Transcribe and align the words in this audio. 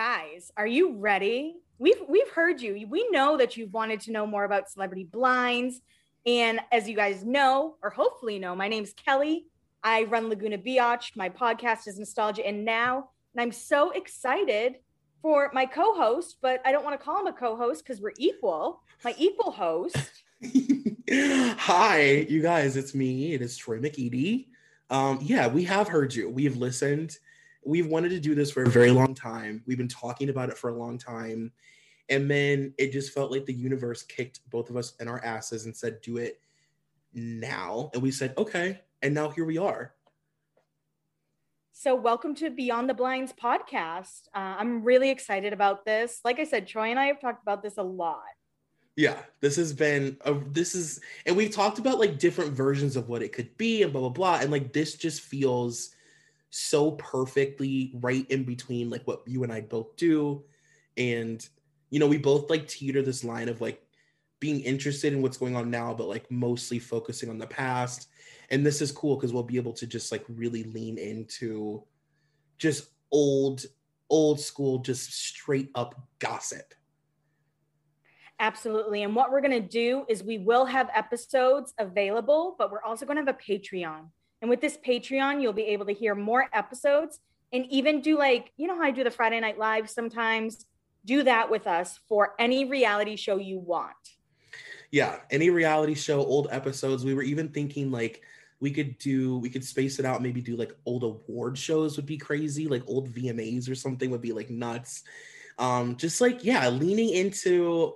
Guys, 0.00 0.50
are 0.56 0.66
you 0.66 0.96
ready? 0.96 1.56
We've 1.78 2.02
we've 2.08 2.30
heard 2.30 2.58
you. 2.62 2.86
We 2.88 3.06
know 3.10 3.36
that 3.36 3.58
you've 3.58 3.74
wanted 3.74 4.00
to 4.00 4.12
know 4.12 4.26
more 4.26 4.44
about 4.44 4.70
celebrity 4.70 5.04
blinds. 5.04 5.82
And 6.24 6.58
as 6.72 6.88
you 6.88 6.96
guys 6.96 7.22
know, 7.22 7.76
or 7.82 7.90
hopefully 7.90 8.38
know, 8.38 8.56
my 8.56 8.66
name's 8.66 8.94
Kelly. 8.94 9.44
I 9.84 10.04
run 10.04 10.30
Laguna 10.30 10.56
Biatch. 10.56 11.16
My 11.16 11.28
podcast 11.28 11.86
is 11.86 11.98
Nostalgia 11.98 12.46
and 12.46 12.64
Now. 12.64 13.10
And 13.34 13.42
I'm 13.42 13.52
so 13.52 13.90
excited 13.90 14.76
for 15.20 15.50
my 15.52 15.66
co-host, 15.66 16.38
but 16.40 16.62
I 16.64 16.72
don't 16.72 16.82
want 16.82 16.98
to 16.98 17.04
call 17.04 17.20
him 17.20 17.26
a 17.26 17.34
co-host 17.34 17.84
because 17.84 18.00
we're 18.00 18.14
equal. 18.16 18.80
My 19.04 19.14
equal 19.18 19.50
host. 19.50 19.98
Hi, 21.12 22.26
you 22.26 22.40
guys. 22.40 22.78
It's 22.78 22.94
me. 22.94 23.34
It 23.34 23.42
is 23.42 23.54
Troy 23.54 23.78
McEady. 23.78 24.46
Um, 24.88 25.18
yeah, 25.20 25.46
we 25.46 25.64
have 25.64 25.88
heard 25.88 26.14
you. 26.14 26.30
We've 26.30 26.56
listened 26.56 27.18
we've 27.64 27.86
wanted 27.86 28.10
to 28.10 28.20
do 28.20 28.34
this 28.34 28.50
for 28.50 28.62
a 28.62 28.68
very 28.68 28.90
long 28.90 29.14
time. 29.14 29.62
We've 29.66 29.78
been 29.78 29.88
talking 29.88 30.28
about 30.28 30.48
it 30.48 30.58
for 30.58 30.70
a 30.70 30.74
long 30.74 30.98
time. 30.98 31.52
And 32.08 32.30
then 32.30 32.74
it 32.78 32.92
just 32.92 33.12
felt 33.12 33.30
like 33.30 33.46
the 33.46 33.54
universe 33.54 34.02
kicked 34.02 34.40
both 34.50 34.70
of 34.70 34.76
us 34.76 34.94
in 35.00 35.08
our 35.08 35.24
asses 35.24 35.66
and 35.66 35.76
said, 35.76 36.00
do 36.00 36.16
it 36.16 36.40
now. 37.14 37.90
And 37.94 38.02
we 38.02 38.10
said, 38.10 38.34
okay. 38.36 38.80
And 39.02 39.14
now 39.14 39.30
here 39.30 39.44
we 39.44 39.58
are. 39.58 39.94
So, 41.72 41.94
welcome 41.94 42.34
to 42.34 42.50
Beyond 42.50 42.90
the 42.90 42.94
Blinds 42.94 43.32
podcast. 43.32 44.28
Uh, 44.34 44.56
I'm 44.58 44.82
really 44.82 45.08
excited 45.08 45.54
about 45.54 45.86
this. 45.86 46.20
Like 46.26 46.38
I 46.38 46.44
said, 46.44 46.66
Troy 46.66 46.90
and 46.90 46.98
I 46.98 47.06
have 47.06 47.20
talked 47.20 47.42
about 47.42 47.62
this 47.62 47.78
a 47.78 47.82
lot. 47.82 48.20
Yeah, 48.96 49.16
this 49.40 49.56
has 49.56 49.72
been 49.72 50.18
a, 50.26 50.34
this 50.34 50.74
is, 50.74 51.00
and 51.24 51.34
we've 51.38 51.50
talked 51.50 51.78
about 51.78 51.98
like 51.98 52.18
different 52.18 52.52
versions 52.52 52.96
of 52.96 53.08
what 53.08 53.22
it 53.22 53.32
could 53.32 53.56
be 53.56 53.82
and 53.82 53.92
blah 53.92 54.02
blah 54.02 54.10
blah. 54.10 54.38
And 54.42 54.50
like 54.50 54.74
this 54.74 54.94
just 54.94 55.22
feels 55.22 55.94
so 56.50 56.92
perfectly 56.92 57.92
right 57.94 58.28
in 58.30 58.44
between 58.44 58.90
like 58.90 59.06
what 59.06 59.22
you 59.26 59.44
and 59.44 59.52
I 59.52 59.60
both 59.60 59.96
do. 59.96 60.44
And, 60.96 61.46
you 61.90 61.98
know, 61.98 62.06
we 62.06 62.18
both 62.18 62.50
like 62.50 62.68
teeter 62.68 63.02
this 63.02 63.24
line 63.24 63.48
of 63.48 63.60
like 63.60 63.82
being 64.40 64.60
interested 64.60 65.12
in 65.12 65.22
what's 65.22 65.36
going 65.36 65.56
on 65.56 65.70
now, 65.70 65.94
but 65.94 66.08
like 66.08 66.30
mostly 66.30 66.78
focusing 66.78 67.30
on 67.30 67.38
the 67.38 67.46
past. 67.46 68.08
And 68.50 68.66
this 68.66 68.82
is 68.82 68.90
cool 68.90 69.16
because 69.16 69.32
we'll 69.32 69.44
be 69.44 69.56
able 69.56 69.72
to 69.74 69.86
just 69.86 70.10
like 70.10 70.24
really 70.28 70.64
lean 70.64 70.98
into 70.98 71.84
just 72.58 72.90
old, 73.12 73.64
old 74.08 74.40
school, 74.40 74.78
just 74.78 75.12
straight 75.12 75.70
up 75.74 75.94
gossip. 76.18 76.74
Absolutely. 78.40 79.02
And 79.02 79.14
what 79.14 79.30
we're 79.30 79.42
going 79.42 79.50
to 79.50 79.60
do 79.60 80.04
is 80.08 80.24
we 80.24 80.38
will 80.38 80.64
have 80.64 80.88
episodes 80.94 81.74
available, 81.78 82.56
but 82.58 82.72
we're 82.72 82.82
also 82.82 83.04
going 83.04 83.18
to 83.18 83.24
have 83.24 83.36
a 83.36 83.38
Patreon. 83.38 84.06
And 84.40 84.48
with 84.48 84.60
this 84.60 84.78
Patreon, 84.78 85.42
you'll 85.42 85.52
be 85.52 85.66
able 85.66 85.86
to 85.86 85.92
hear 85.92 86.14
more 86.14 86.48
episodes 86.52 87.20
and 87.52 87.66
even 87.66 88.00
do 88.00 88.16
like, 88.18 88.52
you 88.56 88.66
know 88.66 88.76
how 88.76 88.84
I 88.84 88.90
do 88.90 89.04
the 89.04 89.10
Friday 89.10 89.40
Night 89.40 89.58
Live 89.58 89.90
sometimes? 89.90 90.66
Do 91.04 91.22
that 91.24 91.50
with 91.50 91.66
us 91.66 91.98
for 92.08 92.34
any 92.38 92.64
reality 92.64 93.16
show 93.16 93.38
you 93.38 93.58
want. 93.58 93.96
Yeah, 94.90 95.18
any 95.30 95.50
reality 95.50 95.94
show, 95.94 96.24
old 96.24 96.48
episodes. 96.50 97.04
We 97.04 97.14
were 97.14 97.22
even 97.22 97.48
thinking 97.48 97.90
like 97.90 98.22
we 98.60 98.70
could 98.70 98.98
do, 98.98 99.38
we 99.38 99.48
could 99.48 99.64
space 99.64 99.98
it 99.98 100.04
out, 100.04 100.22
maybe 100.22 100.40
do 100.40 100.56
like 100.56 100.74
old 100.84 101.04
award 101.04 101.56
shows 101.56 101.96
would 101.96 102.06
be 102.06 102.18
crazy, 102.18 102.66
like 102.66 102.82
old 102.86 103.08
VMAs 103.08 103.70
or 103.70 103.74
something 103.74 104.10
would 104.10 104.20
be 104.20 104.32
like 104.32 104.50
nuts. 104.50 105.04
Um, 105.58 105.96
just 105.96 106.20
like, 106.20 106.44
yeah, 106.44 106.68
leaning 106.68 107.10
into 107.10 107.94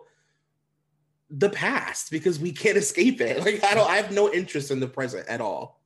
the 1.31 1.51
past 1.51 2.11
because 2.11 2.39
we 2.39 2.53
can't 2.53 2.77
escape 2.85 3.21
it. 3.21 3.41
Like 3.41 3.65
I 3.65 3.75
don't 3.75 3.91
I 3.91 3.97
have 3.97 4.13
no 4.13 4.33
interest 4.33 4.71
in 4.71 4.81
the 4.81 4.89
present 4.89 5.27
at 5.29 5.41
all 5.41 5.84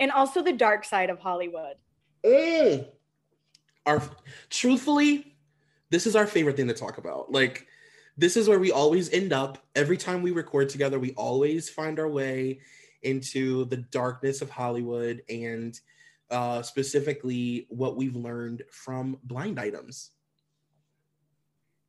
and 0.00 0.10
also 0.10 0.42
the 0.42 0.52
dark 0.52 0.84
side 0.84 1.10
of 1.10 1.20
Hollywood. 1.20 1.76
Mm. 2.24 2.88
Our 3.86 4.02
truthfully, 4.48 5.36
this 5.90 6.06
is 6.06 6.16
our 6.16 6.26
favorite 6.26 6.56
thing 6.56 6.68
to 6.68 6.74
talk 6.74 6.98
about. 6.98 7.30
Like 7.30 7.66
this 8.16 8.36
is 8.36 8.48
where 8.48 8.58
we 8.58 8.72
always 8.72 9.10
end 9.10 9.32
up 9.32 9.58
every 9.76 9.96
time 9.96 10.22
we 10.22 10.30
record 10.30 10.68
together. 10.68 10.98
We 10.98 11.12
always 11.12 11.70
find 11.70 11.98
our 12.00 12.08
way 12.08 12.60
into 13.02 13.66
the 13.66 13.78
darkness 13.78 14.42
of 14.42 14.50
Hollywood 14.50 15.22
and 15.28 15.78
uh, 16.30 16.62
specifically 16.62 17.66
what 17.70 17.96
we've 17.96 18.16
learned 18.16 18.62
from 18.70 19.18
blind 19.24 19.58
items. 19.58 20.10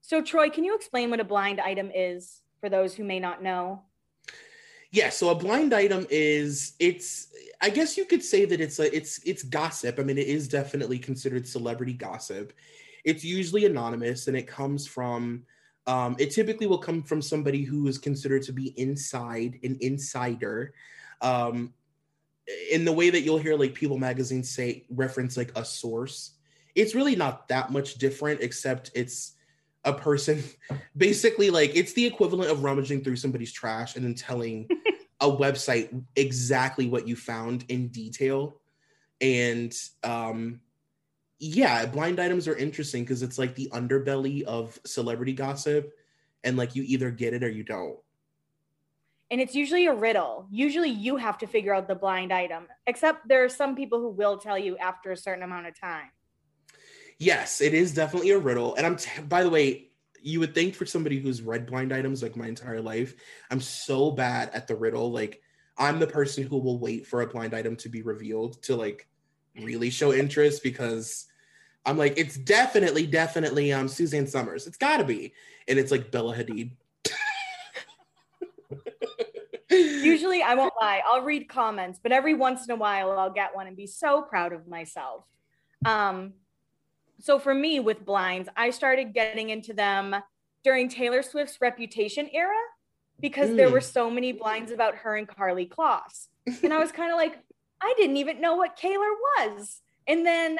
So, 0.01 0.21
Troy, 0.21 0.49
can 0.49 0.63
you 0.63 0.75
explain 0.75 1.09
what 1.09 1.19
a 1.19 1.25
blind 1.25 1.59
item 1.59 1.91
is 1.93 2.41
for 2.59 2.69
those 2.69 2.95
who 2.95 3.03
may 3.03 3.19
not 3.19 3.43
know? 3.43 3.83
Yeah, 4.91 5.09
so 5.09 5.29
a 5.29 5.35
blind 5.35 5.73
item 5.73 6.05
is 6.09 6.73
it's 6.79 7.27
I 7.61 7.69
guess 7.69 7.95
you 7.95 8.05
could 8.05 8.23
say 8.23 8.43
that 8.45 8.59
it's 8.59 8.79
a 8.79 8.93
it's 8.95 9.21
it's 9.25 9.43
gossip. 9.43 9.99
I 9.99 10.03
mean, 10.03 10.17
it 10.17 10.27
is 10.27 10.47
definitely 10.47 10.99
considered 10.99 11.47
celebrity 11.47 11.93
gossip. 11.93 12.53
It's 13.05 13.23
usually 13.23 13.65
anonymous 13.65 14.27
and 14.27 14.35
it 14.35 14.47
comes 14.47 14.85
from 14.85 15.43
um, 15.87 16.15
it 16.19 16.31
typically 16.31 16.67
will 16.67 16.77
come 16.77 17.01
from 17.03 17.21
somebody 17.21 17.63
who 17.63 17.87
is 17.87 17.97
considered 17.97 18.43
to 18.43 18.53
be 18.53 18.79
inside 18.79 19.59
an 19.63 19.77
insider. 19.81 20.73
Um, 21.21 21.73
in 22.71 22.85
the 22.85 22.91
way 22.91 23.09
that 23.09 23.21
you'll 23.21 23.37
hear 23.37 23.55
like 23.55 23.73
People 23.73 23.97
magazine 23.97 24.43
say 24.43 24.85
reference 24.89 25.37
like 25.37 25.51
a 25.55 25.63
source. 25.63 26.31
It's 26.75 26.95
really 26.95 27.15
not 27.15 27.47
that 27.47 27.71
much 27.71 27.95
different, 27.95 28.41
except 28.41 28.91
it's 28.93 29.33
a 29.83 29.93
person 29.93 30.43
basically 30.97 31.49
like 31.49 31.75
it's 31.75 31.93
the 31.93 32.05
equivalent 32.05 32.51
of 32.51 32.63
rummaging 32.63 33.03
through 33.03 33.15
somebody's 33.15 33.51
trash 33.51 33.95
and 33.95 34.05
then 34.05 34.13
telling 34.13 34.67
a 35.21 35.29
website 35.29 36.03
exactly 36.15 36.87
what 36.87 37.07
you 37.07 37.15
found 37.15 37.65
in 37.69 37.87
detail. 37.89 38.59
And 39.19 39.75
um 40.03 40.61
yeah 41.39 41.85
blind 41.85 42.19
items 42.19 42.47
are 42.47 42.55
interesting 42.55 43.03
because 43.03 43.23
it's 43.23 43.39
like 43.39 43.55
the 43.55 43.69
underbelly 43.73 44.43
of 44.43 44.79
celebrity 44.85 45.33
gossip 45.33 45.91
and 46.43 46.57
like 46.57 46.75
you 46.75 46.83
either 46.83 47.11
get 47.11 47.33
it 47.33 47.43
or 47.43 47.49
you 47.49 47.63
don't. 47.63 47.97
And 49.31 49.39
it's 49.39 49.55
usually 49.55 49.85
a 49.85 49.93
riddle. 49.93 50.47
Usually 50.51 50.89
you 50.89 51.15
have 51.15 51.37
to 51.37 51.47
figure 51.47 51.73
out 51.73 51.87
the 51.87 51.95
blind 51.95 52.33
item 52.33 52.67
except 52.85 53.27
there 53.27 53.43
are 53.43 53.49
some 53.49 53.75
people 53.75 53.99
who 53.99 54.09
will 54.09 54.37
tell 54.37 54.57
you 54.57 54.77
after 54.77 55.11
a 55.11 55.17
certain 55.17 55.43
amount 55.43 55.67
of 55.67 55.79
time 55.79 56.09
Yes, 57.21 57.61
it 57.61 57.75
is 57.75 57.93
definitely 57.93 58.31
a 58.31 58.39
riddle. 58.39 58.73
And 58.73 58.83
I'm, 58.83 58.95
t- 58.95 59.21
by 59.21 59.43
the 59.43 59.49
way, 59.49 59.89
you 60.23 60.39
would 60.39 60.55
think 60.55 60.73
for 60.73 60.87
somebody 60.87 61.19
who's 61.19 61.43
read 61.43 61.67
blind 61.67 61.93
items 61.93 62.23
like 62.23 62.35
my 62.35 62.47
entire 62.47 62.81
life, 62.81 63.13
I'm 63.51 63.61
so 63.61 64.09
bad 64.09 64.49
at 64.55 64.67
the 64.67 64.75
riddle. 64.75 65.11
Like, 65.11 65.39
I'm 65.77 65.99
the 65.99 66.07
person 66.07 66.47
who 66.47 66.57
will 66.57 66.79
wait 66.79 67.05
for 67.05 67.21
a 67.21 67.27
blind 67.27 67.53
item 67.53 67.75
to 67.75 67.89
be 67.89 68.01
revealed 68.01 68.63
to 68.63 68.75
like 68.75 69.07
really 69.61 69.91
show 69.91 70.11
interest 70.11 70.63
because 70.63 71.27
I'm 71.85 71.95
like, 71.95 72.15
it's 72.17 72.37
definitely, 72.37 73.05
definitely 73.05 73.71
um 73.71 73.87
Suzanne 73.87 74.25
Somers. 74.25 74.65
It's 74.65 74.77
gotta 74.77 75.03
be. 75.03 75.31
And 75.67 75.77
it's 75.77 75.91
like 75.91 76.09
Bella 76.09 76.35
Hadid. 76.35 76.71
Usually, 79.69 80.41
I 80.41 80.55
won't 80.55 80.73
lie, 80.81 81.03
I'll 81.05 81.21
read 81.21 81.47
comments, 81.47 81.99
but 82.01 82.11
every 82.11 82.33
once 82.33 82.65
in 82.65 82.71
a 82.71 82.75
while, 82.75 83.11
I'll 83.11 83.31
get 83.31 83.55
one 83.55 83.67
and 83.67 83.77
be 83.77 83.85
so 83.85 84.23
proud 84.23 84.53
of 84.53 84.67
myself. 84.67 85.23
Um, 85.85 86.33
so 87.21 87.39
for 87.39 87.53
me 87.53 87.79
with 87.79 88.05
blinds, 88.05 88.49
I 88.55 88.71
started 88.71 89.13
getting 89.13 89.49
into 89.49 89.73
them 89.73 90.15
during 90.63 90.89
Taylor 90.89 91.21
Swift's 91.21 91.59
Reputation 91.61 92.29
era 92.33 92.55
because 93.19 93.49
mm. 93.49 93.57
there 93.57 93.69
were 93.69 93.81
so 93.81 94.09
many 94.09 94.31
blinds 94.31 94.71
about 94.71 94.95
her 94.95 95.15
and 95.15 95.27
Karlie 95.27 95.69
Kloss. 95.69 96.27
And 96.63 96.73
I 96.73 96.79
was 96.79 96.91
kind 96.91 97.11
of 97.11 97.17
like, 97.17 97.37
I 97.81 97.93
didn't 97.97 98.17
even 98.17 98.41
know 98.41 98.55
what 98.55 98.77
Kaylor 98.77 99.13
was. 99.37 99.81
And 100.07 100.25
then 100.25 100.59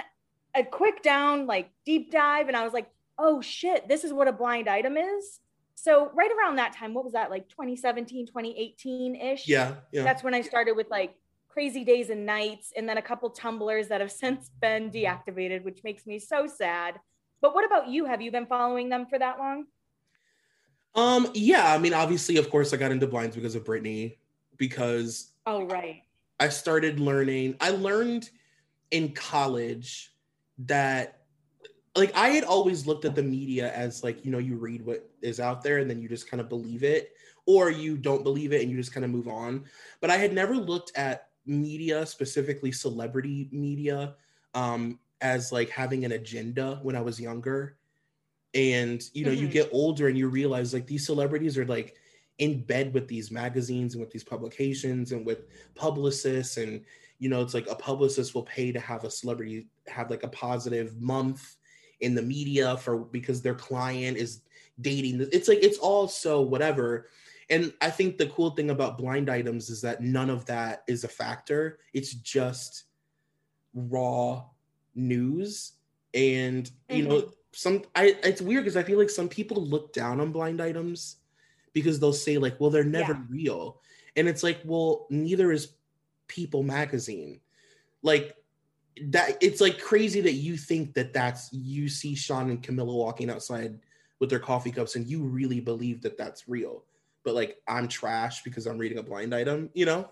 a 0.55 0.63
quick 0.63 1.01
down, 1.01 1.47
like 1.47 1.71
deep 1.85 2.11
dive, 2.11 2.47
and 2.47 2.55
I 2.55 2.63
was 2.63 2.73
like, 2.73 2.87
oh 3.17 3.41
shit, 3.41 3.87
this 3.87 4.03
is 4.03 4.13
what 4.13 4.27
a 4.27 4.31
blind 4.31 4.67
item 4.67 4.97
is. 4.97 5.39
So 5.75 6.11
right 6.13 6.29
around 6.31 6.57
that 6.57 6.73
time, 6.73 6.93
what 6.93 7.03
was 7.03 7.13
that 7.13 7.31
like 7.31 7.49
2017, 7.49 8.27
2018 8.27 9.15
ish? 9.15 9.47
Yeah, 9.47 9.75
yeah. 9.91 10.03
That's 10.03 10.23
when 10.23 10.35
I 10.35 10.41
started 10.41 10.75
with 10.75 10.89
like 10.91 11.15
crazy 11.51 11.83
days 11.83 12.09
and 12.09 12.25
nights, 12.25 12.71
and 12.75 12.87
then 12.87 12.97
a 12.97 13.01
couple 13.01 13.29
Tumblrs 13.29 13.87
that 13.89 14.01
have 14.01 14.11
since 14.11 14.49
been 14.61 14.89
deactivated, 14.89 15.63
which 15.63 15.83
makes 15.83 16.05
me 16.05 16.19
so 16.19 16.47
sad. 16.47 16.99
But 17.41 17.53
what 17.55 17.65
about 17.65 17.89
you? 17.89 18.05
Have 18.05 18.21
you 18.21 18.31
been 18.31 18.45
following 18.45 18.89
them 18.89 19.05
for 19.07 19.19
that 19.19 19.39
long? 19.39 19.65
Um, 20.93 21.29
yeah, 21.33 21.73
I 21.73 21.77
mean, 21.77 21.93
obviously, 21.93 22.37
of 22.37 22.49
course, 22.49 22.73
I 22.73 22.77
got 22.77 22.91
into 22.91 23.07
blinds 23.07 23.35
because 23.35 23.55
of 23.55 23.63
Britney, 23.63 24.17
because 24.57 25.31
oh 25.45 25.65
right. 25.65 26.03
I 26.39 26.49
started 26.49 26.99
learning, 26.99 27.55
I 27.61 27.71
learned 27.71 28.29
in 28.91 29.13
college 29.13 30.13
that 30.59 31.21
like 31.95 32.15
I 32.15 32.29
had 32.29 32.43
always 32.43 32.87
looked 32.87 33.05
at 33.05 33.15
the 33.15 33.23
media 33.23 33.73
as 33.73 34.03
like, 34.03 34.25
you 34.25 34.31
know, 34.31 34.37
you 34.37 34.55
read 34.55 34.85
what 34.85 35.09
is 35.21 35.39
out 35.39 35.61
there 35.61 35.79
and 35.79 35.89
then 35.89 36.01
you 36.01 36.07
just 36.07 36.29
kind 36.29 36.39
of 36.39 36.49
believe 36.49 36.83
it, 36.83 37.13
or 37.45 37.69
you 37.69 37.97
don't 37.97 38.23
believe 38.23 38.53
it 38.53 38.61
and 38.61 38.69
you 38.69 38.77
just 38.77 38.93
kind 38.93 39.03
of 39.03 39.11
move 39.11 39.27
on. 39.27 39.65
But 39.99 40.09
I 40.09 40.17
had 40.17 40.33
never 40.33 40.55
looked 40.55 40.91
at 40.95 41.27
media, 41.45 42.05
specifically 42.05 42.71
celebrity 42.71 43.49
media, 43.51 44.15
um, 44.53 44.99
as 45.21 45.51
like 45.51 45.69
having 45.69 46.05
an 46.05 46.13
agenda 46.13 46.79
when 46.81 46.95
I 46.95 47.01
was 47.01 47.19
younger. 47.19 47.77
And 48.53 49.01
you 49.13 49.25
know, 49.25 49.31
mm-hmm. 49.31 49.41
you 49.41 49.47
get 49.47 49.69
older 49.71 50.07
and 50.07 50.17
you 50.17 50.27
realize 50.27 50.73
like 50.73 50.87
these 50.87 51.05
celebrities 51.05 51.57
are 51.57 51.65
like 51.65 51.95
in 52.41 52.61
bed 52.63 52.93
with 52.93 53.07
these 53.07 53.31
magazines 53.31 53.93
and 53.93 54.01
with 54.01 54.11
these 54.11 54.23
publications 54.23 55.11
and 55.11 55.25
with 55.25 55.45
publicists 55.75 56.57
and 56.57 56.83
you 57.19 57.29
know 57.29 57.41
it's 57.41 57.53
like 57.53 57.69
a 57.69 57.75
publicist 57.75 58.33
will 58.33 58.43
pay 58.43 58.71
to 58.71 58.79
have 58.79 59.03
a 59.03 59.11
celebrity 59.11 59.67
have 59.87 60.09
like 60.09 60.23
a 60.23 60.27
positive 60.29 60.99
month 60.99 61.57
in 61.99 62.15
the 62.15 62.21
media 62.21 62.75
for 62.77 62.97
because 62.97 63.43
their 63.43 63.53
client 63.53 64.17
is 64.17 64.41
dating 64.81 65.21
it's 65.31 65.47
like 65.47 65.59
it's 65.61 65.77
all 65.77 66.07
so 66.07 66.41
whatever 66.41 67.07
and 67.51 67.73
i 67.81 67.89
think 67.89 68.17
the 68.17 68.27
cool 68.27 68.51
thing 68.51 68.71
about 68.71 68.97
blind 68.97 69.29
items 69.29 69.69
is 69.69 69.81
that 69.81 70.01
none 70.01 70.29
of 70.29 70.45
that 70.45 70.83
is 70.87 71.03
a 71.03 71.07
factor 71.07 71.79
it's 71.93 72.13
just 72.15 72.85
raw 73.73 74.43
news 74.95 75.73
and 76.13 76.71
you 76.89 77.03
mm-hmm. 77.03 77.09
know 77.09 77.31
some 77.51 77.83
i 77.95 78.15
it's 78.23 78.41
weird 78.41 78.63
because 78.63 78.77
i 78.77 78.83
feel 78.83 78.97
like 78.97 79.09
some 79.09 79.29
people 79.29 79.63
look 79.63 79.93
down 79.93 80.19
on 80.19 80.31
blind 80.31 80.61
items 80.61 81.17
because 81.73 81.99
they'll 81.99 82.13
say 82.13 82.37
like 82.37 82.59
well 82.59 82.69
they're 82.69 82.83
never 82.83 83.13
yeah. 83.13 83.21
real 83.29 83.81
and 84.15 84.27
it's 84.27 84.43
like 84.43 84.59
well 84.65 85.05
neither 85.09 85.51
is 85.51 85.73
people 86.27 86.63
magazine 86.63 87.39
like 88.01 88.35
that 89.07 89.37
it's 89.41 89.61
like 89.61 89.79
crazy 89.79 90.21
that 90.21 90.33
you 90.33 90.57
think 90.57 90.93
that 90.93 91.13
that's 91.13 91.51
you 91.53 91.87
see 91.87 92.15
Shawn 92.15 92.49
and 92.49 92.61
Camila 92.61 92.93
walking 92.93 93.29
outside 93.29 93.79
with 94.19 94.29
their 94.29 94.39
coffee 94.39 94.71
cups 94.71 94.95
and 94.95 95.07
you 95.07 95.23
really 95.23 95.59
believe 95.59 96.01
that 96.01 96.17
that's 96.17 96.47
real. 96.47 96.83
But 97.23 97.35
like 97.35 97.57
I'm 97.67 97.87
trash 97.87 98.43
because 98.43 98.65
I'm 98.65 98.77
reading 98.77 98.97
a 98.97 99.03
blind 99.03 99.33
item, 99.33 99.69
you 99.73 99.85
know? 99.85 100.09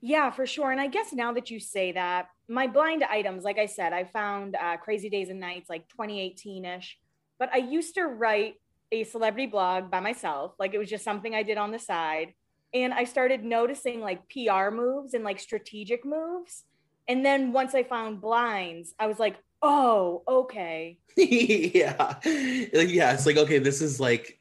Yeah, 0.00 0.30
for 0.30 0.46
sure. 0.46 0.70
And 0.70 0.80
I 0.80 0.86
guess 0.86 1.12
now 1.12 1.32
that 1.32 1.50
you 1.50 1.58
say 1.58 1.92
that, 1.92 2.28
my 2.48 2.66
blind 2.66 3.02
items, 3.02 3.44
like 3.44 3.58
I 3.58 3.66
said, 3.66 3.92
I 3.92 4.04
found 4.04 4.54
uh, 4.54 4.76
Crazy 4.76 5.08
Days 5.08 5.30
and 5.30 5.40
Nights 5.40 5.68
like 5.68 5.88
2018 5.88 6.64
ish. 6.64 6.98
But 7.38 7.50
I 7.52 7.58
used 7.58 7.94
to 7.94 8.04
write 8.06 8.54
a 8.92 9.04
celebrity 9.04 9.46
blog 9.46 9.90
by 9.90 10.00
myself. 10.00 10.54
Like 10.58 10.74
it 10.74 10.78
was 10.78 10.88
just 10.88 11.04
something 11.04 11.34
I 11.34 11.42
did 11.42 11.58
on 11.58 11.72
the 11.72 11.78
side. 11.78 12.34
And 12.74 12.92
I 12.92 13.04
started 13.04 13.44
noticing 13.44 14.00
like 14.00 14.28
PR 14.28 14.70
moves 14.70 15.14
and 15.14 15.24
like 15.24 15.40
strategic 15.40 16.04
moves 16.04 16.64
and 17.08 17.24
then 17.24 17.52
once 17.52 17.74
I 17.74 17.82
found 17.84 18.20
blinds, 18.20 18.94
I 18.98 19.06
was 19.06 19.18
like, 19.18 19.36
oh, 19.62 20.22
okay. 20.26 20.98
yeah. 21.16 22.16
Like, 22.24 22.90
yeah. 22.90 23.12
It's 23.12 23.26
like, 23.26 23.36
okay, 23.36 23.58
this 23.58 23.80
is 23.80 24.00
like 24.00 24.38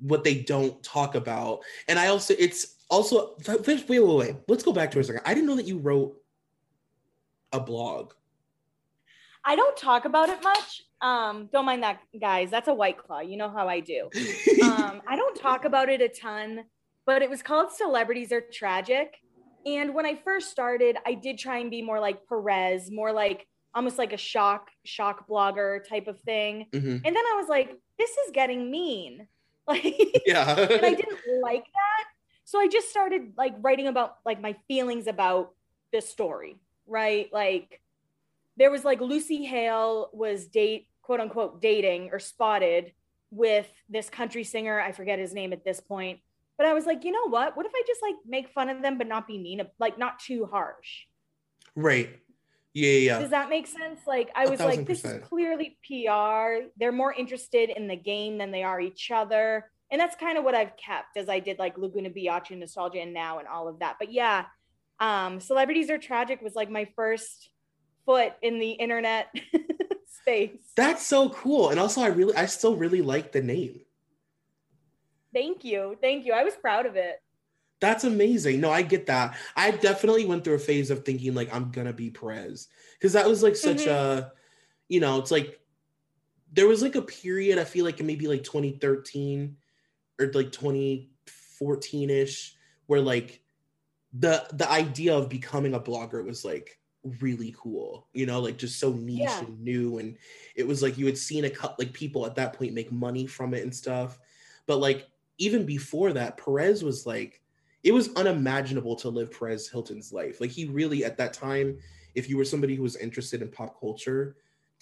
what 0.00 0.24
they 0.24 0.34
don't 0.34 0.82
talk 0.82 1.14
about. 1.14 1.60
And 1.88 1.98
I 1.98 2.08
also, 2.08 2.34
it's 2.38 2.76
also, 2.88 3.36
wait, 3.46 3.88
wait, 3.88 4.00
wait. 4.00 4.36
Let's 4.48 4.62
go 4.62 4.72
back 4.72 4.90
to 4.92 4.98
a 4.98 5.04
second. 5.04 5.22
I 5.24 5.34
didn't 5.34 5.46
know 5.46 5.56
that 5.56 5.66
you 5.66 5.78
wrote 5.78 6.16
a 7.52 7.60
blog. 7.60 8.12
I 9.44 9.56
don't 9.56 9.76
talk 9.76 10.04
about 10.04 10.28
it 10.28 10.42
much. 10.42 10.82
Um, 11.00 11.48
don't 11.52 11.64
mind 11.64 11.82
that, 11.82 12.00
guys. 12.20 12.50
That's 12.50 12.68
a 12.68 12.74
white 12.74 12.98
claw. 12.98 13.20
You 13.20 13.36
know 13.36 13.50
how 13.50 13.68
I 13.68 13.80
do. 13.80 14.10
um, 14.62 15.00
I 15.08 15.16
don't 15.16 15.34
talk 15.34 15.64
about 15.64 15.88
it 15.88 16.00
a 16.02 16.08
ton, 16.08 16.64
but 17.06 17.22
it 17.22 17.30
was 17.30 17.42
called 17.42 17.72
Celebrities 17.72 18.32
Are 18.32 18.42
Tragic. 18.42 19.16
And 19.64 19.94
when 19.94 20.06
I 20.06 20.14
first 20.14 20.50
started, 20.50 20.96
I 21.06 21.14
did 21.14 21.38
try 21.38 21.58
and 21.58 21.70
be 21.70 21.82
more 21.82 22.00
like 22.00 22.26
Perez, 22.28 22.90
more 22.90 23.12
like 23.12 23.46
almost 23.74 23.98
like 23.98 24.12
a 24.12 24.16
shock 24.16 24.68
shock 24.84 25.28
blogger 25.28 25.86
type 25.88 26.06
of 26.06 26.18
thing. 26.20 26.66
Mm-hmm. 26.72 26.88
And 26.88 27.04
then 27.04 27.16
I 27.16 27.36
was 27.36 27.48
like, 27.48 27.78
this 27.98 28.10
is 28.10 28.32
getting 28.32 28.70
mean. 28.70 29.26
Like 29.84 30.22
yeah. 30.26 30.58
and 30.58 30.84
I 30.84 30.94
didn't 30.94 31.42
like 31.42 31.64
that. 31.64 32.04
So 32.44 32.58
I 32.58 32.66
just 32.66 32.90
started 32.90 33.34
like 33.36 33.54
writing 33.60 33.86
about 33.86 34.16
like 34.24 34.40
my 34.40 34.56
feelings 34.66 35.06
about 35.06 35.52
this 35.92 36.08
story, 36.08 36.56
right? 36.86 37.32
Like 37.32 37.80
there 38.56 38.70
was 38.70 38.84
like 38.84 39.00
Lucy 39.00 39.44
Hale 39.44 40.10
was 40.12 40.46
date 40.46 40.88
quote 41.02 41.20
unquote 41.20 41.62
dating 41.62 42.10
or 42.12 42.18
spotted 42.18 42.92
with 43.30 43.68
this 43.88 44.10
country 44.10 44.42
singer, 44.42 44.80
I 44.80 44.90
forget 44.90 45.20
his 45.20 45.32
name 45.32 45.52
at 45.52 45.64
this 45.64 45.80
point 45.80 46.18
but 46.60 46.66
I 46.66 46.74
was 46.74 46.84
like, 46.84 47.06
you 47.06 47.10
know 47.10 47.26
what? 47.30 47.56
What 47.56 47.64
if 47.64 47.72
I 47.74 47.82
just 47.86 48.02
like 48.02 48.16
make 48.28 48.50
fun 48.50 48.68
of 48.68 48.82
them, 48.82 48.98
but 48.98 49.06
not 49.06 49.26
be 49.26 49.38
mean, 49.38 49.62
like 49.78 49.96
not 49.96 50.18
too 50.18 50.44
harsh? 50.44 51.06
Right. 51.74 52.18
Yeah, 52.72 52.92
yeah. 52.92 53.18
Does 53.18 53.30
that 53.30 53.48
make 53.48 53.66
sense? 53.66 54.00
Like 54.06 54.30
I 54.34 54.48
was 54.48 54.60
like, 54.60 54.86
this 54.86 55.04
is 55.04 55.22
clearly 55.24 55.76
PR. 55.86 56.68
They're 56.76 56.92
more 56.92 57.12
interested 57.12 57.70
in 57.70 57.88
the 57.88 57.96
game 57.96 58.38
than 58.38 58.52
they 58.52 58.62
are 58.62 58.80
each 58.80 59.10
other. 59.10 59.70
And 59.90 60.00
that's 60.00 60.14
kind 60.14 60.38
of 60.38 60.44
what 60.44 60.54
I've 60.54 60.76
kept 60.76 61.16
as 61.16 61.28
I 61.28 61.40
did 61.40 61.58
like 61.58 61.76
Laguna 61.76 62.10
Beach 62.10 62.50
and 62.50 62.60
Nostalgia 62.60 63.00
and 63.00 63.12
now 63.12 63.38
and 63.40 63.48
all 63.48 63.66
of 63.66 63.80
that. 63.80 63.96
But 63.98 64.12
yeah, 64.12 64.44
um, 65.00 65.40
Celebrities 65.40 65.90
Are 65.90 65.98
Tragic 65.98 66.40
was 66.42 66.54
like 66.54 66.70
my 66.70 66.86
first 66.94 67.50
foot 68.06 68.32
in 68.40 68.60
the 68.60 68.70
internet 68.70 69.34
space. 70.20 70.60
That's 70.76 71.04
so 71.04 71.30
cool. 71.30 71.70
And 71.70 71.80
also 71.80 72.02
I 72.02 72.08
really 72.08 72.36
I 72.36 72.46
still 72.46 72.76
really 72.76 73.02
like 73.02 73.32
the 73.32 73.42
name. 73.42 73.80
Thank 75.32 75.64
you. 75.64 75.96
Thank 76.00 76.24
you. 76.24 76.32
I 76.32 76.44
was 76.44 76.54
proud 76.54 76.86
of 76.86 76.96
it. 76.96 77.20
That's 77.80 78.04
amazing. 78.04 78.60
No, 78.60 78.70
I 78.70 78.82
get 78.82 79.06
that. 79.06 79.36
I 79.56 79.70
definitely 79.70 80.26
went 80.26 80.44
through 80.44 80.54
a 80.54 80.58
phase 80.58 80.90
of 80.90 81.04
thinking 81.04 81.34
like 81.34 81.52
I'm 81.54 81.70
gonna 81.70 81.92
be 81.92 82.10
Perez 82.10 82.68
because 82.98 83.14
that 83.14 83.26
was 83.26 83.42
like 83.42 83.56
such 83.56 83.78
mm-hmm. 83.78 83.90
a, 83.90 84.32
you 84.88 85.00
know, 85.00 85.18
it's 85.18 85.30
like 85.30 85.58
there 86.52 86.68
was 86.68 86.82
like 86.82 86.94
a 86.94 87.02
period 87.02 87.58
I 87.58 87.64
feel 87.64 87.84
like 87.84 88.02
maybe 88.02 88.26
like 88.26 88.44
2013 88.44 89.56
or 90.20 90.30
like 90.34 90.52
2014 90.52 92.10
ish 92.10 92.56
where 92.86 93.00
like 93.00 93.40
the 94.12 94.44
the 94.52 94.70
idea 94.70 95.16
of 95.16 95.28
becoming 95.28 95.74
a 95.74 95.80
blogger 95.80 96.24
was 96.24 96.44
like 96.44 96.78
really 97.20 97.54
cool, 97.56 98.08
you 98.12 98.26
know, 98.26 98.40
like 98.40 98.58
just 98.58 98.78
so 98.78 98.92
niche 98.92 99.20
yeah. 99.20 99.40
and 99.40 99.60
new, 99.60 99.98
and 99.98 100.16
it 100.54 100.66
was 100.66 100.82
like 100.82 100.98
you 100.98 101.06
had 101.06 101.16
seen 101.16 101.44
a 101.44 101.50
cut 101.50 101.78
like 101.78 101.92
people 101.92 102.26
at 102.26 102.34
that 102.34 102.52
point 102.52 102.74
make 102.74 102.92
money 102.92 103.26
from 103.26 103.54
it 103.54 103.62
and 103.62 103.74
stuff, 103.74 104.18
but 104.66 104.80
like 104.80 105.08
even 105.38 105.64
before 105.64 106.12
that, 106.12 106.36
Perez 106.36 106.84
was 106.84 107.06
like, 107.06 107.40
it 107.82 107.92
was 107.92 108.14
unimaginable 108.16 108.96
to 108.96 109.08
live 109.08 109.30
Perez 109.30 109.68
Hilton's 109.68 110.12
life. 110.12 110.40
Like 110.40 110.50
he 110.50 110.66
really, 110.66 111.04
at 111.04 111.16
that 111.18 111.32
time, 111.32 111.78
if 112.14 112.28
you 112.28 112.36
were 112.36 112.44
somebody 112.44 112.74
who 112.74 112.82
was 112.82 112.96
interested 112.96 113.42
in 113.42 113.48
pop 113.48 113.78
culture, 113.80 114.36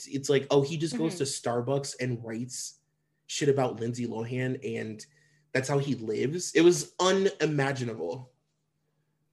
it's 0.06 0.28
like, 0.28 0.46
oh, 0.50 0.62
he 0.62 0.76
just 0.76 0.94
mm-hmm. 0.94 1.04
goes 1.04 1.16
to 1.16 1.24
Starbucks 1.24 1.96
and 2.00 2.24
writes 2.24 2.78
shit 3.26 3.48
about 3.48 3.80
Lindsay 3.80 4.06
Lohan, 4.06 4.58
and 4.78 5.04
that's 5.52 5.68
how 5.68 5.78
he 5.78 5.94
lives. 5.96 6.52
It 6.54 6.62
was 6.62 6.92
unimaginable. 7.00 8.30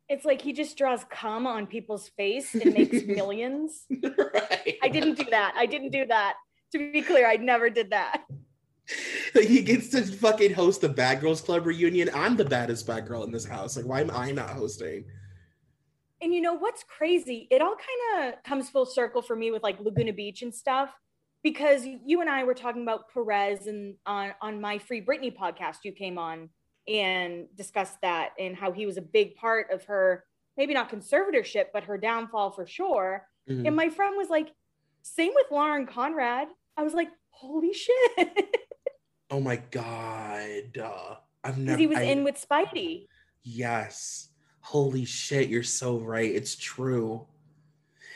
It's 0.07 0.25
like 0.25 0.41
he 0.41 0.53
just 0.53 0.77
draws 0.77 1.03
cum 1.09 1.47
on 1.47 1.65
people's 1.65 2.09
face 2.09 2.53
and 2.53 2.73
makes 2.73 3.03
millions. 3.07 3.85
right. 3.89 4.77
I 4.83 4.87
didn't 4.89 5.15
do 5.15 5.25
that. 5.31 5.55
I 5.57 5.65
didn't 5.65 5.89
do 5.89 6.05
that. 6.05 6.35
To 6.73 6.91
be 6.91 7.01
clear, 7.01 7.27
I 7.27 7.37
never 7.37 7.69
did 7.69 7.91
that. 7.91 8.23
He 9.33 9.61
gets 9.61 9.89
to 9.89 10.03
fucking 10.03 10.53
host 10.53 10.81
the 10.81 10.89
Bad 10.89 11.21
Girls 11.21 11.41
Club 11.41 11.65
reunion. 11.65 12.09
I'm 12.13 12.35
the 12.35 12.45
baddest 12.45 12.85
bad 12.85 13.07
girl 13.07 13.23
in 13.23 13.31
this 13.31 13.45
house. 13.45 13.77
Like, 13.77 13.85
why 13.85 14.01
am 14.01 14.11
I 14.11 14.31
not 14.31 14.49
hosting? 14.49 15.05
And 16.21 16.33
you 16.33 16.41
know 16.41 16.53
what's 16.53 16.83
crazy? 16.83 17.47
It 17.51 17.61
all 17.61 17.75
kind 17.75 18.33
of 18.33 18.43
comes 18.43 18.69
full 18.69 18.85
circle 18.85 19.21
for 19.21 19.35
me 19.35 19.51
with 19.51 19.63
like 19.63 19.79
Laguna 19.79 20.13
Beach 20.13 20.41
and 20.41 20.53
stuff, 20.53 20.91
because 21.43 21.85
you 21.85 22.21
and 22.21 22.29
I 22.29 22.43
were 22.43 22.53
talking 22.53 22.83
about 22.83 23.11
Perez 23.13 23.67
and 23.67 23.95
on 24.05 24.33
on 24.41 24.61
my 24.61 24.77
Free 24.77 25.01
Britney 25.03 25.35
podcast 25.35 25.77
you 25.83 25.91
came 25.91 26.17
on, 26.17 26.49
and 26.87 27.47
discussed 27.55 27.99
that 28.01 28.31
and 28.39 28.55
how 28.55 28.71
he 28.71 28.85
was 28.85 28.97
a 28.97 29.01
big 29.01 29.35
part 29.35 29.71
of 29.71 29.83
her, 29.85 30.23
maybe 30.57 30.73
not 30.73 30.89
conservatorship, 30.89 31.65
but 31.73 31.83
her 31.83 31.97
downfall 31.97 32.51
for 32.51 32.65
sure. 32.65 33.27
Mm-hmm. 33.49 33.65
And 33.65 33.75
my 33.75 33.89
friend 33.89 34.15
was 34.17 34.29
like, 34.29 34.49
same 35.01 35.31
with 35.35 35.47
Lauren 35.51 35.85
Conrad. 35.85 36.47
I 36.77 36.83
was 36.83 36.93
like, 36.93 37.09
holy 37.29 37.73
shit. 37.73 37.93
oh 39.31 39.39
my 39.39 39.57
God. 39.71 40.77
Uh, 40.77 41.15
I've 41.43 41.57
never. 41.57 41.77
he 41.77 41.87
was 41.87 41.97
I, 41.97 42.03
in 42.03 42.23
with 42.23 42.43
Spidey. 42.49 43.07
Yes. 43.43 44.29
Holy 44.61 45.05
shit. 45.05 45.49
You're 45.49 45.63
so 45.63 45.99
right. 45.99 46.33
It's 46.33 46.55
true. 46.55 47.27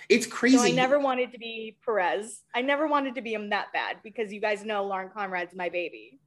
It's 0.09 0.25
crazy. 0.25 0.57
So 0.57 0.63
I 0.63 0.71
never 0.71 0.99
wanted 0.99 1.31
to 1.33 1.37
be 1.37 1.77
Perez. 1.85 2.41
I 2.55 2.61
never 2.61 2.87
wanted 2.87 3.15
to 3.15 3.21
be 3.21 3.33
him 3.33 3.51
that 3.51 3.71
bad 3.71 3.97
because 4.03 4.33
you 4.33 4.41
guys 4.41 4.65
know 4.65 4.83
Lauren 4.85 5.09
Conrad's 5.09 5.55
my 5.55 5.69
baby. 5.69 6.19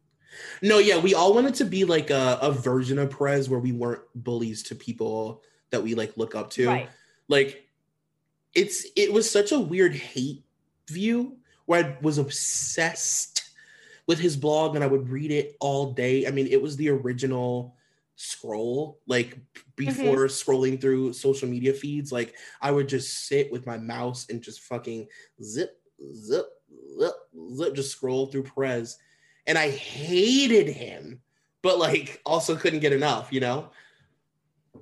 No, 0.62 0.78
yeah, 0.78 0.98
we 0.98 1.14
all 1.14 1.34
wanted 1.34 1.56
to 1.56 1.64
be 1.64 1.84
like 1.84 2.10
a, 2.10 2.38
a 2.40 2.52
version 2.52 2.98
of 2.98 3.10
Perez 3.10 3.50
where 3.50 3.58
we 3.58 3.72
weren't 3.72 4.02
bullies 4.14 4.62
to 4.64 4.74
people 4.74 5.42
that 5.70 5.82
we 5.82 5.94
like 5.94 6.16
look 6.16 6.34
up 6.36 6.50
to. 6.50 6.68
Right. 6.68 6.90
Like 7.28 7.66
it's 8.54 8.86
it 8.96 9.12
was 9.12 9.28
such 9.28 9.50
a 9.50 9.58
weird 9.58 9.94
hate 9.94 10.44
view 10.88 11.38
where 11.66 11.84
I 11.84 11.96
was 12.00 12.18
obsessed 12.18 13.31
with 14.06 14.18
his 14.18 14.36
blog 14.36 14.74
and 14.74 14.84
I 14.84 14.88
would 14.88 15.08
read 15.08 15.30
it 15.30 15.56
all 15.60 15.92
day. 15.92 16.26
I 16.26 16.30
mean, 16.30 16.46
it 16.48 16.60
was 16.60 16.76
the 16.76 16.90
original 16.90 17.76
scroll 18.16 19.00
like 19.06 19.38
before 19.74 20.26
mm-hmm. 20.26 20.50
scrolling 20.50 20.80
through 20.80 21.12
social 21.12 21.48
media 21.48 21.72
feeds 21.72 22.12
like 22.12 22.34
i 22.60 22.70
would 22.70 22.88
just 22.88 23.26
sit 23.26 23.50
with 23.50 23.66
my 23.66 23.78
mouse 23.78 24.26
and 24.28 24.42
just 24.42 24.60
fucking 24.60 25.08
zip 25.42 25.80
zip 26.14 26.46
zip 26.98 27.14
zip 27.54 27.74
just 27.74 27.90
scroll 27.90 28.26
through 28.26 28.42
perez 28.42 28.98
and 29.46 29.56
i 29.56 29.70
hated 29.70 30.68
him 30.68 31.20
but 31.62 31.78
like 31.78 32.20
also 32.26 32.54
couldn't 32.54 32.80
get 32.80 32.92
enough 32.92 33.32
you 33.32 33.40
know 33.40 33.70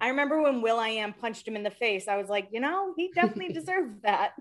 i 0.00 0.08
remember 0.08 0.42
when 0.42 0.60
will.i.am 0.60 1.12
punched 1.12 1.46
him 1.46 1.56
in 1.56 1.62
the 1.62 1.70
face 1.70 2.08
i 2.08 2.16
was 2.16 2.28
like 2.28 2.48
you 2.50 2.60
know 2.60 2.92
he 2.96 3.10
definitely 3.14 3.54
deserved 3.54 4.02
that 4.02 4.32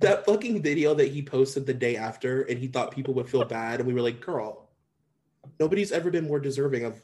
that 0.00 0.24
fucking 0.24 0.62
video 0.62 0.94
that 0.94 1.08
he 1.10 1.22
posted 1.22 1.66
the 1.66 1.74
day 1.74 1.96
after 1.96 2.42
and 2.42 2.58
he 2.58 2.68
thought 2.68 2.90
people 2.90 3.14
would 3.14 3.28
feel 3.28 3.44
bad 3.44 3.80
and 3.80 3.86
we 3.86 3.94
were 3.94 4.00
like 4.00 4.20
girl 4.20 4.70
nobody's 5.58 5.92
ever 5.92 6.10
been 6.10 6.26
more 6.26 6.40
deserving 6.40 6.84
of 6.84 7.02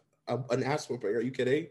an 0.51 0.63
ass 0.63 0.89
whooping. 0.89 1.11
Are 1.11 1.21
you 1.21 1.31
kidding? 1.31 1.69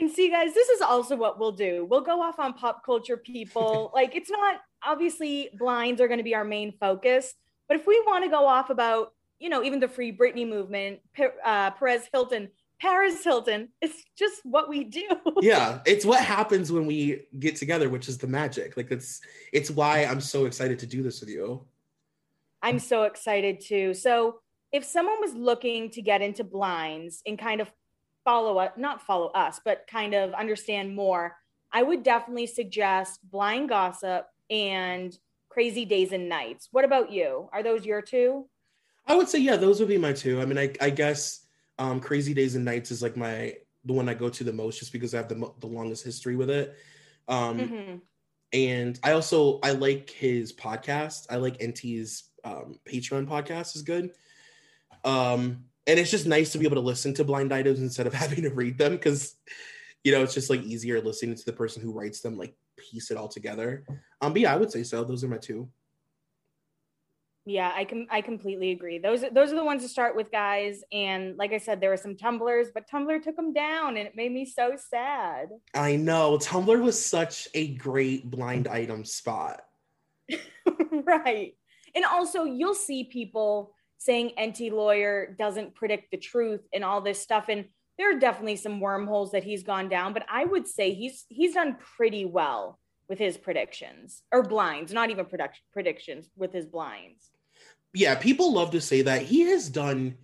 And 0.00 0.10
see, 0.10 0.28
guys, 0.28 0.52
this 0.54 0.68
is 0.68 0.80
also 0.80 1.16
what 1.16 1.38
we'll 1.38 1.52
do. 1.52 1.86
We'll 1.88 2.00
go 2.00 2.20
off 2.20 2.38
on 2.38 2.54
pop 2.54 2.84
culture 2.84 3.16
people. 3.16 3.90
like, 3.94 4.14
it's 4.16 4.30
not 4.30 4.60
obviously 4.84 5.50
blinds 5.58 6.00
are 6.00 6.08
going 6.08 6.18
to 6.18 6.24
be 6.24 6.34
our 6.34 6.44
main 6.44 6.72
focus, 6.78 7.34
but 7.68 7.76
if 7.76 7.86
we 7.86 8.02
want 8.06 8.24
to 8.24 8.30
go 8.30 8.46
off 8.46 8.70
about, 8.70 9.12
you 9.38 9.48
know, 9.48 9.62
even 9.62 9.80
the 9.80 9.88
Free 9.88 10.14
Britney 10.14 10.46
movement, 10.48 11.00
uh, 11.44 11.70
Perez 11.70 12.08
Hilton, 12.12 12.48
Paris 12.84 13.24
Hilton, 13.24 13.70
it's 13.80 14.04
just 14.14 14.42
what 14.44 14.68
we 14.68 14.84
do. 14.84 15.08
yeah, 15.40 15.78
it's 15.86 16.04
what 16.04 16.20
happens 16.20 16.70
when 16.70 16.84
we 16.84 17.22
get 17.38 17.56
together, 17.56 17.88
which 17.88 18.10
is 18.10 18.18
the 18.18 18.26
magic. 18.26 18.76
Like, 18.76 18.90
it's 18.90 19.22
it's 19.54 19.70
why 19.70 20.04
I'm 20.04 20.20
so 20.20 20.44
excited 20.44 20.78
to 20.80 20.86
do 20.86 21.02
this 21.02 21.20
with 21.20 21.30
you. 21.30 21.64
I'm 22.60 22.78
so 22.78 23.04
excited 23.04 23.60
too. 23.60 23.94
So 23.94 24.40
if 24.70 24.84
someone 24.84 25.18
was 25.18 25.32
looking 25.32 25.88
to 25.90 26.02
get 26.02 26.20
into 26.20 26.44
blinds 26.44 27.22
and 27.26 27.38
kind 27.38 27.62
of 27.62 27.72
follow 28.22 28.58
up, 28.58 28.76
not 28.76 29.00
follow 29.00 29.28
us, 29.28 29.62
but 29.64 29.86
kind 29.90 30.12
of 30.12 30.34
understand 30.34 30.94
more, 30.94 31.36
I 31.72 31.82
would 31.82 32.02
definitely 32.02 32.46
suggest 32.46 33.18
Blind 33.30 33.70
Gossip 33.70 34.26
and 34.50 35.16
Crazy 35.48 35.86
Days 35.86 36.12
and 36.12 36.28
Nights. 36.28 36.68
What 36.70 36.84
about 36.84 37.10
you? 37.10 37.48
Are 37.50 37.62
those 37.62 37.86
your 37.86 38.02
two? 38.02 38.46
I 39.06 39.16
would 39.16 39.28
say, 39.30 39.38
yeah, 39.38 39.56
those 39.56 39.80
would 39.80 39.88
be 39.88 39.98
my 39.98 40.12
two. 40.12 40.42
I 40.42 40.44
mean, 40.44 40.58
I, 40.58 40.72
I 40.82 40.90
guess 40.90 41.43
um, 41.78 42.00
Crazy 42.00 42.34
Days 42.34 42.54
and 42.54 42.64
Nights 42.64 42.90
is 42.90 43.02
like 43.02 43.16
my 43.16 43.54
the 43.84 43.92
one 43.92 44.08
I 44.08 44.14
go 44.14 44.28
to 44.28 44.44
the 44.44 44.52
most, 44.52 44.78
just 44.78 44.92
because 44.92 45.14
I 45.14 45.18
have 45.18 45.28
the 45.28 45.52
the 45.60 45.66
longest 45.66 46.04
history 46.04 46.36
with 46.36 46.50
it. 46.50 46.76
Um, 47.28 47.58
mm-hmm. 47.58 47.96
And 48.52 48.98
I 49.02 49.12
also 49.12 49.58
I 49.62 49.72
like 49.72 50.10
his 50.10 50.52
podcast. 50.52 51.26
I 51.30 51.36
like 51.36 51.58
Enty's 51.58 52.24
um, 52.44 52.78
Patreon 52.86 53.26
podcast 53.26 53.74
is 53.74 53.82
good. 53.82 54.12
Um, 55.04 55.64
and 55.86 55.98
it's 55.98 56.10
just 56.10 56.26
nice 56.26 56.52
to 56.52 56.58
be 56.58 56.64
able 56.64 56.76
to 56.76 56.80
listen 56.80 57.12
to 57.14 57.24
blind 57.24 57.52
items 57.52 57.80
instead 57.80 58.06
of 58.06 58.14
having 58.14 58.42
to 58.42 58.50
read 58.50 58.78
them 58.78 58.92
because 58.92 59.36
you 60.02 60.12
know 60.12 60.22
it's 60.22 60.34
just 60.34 60.50
like 60.50 60.62
easier 60.62 61.00
listening 61.00 61.34
to 61.34 61.44
the 61.44 61.52
person 61.52 61.82
who 61.82 61.92
writes 61.92 62.20
them 62.20 62.38
like 62.38 62.54
piece 62.76 63.10
it 63.10 63.16
all 63.16 63.28
together. 63.28 63.84
Um, 64.20 64.32
but 64.32 64.42
yeah, 64.42 64.54
I 64.54 64.56
would 64.56 64.70
say 64.70 64.82
so. 64.82 65.04
Those 65.04 65.24
are 65.24 65.28
my 65.28 65.38
two. 65.38 65.68
Yeah, 67.46 67.72
I 67.74 67.84
can 67.84 68.06
I 68.10 68.22
completely 68.22 68.70
agree. 68.70 68.98
Those 68.98 69.22
those 69.32 69.52
are 69.52 69.56
the 69.56 69.64
ones 69.64 69.82
to 69.82 69.88
start 69.88 70.16
with, 70.16 70.32
guys. 70.32 70.82
And 70.92 71.36
like 71.36 71.52
I 71.52 71.58
said, 71.58 71.80
there 71.80 71.90
were 71.90 71.96
some 71.98 72.16
Tumblrs, 72.16 72.68
but 72.72 72.88
Tumblr 72.88 73.22
took 73.22 73.36
them 73.36 73.52
down, 73.52 73.98
and 73.98 74.06
it 74.06 74.16
made 74.16 74.32
me 74.32 74.46
so 74.46 74.76
sad. 74.76 75.48
I 75.74 75.96
know 75.96 76.38
Tumblr 76.38 76.82
was 76.82 77.04
such 77.04 77.48
a 77.52 77.74
great 77.74 78.30
blind 78.30 78.66
item 78.66 79.04
spot. 79.04 79.60
right, 80.90 81.54
and 81.94 82.04
also 82.06 82.44
you'll 82.44 82.74
see 82.74 83.04
people 83.04 83.74
saying 83.98 84.32
Enty 84.38 84.70
Lawyer 84.72 85.34
doesn't 85.38 85.74
predict 85.74 86.10
the 86.10 86.16
truth 86.16 86.60
and 86.72 86.82
all 86.82 87.00
this 87.00 87.20
stuff. 87.20 87.46
And 87.48 87.66
there 87.98 88.14
are 88.14 88.18
definitely 88.18 88.56
some 88.56 88.80
wormholes 88.80 89.32
that 89.32 89.44
he's 89.44 89.62
gone 89.62 89.88
down, 89.88 90.12
but 90.12 90.24
I 90.30 90.44
would 90.44 90.66
say 90.66 90.94
he's 90.94 91.26
he's 91.28 91.54
done 91.54 91.76
pretty 91.96 92.24
well 92.24 92.78
with 93.08 93.18
his 93.18 93.36
predictions 93.36 94.22
or 94.32 94.42
blinds, 94.42 94.92
not 94.92 95.10
even 95.10 95.26
production 95.26 95.62
predictions 95.72 96.30
with 96.36 96.52
his 96.52 96.66
blinds. 96.66 97.30
Yeah, 97.94 98.16
people 98.16 98.52
love 98.52 98.72
to 98.72 98.80
say 98.80 99.02
that 99.02 99.22
he 99.22 99.42
has 99.42 99.68
done. 99.68 100.16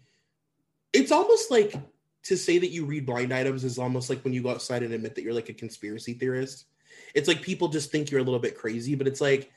It's 0.93 1.13
almost 1.13 1.51
like 1.51 1.75
to 2.25 2.37
say 2.37 2.59
that 2.59 2.71
you 2.71 2.85
read 2.85 3.07
blind 3.07 3.33
items 3.33 3.65
is 3.65 3.79
almost 3.79 4.11
like 4.11 4.23
when 4.25 4.33
you 4.33 4.43
go 4.43 4.51
outside 4.51 4.83
and 4.83 4.93
admit 4.93 5.15
that 5.15 5.23
you're 5.23 5.33
like 5.33 5.49
a 5.49 5.55
conspiracy 5.55 6.15
theorist. 6.15 6.67
It's 7.15 7.29
like 7.29 7.41
people 7.41 7.69
just 7.69 7.93
think 7.93 8.11
you're 8.11 8.21
a 8.21 8.25
little 8.25 8.41
bit 8.41 8.59
crazy, 8.59 8.97
but 8.97 9.07
it's 9.07 9.21
like 9.21 9.53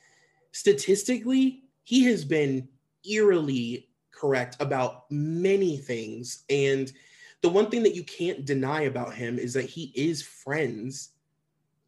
statistically, 0.51 1.63
he 1.83 2.03
has 2.05 2.23
been 2.23 2.69
eerily 3.03 3.89
correct 4.11 4.57
about 4.59 5.05
many 5.11 5.77
things. 5.77 6.43
And 6.49 6.93
the 7.41 7.49
one 7.49 7.69
thing 7.69 7.83
that 7.83 7.95
you 7.95 8.03
can't 8.03 8.45
deny 8.45 8.83
about 8.83 9.15
him 9.15 9.39
is 9.39 9.53
that 9.53 9.65
he 9.65 9.91
is 9.95 10.21
friends 10.21 11.09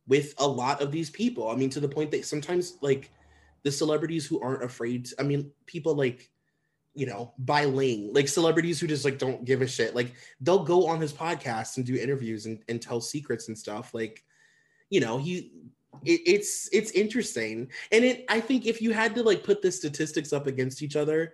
with 0.07 0.33
a 0.39 0.47
lot 0.47 0.81
of 0.81 0.91
these 0.91 1.09
people. 1.09 1.49
I 1.49 1.55
mean, 1.55 1.69
to 1.69 1.79
the 1.79 1.87
point 1.87 2.11
that 2.11 2.25
sometimes, 2.25 2.77
like, 2.81 3.11
the 3.65 3.71
celebrities 3.71 4.25
who 4.25 4.39
aren't 4.39 4.63
afraid, 4.63 5.07
to, 5.07 5.15
I 5.19 5.23
mean, 5.23 5.51
people 5.65 5.93
like, 5.93 6.29
you 6.93 7.05
know, 7.05 7.33
Bai 7.37 7.65
Ling, 7.65 8.13
like 8.13 8.29
celebrities 8.29 8.79
who 8.79 8.87
just 8.87 9.03
like 9.03 9.17
don't 9.17 9.43
give 9.43 9.61
a 9.61 9.67
shit. 9.67 9.93
Like, 9.93 10.13
they'll 10.39 10.63
go 10.63 10.87
on 10.87 11.01
his 11.01 11.11
podcast 11.11 11.75
and 11.75 11.85
do 11.85 11.97
interviews 11.97 12.45
and, 12.45 12.59
and 12.69 12.81
tell 12.81 13.01
secrets 13.01 13.49
and 13.49 13.57
stuff. 13.57 13.93
Like, 13.93 14.23
you 14.89 15.01
know, 15.01 15.17
he 15.17 15.51
it, 16.05 16.21
it's 16.25 16.69
it's 16.73 16.91
interesting 16.91 17.71
and 17.93 18.03
it 18.03 18.25
i 18.27 18.37
think 18.37 18.65
if 18.65 18.81
you 18.81 18.91
had 18.91 19.15
to 19.15 19.23
like 19.23 19.45
put 19.45 19.61
the 19.61 19.71
statistics 19.71 20.33
up 20.33 20.45
against 20.45 20.81
each 20.81 20.97
other 20.97 21.33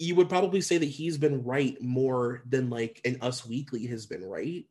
you 0.00 0.14
would 0.14 0.30
probably 0.30 0.62
say 0.62 0.78
that 0.78 0.86
he's 0.86 1.18
been 1.18 1.44
right 1.44 1.80
more 1.80 2.42
than 2.48 2.70
like 2.70 3.02
an 3.04 3.18
Us 3.20 3.46
Weekly 3.46 3.86
has 3.88 4.06
been 4.06 4.24
right. 4.24 4.64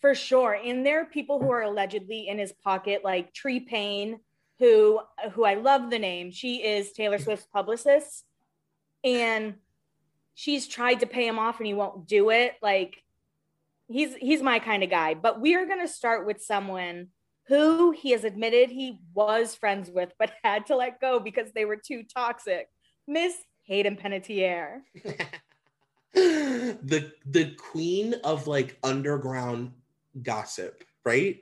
For 0.00 0.14
sure. 0.14 0.54
And 0.54 0.86
there 0.86 1.00
are 1.00 1.06
people 1.06 1.40
who 1.40 1.50
are 1.50 1.62
allegedly 1.62 2.28
in 2.28 2.38
his 2.38 2.52
pocket, 2.52 3.02
like 3.02 3.34
Tree 3.34 3.58
Paine, 3.58 4.20
who 4.58 5.00
who 5.32 5.44
I 5.44 5.54
love 5.54 5.90
the 5.90 5.98
name. 5.98 6.30
She 6.30 6.62
is 6.62 6.92
Taylor 6.92 7.16
mm-hmm. 7.16 7.24
Swift's 7.24 7.46
publicist. 7.52 8.24
And 9.02 9.54
she's 10.34 10.66
tried 10.66 11.00
to 11.00 11.06
pay 11.06 11.26
him 11.26 11.38
off 11.38 11.58
and 11.58 11.66
he 11.66 11.74
won't 11.74 12.06
do 12.06 12.30
it. 12.30 12.54
Like 12.62 13.02
he's 13.88 14.14
he's 14.14 14.42
my 14.42 14.58
kind 14.58 14.82
of 14.82 14.90
guy. 14.90 15.14
But 15.14 15.40
we 15.40 15.54
are 15.54 15.66
gonna 15.66 15.88
start 15.88 16.26
with 16.26 16.42
someone 16.42 17.08
who 17.46 17.90
he 17.90 18.12
has 18.12 18.24
admitted 18.24 18.70
he 18.70 18.98
was 19.12 19.54
friends 19.54 19.90
with, 19.90 20.12
but 20.18 20.32
had 20.42 20.66
to 20.66 20.76
let 20.76 21.00
go 21.00 21.20
because 21.20 21.52
they 21.52 21.64
were 21.64 21.76
too 21.76 22.02
toxic. 22.02 22.68
Miss 23.06 23.34
Hayden 23.64 23.96
Panettiere. 23.96 24.80
the 26.14 27.12
the 27.26 27.54
queen 27.56 28.14
of 28.24 28.46
like 28.46 28.78
underground 28.82 29.72
gossip, 30.22 30.84
right? 31.04 31.40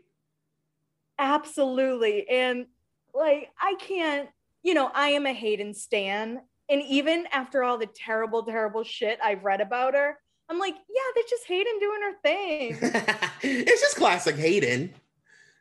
Absolutely. 1.18 2.28
And 2.28 2.66
like 3.14 3.50
I 3.60 3.74
can't, 3.78 4.28
you 4.62 4.74
know, 4.74 4.90
I 4.94 5.10
am 5.10 5.26
a 5.26 5.32
Hayden 5.32 5.74
stan. 5.74 6.40
And 6.68 6.82
even 6.82 7.26
after 7.32 7.62
all 7.62 7.78
the 7.78 7.86
terrible, 7.86 8.44
terrible 8.44 8.84
shit 8.84 9.18
I've 9.22 9.44
read 9.44 9.60
about 9.60 9.94
her, 9.94 10.16
I'm 10.48 10.58
like, 10.58 10.74
yeah, 10.74 11.02
that's 11.14 11.30
just 11.30 11.46
Hayden 11.46 11.78
doing 11.80 12.00
her 12.02 12.12
thing. 12.22 12.78
it's 13.42 13.80
just 13.80 13.96
classic 13.96 14.36
Hayden. 14.36 14.94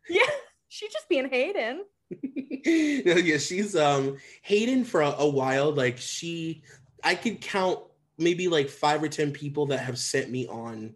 Yeah, 0.10 0.24
she's 0.68 0.92
just 0.92 1.08
being 1.10 1.30
Hayden. 1.30 1.86
yeah, 2.66 3.38
she's 3.38 3.76
um 3.76 4.18
Hayden 4.42 4.84
for 4.84 5.02
a, 5.02 5.12
a 5.12 5.30
while. 5.30 5.72
Like 5.72 5.98
she, 5.98 6.64
I 7.04 7.16
could 7.16 7.42
count 7.42 7.80
maybe 8.18 8.48
like 8.48 8.70
five 8.70 9.02
or 9.02 9.08
ten 9.08 9.32
people 9.32 9.68
that 9.68 9.80
have 9.80 9.98
sent 9.98 10.30
me 10.30 10.48
on 10.48 10.96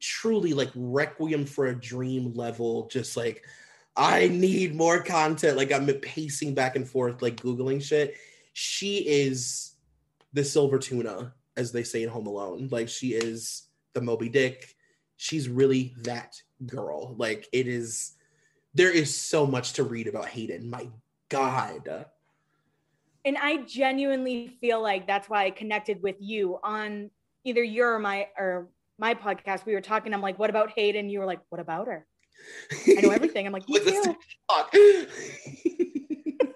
truly 0.00 0.52
like 0.52 0.70
requiem 0.74 1.46
for 1.46 1.66
a 1.66 1.78
dream 1.78 2.32
level. 2.34 2.88
Just 2.88 3.16
like 3.16 3.44
I 3.96 4.28
need 4.28 4.74
more 4.74 5.02
content. 5.02 5.56
Like 5.56 5.72
I'm 5.72 5.86
pacing 5.86 6.54
back 6.54 6.76
and 6.76 6.88
forth, 6.88 7.22
like 7.22 7.36
googling 7.36 7.82
shit. 7.82 8.16
She 8.52 8.98
is 8.98 9.74
the 10.32 10.44
silver 10.44 10.78
tuna 10.78 11.34
as 11.56 11.72
they 11.72 11.84
say 11.84 12.02
in 12.02 12.08
Home 12.08 12.26
Alone. 12.26 12.68
Like 12.70 12.88
she 12.88 13.14
is 13.14 13.68
the 13.92 14.00
Moby 14.00 14.28
Dick. 14.28 14.74
She's 15.16 15.48
really 15.48 15.94
that 16.02 16.34
girl. 16.66 17.14
Like 17.16 17.48
it 17.52 17.68
is. 17.68 18.12
There 18.74 18.90
is 18.90 19.16
so 19.16 19.46
much 19.46 19.74
to 19.74 19.84
read 19.84 20.08
about 20.08 20.26
Hayden. 20.26 20.68
My 20.68 20.88
God. 21.28 22.06
And 23.24 23.38
I 23.38 23.58
genuinely 23.58 24.58
feel 24.60 24.82
like 24.82 25.06
that's 25.06 25.28
why 25.28 25.44
I 25.44 25.50
connected 25.50 26.02
with 26.02 26.16
you 26.18 26.58
on 26.62 27.10
either 27.44 27.62
your 27.62 27.94
or 27.94 27.98
my 28.00 28.28
or 28.36 28.68
my 28.98 29.14
podcast. 29.14 29.64
We 29.64 29.74
were 29.74 29.80
talking. 29.80 30.12
I'm 30.12 30.20
like, 30.20 30.38
what 30.38 30.50
about 30.50 30.72
Hayden? 30.74 31.08
You 31.08 31.20
were 31.20 31.26
like, 31.26 31.40
what 31.48 31.60
about 31.60 31.86
her? 31.86 32.06
I 32.86 33.00
know 33.02 33.10
everything. 33.12 33.46
I'm 33.46 33.52
like, 33.52 33.68
me 33.68 33.78
too. 33.80 34.16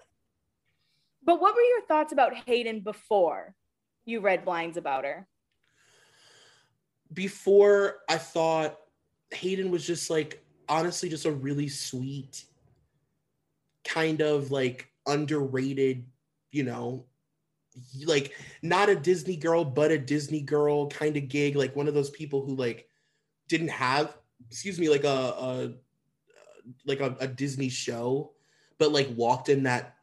but 1.25 1.41
what 1.41 1.55
were 1.55 1.61
your 1.63 1.83
thoughts 1.87 2.13
about 2.13 2.35
Hayden 2.47 2.81
before 2.81 3.55
you 4.05 4.21
read 4.21 4.45
Blinds 4.45 4.77
about 4.77 5.05
her? 5.05 5.27
Before 7.13 8.01
I 8.09 8.19
thought 8.19 8.79
Hayden 9.33 9.71
was 9.71 9.87
just 9.87 10.11
like 10.11 10.43
honestly 10.69 11.09
just 11.09 11.25
a 11.25 11.33
really 11.33 11.69
sweet 11.69 12.45
kind 13.85 14.21
of 14.21 14.51
like 14.51 14.91
underrated, 15.07 16.05
you 16.51 16.63
know, 16.65 17.07
like 18.05 18.35
not 18.63 18.89
a 18.89 18.97
Disney 18.97 19.37
girl, 19.37 19.65
but 19.65 19.91
a 19.91 19.99
Disney 19.99 20.43
girl 20.43 20.89
kind 20.89 21.17
of 21.17 21.29
gig, 21.29 21.57
like 21.57 21.75
one 21.75 21.89
of 21.89 21.95
those 21.95 22.11
people 22.11 22.45
who 22.45 22.55
like 22.55 22.87
didn't 23.49 23.69
have, 23.69 24.17
excuse 24.51 24.79
me, 24.79 24.89
like 24.89 25.05
a, 25.05 25.09
a 25.09 25.73
like 26.87 27.01
a, 27.01 27.17
a 27.21 27.27
Disney 27.27 27.69
show, 27.69 28.33
but 28.79 28.93
like 28.93 29.09
walked 29.15 29.49
in 29.49 29.65
that. 29.65 29.97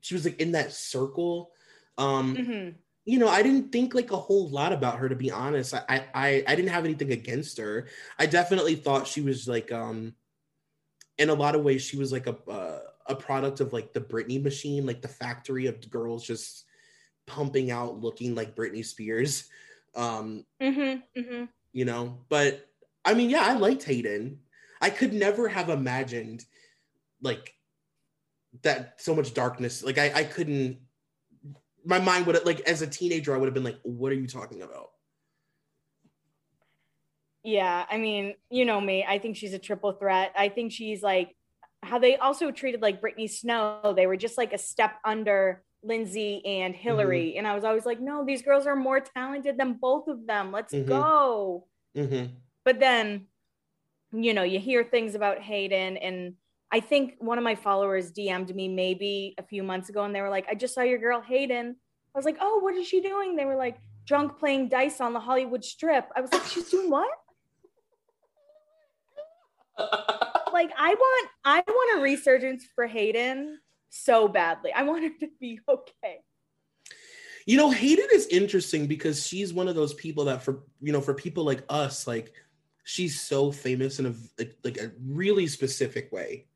She 0.00 0.14
was 0.14 0.24
like 0.24 0.40
in 0.40 0.52
that 0.52 0.72
circle. 0.72 1.50
Um, 1.98 2.36
mm-hmm. 2.36 2.68
You 3.04 3.18
know, 3.18 3.28
I 3.28 3.42
didn't 3.42 3.72
think 3.72 3.94
like 3.94 4.12
a 4.12 4.16
whole 4.16 4.48
lot 4.48 4.72
about 4.72 4.98
her 4.98 5.08
to 5.08 5.16
be 5.16 5.30
honest. 5.30 5.74
I, 5.74 6.04
I 6.14 6.44
I 6.46 6.54
didn't 6.54 6.70
have 6.70 6.84
anything 6.84 7.12
against 7.12 7.58
her. 7.58 7.88
I 8.18 8.26
definitely 8.26 8.76
thought 8.76 9.06
she 9.06 9.20
was 9.20 9.48
like 9.48 9.72
um, 9.72 10.14
in 11.18 11.28
a 11.28 11.34
lot 11.34 11.54
of 11.54 11.62
ways 11.62 11.82
she 11.82 11.96
was 11.96 12.12
like 12.12 12.26
a 12.26 12.36
uh, 12.50 12.80
a 13.06 13.14
product 13.14 13.60
of 13.60 13.72
like 13.72 13.92
the 13.92 14.00
Britney 14.00 14.42
machine, 14.42 14.86
like 14.86 15.02
the 15.02 15.08
factory 15.08 15.66
of 15.66 15.90
girls 15.90 16.26
just 16.26 16.64
pumping 17.26 17.70
out 17.70 18.00
looking 18.00 18.34
like 18.34 18.56
Britney 18.56 18.84
Spears. 18.84 19.48
Um, 19.92 20.46
mm-hmm, 20.62 21.20
mm-hmm. 21.20 21.44
You 21.72 21.84
know, 21.84 22.20
but 22.28 22.69
I 23.04 23.14
mean, 23.14 23.30
yeah, 23.30 23.42
I 23.42 23.54
liked 23.54 23.84
Hayden. 23.84 24.40
I 24.80 24.90
could 24.90 25.12
never 25.12 25.48
have 25.48 25.68
imagined 25.68 26.44
like 27.22 27.54
that 28.62 28.94
so 29.00 29.14
much 29.14 29.34
darkness. 29.34 29.82
Like 29.82 29.98
I, 29.98 30.12
I 30.14 30.24
couldn't. 30.24 30.78
My 31.84 31.98
mind 31.98 32.26
would 32.26 32.34
have 32.34 32.44
like 32.44 32.60
as 32.60 32.82
a 32.82 32.86
teenager, 32.86 33.34
I 33.34 33.38
would 33.38 33.46
have 33.46 33.54
been 33.54 33.64
like, 33.64 33.78
"What 33.82 34.12
are 34.12 34.16
you 34.16 34.26
talking 34.26 34.62
about?" 34.62 34.90
Yeah, 37.42 37.86
I 37.90 37.96
mean, 37.96 38.34
you 38.50 38.64
know 38.64 38.80
me. 38.80 39.04
I 39.08 39.18
think 39.18 39.36
she's 39.36 39.54
a 39.54 39.58
triple 39.58 39.92
threat. 39.92 40.32
I 40.36 40.50
think 40.50 40.72
she's 40.72 41.02
like 41.02 41.34
how 41.82 41.98
they 41.98 42.16
also 42.16 42.50
treated 42.50 42.82
like 42.82 43.00
Brittany 43.00 43.28
Snow. 43.28 43.94
They 43.96 44.06
were 44.06 44.16
just 44.16 44.36
like 44.36 44.52
a 44.52 44.58
step 44.58 44.96
under 45.04 45.62
Lindsay 45.82 46.44
and 46.44 46.74
Hilary. 46.74 47.30
Mm-hmm. 47.30 47.38
And 47.38 47.46
I 47.46 47.54
was 47.54 47.64
always 47.64 47.86
like, 47.86 48.00
no, 48.00 48.24
these 48.24 48.42
girls 48.42 48.66
are 48.66 48.76
more 48.76 49.00
talented 49.00 49.56
than 49.58 49.74
both 49.74 50.08
of 50.08 50.26
them. 50.26 50.52
Let's 50.52 50.74
mm-hmm. 50.74 50.88
go. 50.88 51.66
Mm-hmm. 51.96 52.34
But 52.70 52.78
then, 52.78 53.26
you 54.12 54.32
know, 54.32 54.44
you 54.44 54.60
hear 54.60 54.84
things 54.84 55.16
about 55.16 55.40
Hayden. 55.40 55.96
And 55.96 56.34
I 56.70 56.78
think 56.78 57.16
one 57.18 57.36
of 57.36 57.42
my 57.42 57.56
followers 57.56 58.12
DM'd 58.12 58.54
me 58.54 58.68
maybe 58.68 59.34
a 59.38 59.42
few 59.42 59.64
months 59.64 59.88
ago 59.88 60.04
and 60.04 60.14
they 60.14 60.20
were 60.20 60.28
like, 60.28 60.46
I 60.48 60.54
just 60.54 60.72
saw 60.72 60.82
your 60.82 60.98
girl 60.98 61.20
Hayden. 61.20 61.74
I 62.14 62.18
was 62.18 62.24
like, 62.24 62.36
oh, 62.40 62.60
what 62.60 62.76
is 62.76 62.86
she 62.86 63.00
doing? 63.00 63.34
They 63.34 63.44
were 63.44 63.56
like, 63.56 63.78
drunk 64.04 64.38
playing 64.38 64.68
dice 64.68 65.00
on 65.00 65.12
the 65.12 65.18
Hollywood 65.18 65.64
Strip. 65.64 66.10
I 66.14 66.20
was 66.20 66.32
like, 66.32 66.44
she's 66.44 66.70
doing 66.70 66.90
what? 66.90 67.10
like 70.52 70.70
I 70.78 70.94
want 70.94 71.28
I 71.44 71.64
want 71.66 71.98
a 71.98 72.02
resurgence 72.02 72.64
for 72.72 72.86
Hayden 72.86 73.58
so 73.88 74.28
badly. 74.28 74.72
I 74.72 74.84
want 74.84 75.02
her 75.02 75.10
to 75.26 75.28
be 75.40 75.58
okay. 75.68 76.20
You 77.46 77.56
know, 77.56 77.70
Hayden 77.70 78.06
is 78.12 78.28
interesting 78.28 78.86
because 78.86 79.26
she's 79.26 79.52
one 79.52 79.66
of 79.66 79.74
those 79.74 79.92
people 79.94 80.26
that 80.26 80.44
for 80.44 80.62
you 80.80 80.92
know, 80.92 81.00
for 81.00 81.14
people 81.14 81.42
like 81.42 81.64
us, 81.68 82.06
like 82.06 82.32
she's 82.90 83.20
so 83.20 83.52
famous 83.52 84.00
in 84.00 84.06
a 84.06 84.44
like 84.64 84.76
a 84.78 84.90
really 85.06 85.46
specific 85.46 86.10
way. 86.10 86.46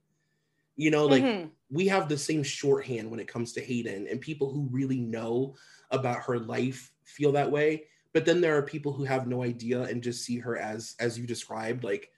You 0.75 0.91
know, 0.91 1.07
like 1.07 1.23
mm-hmm. 1.23 1.49
we 1.71 1.87
have 1.87 2.09
the 2.09 2.19
same 2.19 2.43
shorthand 2.43 3.09
when 3.09 3.21
it 3.21 3.29
comes 3.29 3.53
to 3.53 3.61
Hayden, 3.61 4.09
and 4.09 4.21
people 4.21 4.51
who 4.51 4.69
really 4.73 4.99
know 4.99 5.55
about 5.93 6.25
her 6.25 6.41
life 6.41 6.91
feel 7.05 7.31
that 7.33 7.53
way. 7.53 7.85
But 8.13 8.25
then 8.25 8.41
there 8.41 8.57
are 8.57 8.63
people 8.63 8.93
who 8.93 9.05
have 9.05 9.29
no 9.29 9.45
idea 9.45 9.83
and 9.83 10.03
just 10.03 10.25
see 10.25 10.41
her 10.41 10.57
as 10.57 10.97
as 10.99 11.17
you 11.17 11.25
described, 11.25 11.85
like 11.85 12.11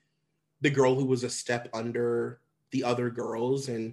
the 0.63 0.71
girl 0.71 0.95
who 0.95 1.05
was 1.05 1.23
a 1.23 1.29
step 1.29 1.69
under 1.75 2.41
the 2.71 2.85
other 2.85 3.11
girls 3.11 3.69
and 3.69 3.93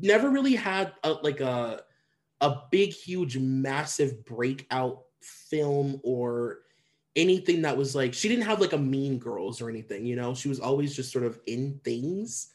never 0.00 0.30
really 0.30 0.56
had 0.56 0.92
a, 1.04 1.12
like 1.12 1.40
a 1.40 1.84
a 2.40 2.56
big 2.72 2.92
huge 2.92 3.38
massive 3.38 4.24
breakout 4.24 5.02
film 5.20 6.00
or 6.02 6.62
anything 7.16 7.62
that 7.62 7.76
was 7.76 7.94
like 7.94 8.14
she 8.14 8.28
didn't 8.28 8.44
have 8.44 8.60
like 8.60 8.72
a 8.72 8.78
mean 8.78 9.18
girls 9.18 9.60
or 9.60 9.68
anything 9.68 10.06
you 10.06 10.16
know 10.16 10.34
she 10.34 10.48
was 10.48 10.60
always 10.60 10.94
just 10.94 11.12
sort 11.12 11.24
of 11.24 11.38
in 11.46 11.80
things 11.82 12.52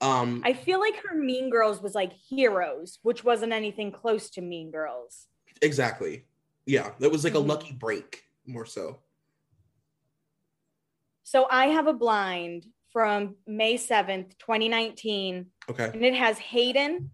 um 0.00 0.42
i 0.44 0.52
feel 0.52 0.80
like 0.80 0.96
her 1.04 1.14
mean 1.14 1.50
girls 1.50 1.80
was 1.80 1.94
like 1.94 2.12
heroes 2.12 2.98
which 3.02 3.22
wasn't 3.22 3.52
anything 3.52 3.92
close 3.92 4.28
to 4.30 4.40
mean 4.40 4.70
girls 4.70 5.28
exactly 5.62 6.24
yeah 6.66 6.90
that 6.98 7.10
was 7.12 7.22
like 7.22 7.34
mm-hmm. 7.34 7.48
a 7.48 7.52
lucky 7.54 7.72
break 7.72 8.24
more 8.46 8.66
so 8.66 8.98
so 11.30 11.46
I 11.48 11.66
have 11.66 11.86
a 11.86 11.92
blind 11.92 12.66
from 12.92 13.36
May 13.46 13.76
7th, 13.76 14.36
2019. 14.40 15.46
Okay. 15.70 15.90
And 15.94 16.04
it 16.04 16.14
has 16.14 16.40
Hayden, 16.40 17.12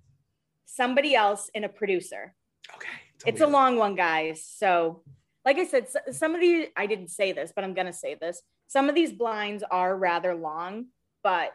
somebody 0.64 1.14
else, 1.14 1.51
and 1.55 1.66
a 1.66 1.69
producer. 1.69 2.33
Okay. 2.75 2.88
It's 3.27 3.42
a 3.42 3.47
long 3.47 3.77
one, 3.77 3.95
guys. 3.95 4.42
So, 4.42 5.03
like 5.46 5.59
I 5.59 5.64
said, 5.64 5.87
some 6.11 6.35
of 6.35 6.40
these, 6.40 6.66
I 6.76 6.87
didn't 6.87 7.11
say 7.11 7.30
this, 7.30 7.52
but 7.54 7.62
I'm 7.62 7.72
going 7.72 7.87
to 7.87 7.92
say 7.92 8.16
this. 8.16 8.42
Some 8.66 8.88
of 8.88 8.96
these 8.96 9.12
blinds 9.12 9.62
are 9.70 9.96
rather 9.96 10.35
long, 10.35 10.87
but 11.22 11.52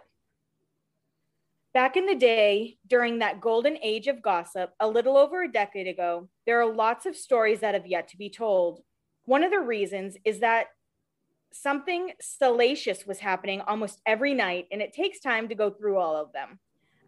back 1.73 1.97
in 1.97 2.06
the 2.06 2.15
day, 2.15 2.77
during 2.88 3.19
that 3.19 3.41
golden 3.41 3.77
age 3.84 4.08
of 4.08 4.21
gossip, 4.21 4.71
a 4.80 4.88
little 4.88 5.17
over 5.17 5.43
a 5.43 5.51
decade 5.51 5.88
ago, 5.88 6.30
there 6.45 6.62
are 6.62 6.73
lots 6.73 7.06
of 7.06 7.17
stories 7.17 7.60
that 7.60 7.73
have 7.73 7.86
yet 7.86 8.08
to 8.08 8.17
be 8.17 8.30
told. 8.30 8.82
One 9.25 9.43
of 9.43 9.51
the 9.51 9.60
reasons 9.60 10.15
is 10.23 10.39
that 10.39 10.67
something 11.51 12.13
salacious 12.21 13.06
was 13.06 13.19
happening 13.19 13.60
almost 13.60 13.99
every 14.06 14.34
night, 14.34 14.67
and 14.71 14.82
it 14.82 14.93
takes 14.93 15.19
time 15.19 15.49
to 15.49 15.56
go 15.56 15.69
through 15.69 15.97
all 15.97 16.15
of 16.15 16.32
them. 16.32 16.60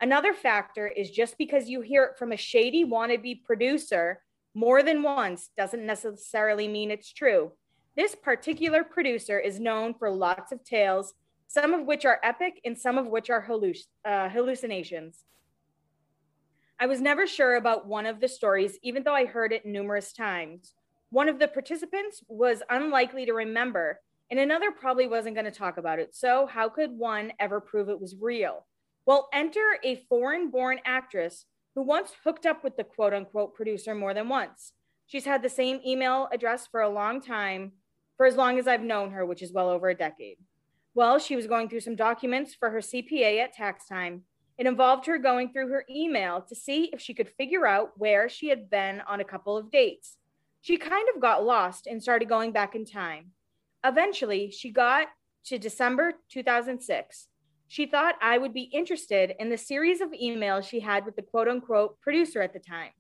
Another 0.02 0.34
factor 0.34 0.86
is 0.86 1.10
just 1.10 1.38
because 1.38 1.70
you 1.70 1.80
hear 1.80 2.04
it 2.04 2.18
from 2.18 2.34
a 2.34 2.38
shady 2.38 2.84
wannabe 2.84 3.42
producer 3.46 4.20
more 4.54 4.84
than 4.84 5.04
once 5.04 5.50
doesn't 5.58 5.86
necessarily 5.86 6.68
mean 6.68 6.92
it's 6.92 7.12
true. 7.12 7.52
This 7.96 8.16
particular 8.16 8.84
producer 8.84 9.40
is 9.40 9.60
known 9.60 9.94
for 9.94 10.10
lots 10.10 10.52
of 10.52 10.64
tales, 10.64 11.14
some 11.48 11.74
of 11.74 11.86
which 11.86 12.06
are 12.06 12.20
epic 12.24 12.60
and 12.66 12.78
some 12.78 12.98
of 12.98 13.08
which 13.08 13.30
are 13.30 13.46
halluc- 13.48 13.86
uh, 14.06 14.30
hallucinations. 14.30 15.24
I 16.80 16.88
was 16.88 17.02
never 17.02 17.28
sure 17.28 17.56
about 17.56 17.88
one 17.88 18.06
of 18.06 18.20
the 18.20 18.28
stories, 18.28 18.78
even 18.82 19.04
though 19.04 19.14
I 19.14 19.26
heard 19.26 19.54
it 19.54 19.66
numerous 19.66 20.12
times. 20.12 20.74
One 21.12 21.30
of 21.30 21.40
the 21.40 21.48
participants 21.48 22.24
was 22.28 22.64
unlikely 22.70 23.28
to 23.28 23.34
remember, 23.34 24.00
and 24.32 24.40
another 24.40 24.72
probably 24.72 25.08
wasn't 25.08 25.36
going 25.36 25.46
to 25.46 25.52
talk 25.52 25.78
about 25.78 26.00
it. 26.00 26.16
So, 26.16 26.48
how 26.48 26.70
could 26.70 26.92
one 26.92 27.34
ever 27.40 27.62
prove 27.62 27.90
it 27.90 28.02
was 28.02 28.16
real? 28.20 28.66
Well, 29.06 29.30
enter 29.32 29.78
a 29.84 30.04
foreign 30.10 30.50
born 30.50 30.80
actress 30.86 31.46
who 31.76 31.82
once 31.82 32.12
hooked 32.24 32.46
up 32.46 32.64
with 32.64 32.78
the 32.78 32.84
quote 32.84 33.14
unquote 33.14 33.56
producer 33.56 33.96
more 33.96 34.14
than 34.14 34.30
once. 34.30 34.74
She's 35.08 35.26
had 35.26 35.42
the 35.44 35.50
same 35.50 35.80
email 35.86 36.30
address 36.32 36.68
for 36.68 36.82
a 36.82 36.90
long 36.90 37.22
time, 37.22 37.74
for 38.18 38.26
as 38.26 38.36
long 38.36 38.60
as 38.60 38.68
I've 38.68 38.82
known 38.82 39.12
her, 39.12 39.26
which 39.26 39.42
is 39.42 39.52
well 39.52 39.70
over 39.70 39.90
a 39.90 39.96
decade. 39.96 40.38
Well, 40.96 41.18
she 41.20 41.36
was 41.36 41.48
going 41.48 41.70
through 41.70 41.82
some 41.82 41.96
documents 41.96 42.54
for 42.54 42.70
her 42.70 42.80
CPA 42.80 43.40
at 43.40 43.54
tax 43.54 43.88
time. 43.88 44.24
It 44.58 44.68
involved 44.68 45.08
her 45.08 45.18
going 45.18 45.52
through 45.52 45.70
her 45.70 45.84
email 45.90 46.42
to 46.42 46.56
see 46.56 46.86
if 46.94 47.02
she 47.02 47.16
could 47.16 47.30
figure 47.30 47.66
out 47.66 47.98
where 47.98 48.30
she 48.30 48.50
had 48.50 48.70
been 48.70 49.02
on 49.02 49.20
a 49.20 49.26
couple 49.26 49.58
of 49.58 49.72
dates. 49.72 50.18
She 50.62 50.78
kind 50.78 51.08
of 51.14 51.22
got 51.22 51.44
lost 51.44 51.88
and 51.88 52.02
started 52.02 52.30
going 52.30 52.52
back 52.52 52.76
in 52.76 52.86
time. 52.86 53.32
Eventually, 53.84 54.52
she 54.52 54.72
got 54.72 55.08
to 55.46 55.58
December 55.58 56.14
2006. 56.30 57.28
She 57.74 57.88
thought 57.88 58.20
I 58.22 58.38
would 58.38 58.54
be 58.54 58.70
interested 58.72 59.34
in 59.40 59.50
the 59.50 59.58
series 59.58 60.00
of 60.00 60.12
emails 60.12 60.70
she 60.70 60.80
had 60.80 61.08
with 61.08 61.16
the 61.16 61.24
quote 61.24 61.48
unquote 61.48 62.00
producer 62.02 62.40
at 62.40 62.54
the 62.54 62.60
time. 62.60 62.92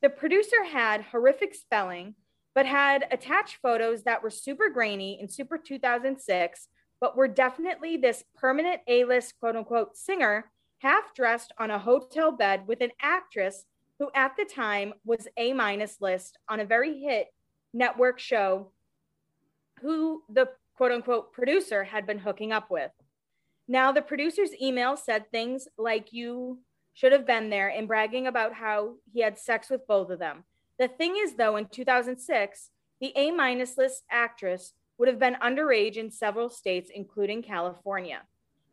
The 0.00 0.08
producer 0.08 0.64
had 0.64 1.02
horrific 1.02 1.54
spelling, 1.54 2.14
but 2.54 2.64
had 2.64 3.06
attached 3.10 3.58
photos 3.60 4.04
that 4.04 4.22
were 4.22 4.30
super 4.30 4.70
grainy 4.70 5.18
and 5.20 5.30
super 5.30 5.58
2006, 5.58 6.68
but 6.98 7.14
were 7.14 7.28
definitely 7.28 7.98
this 7.98 8.24
permanent 8.34 8.80
A 8.88 9.04
list 9.04 9.34
quote 9.38 9.54
unquote 9.54 9.98
singer, 9.98 10.50
half 10.78 11.14
dressed 11.14 11.52
on 11.58 11.70
a 11.70 11.78
hotel 11.78 12.32
bed 12.32 12.66
with 12.66 12.80
an 12.80 12.92
actress 13.02 13.66
who 13.98 14.08
at 14.14 14.34
the 14.38 14.46
time 14.46 14.94
was 15.04 15.28
A 15.36 15.52
minus 15.52 16.00
list 16.00 16.38
on 16.48 16.60
a 16.60 16.64
very 16.64 17.02
hit 17.02 17.26
network 17.74 18.18
show 18.18 18.72
who 19.82 20.22
the 20.30 20.48
quote 20.74 20.92
unquote 20.92 21.34
producer 21.34 21.84
had 21.84 22.06
been 22.06 22.20
hooking 22.20 22.50
up 22.50 22.70
with. 22.70 22.92
Now, 23.68 23.92
the 23.92 24.02
producer's 24.02 24.50
email 24.60 24.96
said 24.96 25.30
things 25.30 25.68
like, 25.76 26.12
You 26.12 26.60
should 26.94 27.12
have 27.12 27.26
been 27.26 27.50
there, 27.50 27.68
and 27.68 27.88
bragging 27.88 28.26
about 28.26 28.54
how 28.54 28.94
he 29.12 29.20
had 29.20 29.38
sex 29.38 29.68
with 29.68 29.86
both 29.86 30.10
of 30.10 30.18
them. 30.18 30.44
The 30.78 30.88
thing 30.88 31.16
is, 31.18 31.34
though, 31.34 31.56
in 31.56 31.66
2006, 31.66 32.70
the 33.00 33.12
A 33.16 33.30
minus 33.30 33.76
list 33.76 34.04
actress 34.10 34.72
would 34.98 35.08
have 35.08 35.18
been 35.18 35.36
underage 35.42 35.96
in 35.96 36.10
several 36.10 36.48
states, 36.48 36.90
including 36.94 37.42
California. 37.42 38.22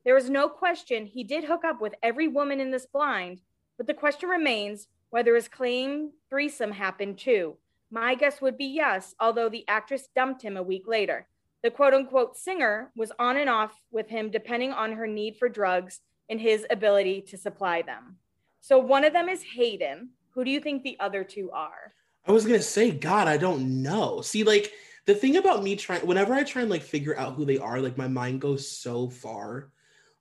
There 0.06 0.17
is 0.17 0.29
no 0.29 0.47
question 0.47 1.06
he 1.06 1.23
did 1.23 1.45
hook 1.45 1.63
up 1.65 1.82
with 1.82 1.95
every 2.03 2.27
woman 2.27 2.60
in 2.60 2.71
this 2.71 2.86
blind, 2.86 3.41
but 3.77 3.88
the 3.88 3.93
question 3.93 4.29
remains 4.29 4.88
whether 5.10 5.36
his 5.36 5.47
claim 5.47 6.12
threesome 6.29 6.71
happened 6.71 7.17
too. 7.17 7.58
My 7.91 8.15
guess 8.15 8.41
would 8.41 8.58
be 8.58 8.65
yes, 8.65 9.13
although 9.19 9.49
the 9.49 9.65
actress 9.67 10.08
dumped 10.15 10.41
him 10.41 10.58
a 10.58 10.63
week 10.63 10.88
later. 10.88 11.27
The 11.63 11.71
quote 11.71 11.93
unquote 11.93 12.38
singer 12.38 12.91
was 12.95 13.13
on 13.17 13.38
and 13.38 13.49
off 13.49 13.73
with 13.89 14.10
him 14.10 14.30
depending 14.30 14.73
on 14.73 14.91
her 14.91 15.08
need 15.08 15.38
for 15.38 15.47
drugs 15.47 16.02
and 16.30 16.39
his 16.39 16.65
ability 16.69 17.21
to 17.30 17.38
supply 17.38 17.82
them. 17.82 18.17
So 18.60 18.78
one 18.80 19.06
of 19.06 19.13
them 19.13 19.30
is 19.30 19.41
Hayden. 19.43 20.10
Who 20.32 20.43
do 20.43 20.52
you 20.52 20.60
think 20.60 20.84
the 20.84 20.99
other 20.99 21.23
two 21.23 21.52
are? 21.52 21.93
I 22.28 22.32
was 22.32 22.45
gonna 22.45 22.62
say, 22.62 22.91
God, 22.91 23.28
I 23.28 23.38
don't 23.38 23.82
know. 23.82 24.21
See, 24.21 24.43
like 24.43 24.73
the 25.06 25.15
thing 25.15 25.38
about 25.38 25.63
me 25.63 25.76
trying, 25.78 26.06
whenever 26.06 26.34
I 26.34 26.43
try 26.43 26.62
and 26.62 26.71
like 26.71 26.82
figure 26.82 27.17
out 27.17 27.36
who 27.36 27.45
they 27.45 27.58
are, 27.58 27.80
like 27.80 27.97
my 27.97 28.08
mind 28.08 28.41
goes 28.41 28.69
so 28.69 29.10
far. 29.10 29.69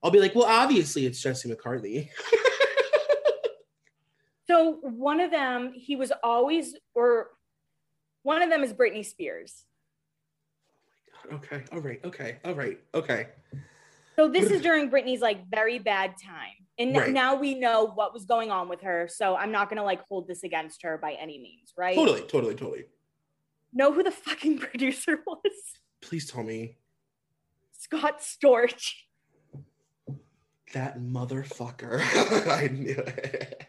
I'll 0.03 0.11
be 0.11 0.21
like, 0.21 0.35
well, 0.35 0.45
obviously 0.45 1.07
it's 1.07 1.21
Jesse 1.21 1.49
McCartney. 1.49 2.09
so 4.49 4.79
one 4.83 5.21
of 5.21 5.31
them, 5.31 5.73
he 5.75 5.95
was 5.95 6.13
always, 6.25 6.75
or 6.95 7.29
one 8.23 8.43
of 8.43 8.51
them 8.51 8.65
is 8.65 8.73
Britney 8.73 9.05
Spears. 9.05 9.65
Okay. 11.33 11.63
All 11.73 11.81
right. 11.81 12.01
Okay. 12.05 12.39
All 12.45 12.55
right. 12.55 12.79
Okay. 12.95 13.29
So 14.17 14.29
this 14.29 14.51
is 14.51 14.61
during 14.61 14.91
Britney's 14.91 15.21
like 15.21 15.49
very 15.49 15.79
bad 15.79 16.15
time. 16.23 16.53
And 16.79 16.97
right. 16.97 17.11
now 17.11 17.35
we 17.35 17.55
know 17.55 17.87
what 17.95 18.13
was 18.13 18.25
going 18.25 18.51
on 18.51 18.69
with 18.69 18.81
her. 18.83 19.09
So 19.11 19.37
I'm 19.37 19.53
not 19.53 19.69
gonna 19.69 19.85
like 19.85 20.01
hold 20.09 20.29
this 20.29 20.43
against 20.43 20.83
her 20.83 20.99
by 20.99 21.13
any 21.13 21.39
means, 21.39 21.73
right? 21.77 21.95
Totally, 21.95 22.23
totally, 22.23 22.55
totally. 22.55 22.85
Know 23.73 23.93
who 23.93 24.03
the 24.03 24.11
fucking 24.11 24.59
producer 24.59 25.19
was? 25.27 25.53
Please 26.01 26.31
tell 26.31 26.43
me. 26.43 26.77
Scott 27.73 28.21
Storch. 28.21 28.93
That 30.73 31.01
motherfucker. 31.01 32.01
I 32.49 32.69
knew 32.69 32.97
it. 32.97 33.69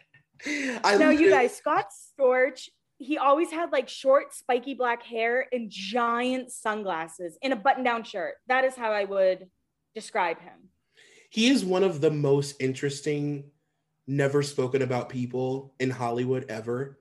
I 0.84 0.96
no, 0.96 1.10
you 1.10 1.30
guys, 1.30 1.56
Scott 1.56 1.86
Storch, 2.18 2.68
he 2.98 3.18
always 3.18 3.50
had 3.50 3.72
like 3.72 3.88
short, 3.88 4.34
spiky 4.34 4.74
black 4.74 5.02
hair 5.02 5.46
and 5.52 5.70
giant 5.70 6.50
sunglasses 6.52 7.36
in 7.42 7.52
a 7.52 7.56
button 7.56 7.84
down 7.84 8.04
shirt. 8.04 8.34
That 8.46 8.64
is 8.64 8.74
how 8.74 8.92
I 8.92 9.04
would 9.04 9.48
describe 9.94 10.40
him. 10.40 10.70
He 11.30 11.48
is 11.48 11.64
one 11.64 11.82
of 11.82 12.00
the 12.00 12.10
most 12.10 12.60
interesting, 12.60 13.50
never 14.06 14.42
spoken 14.42 14.82
about 14.82 15.08
people 15.08 15.74
in 15.80 15.90
Hollywood 15.90 16.46
ever. 16.48 17.00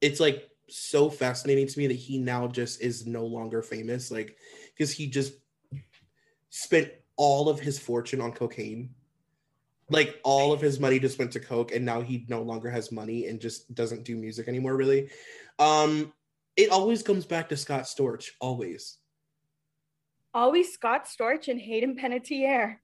It's 0.00 0.18
like 0.18 0.48
so 0.68 1.08
fascinating 1.08 1.66
to 1.66 1.78
me 1.78 1.86
that 1.86 1.94
he 1.94 2.18
now 2.18 2.48
just 2.48 2.80
is 2.80 3.06
no 3.06 3.24
longer 3.24 3.62
famous. 3.62 4.10
Like, 4.10 4.36
because 4.74 4.90
he 4.90 5.06
just 5.06 5.34
spent 6.50 6.90
all 7.16 7.48
of 7.48 7.60
his 7.60 7.78
fortune 7.78 8.20
on 8.20 8.32
cocaine 8.32 8.90
like 9.90 10.20
all 10.22 10.52
of 10.52 10.60
his 10.60 10.78
money 10.78 10.98
just 10.98 11.18
went 11.18 11.32
to 11.32 11.40
coke 11.40 11.72
and 11.72 11.84
now 11.84 12.00
he 12.00 12.24
no 12.28 12.42
longer 12.42 12.70
has 12.70 12.92
money 12.92 13.26
and 13.26 13.40
just 13.40 13.74
doesn't 13.74 14.04
do 14.04 14.16
music 14.16 14.48
anymore 14.48 14.76
really. 14.76 15.10
Um 15.58 16.12
it 16.56 16.70
always 16.70 17.02
comes 17.02 17.24
back 17.24 17.48
to 17.48 17.56
scott 17.56 17.84
storch 17.84 18.30
always. 18.40 18.98
Always 20.34 20.72
scott 20.72 21.06
storch 21.06 21.48
and 21.48 21.60
hayden 21.60 21.96
panettiere. 21.96 22.76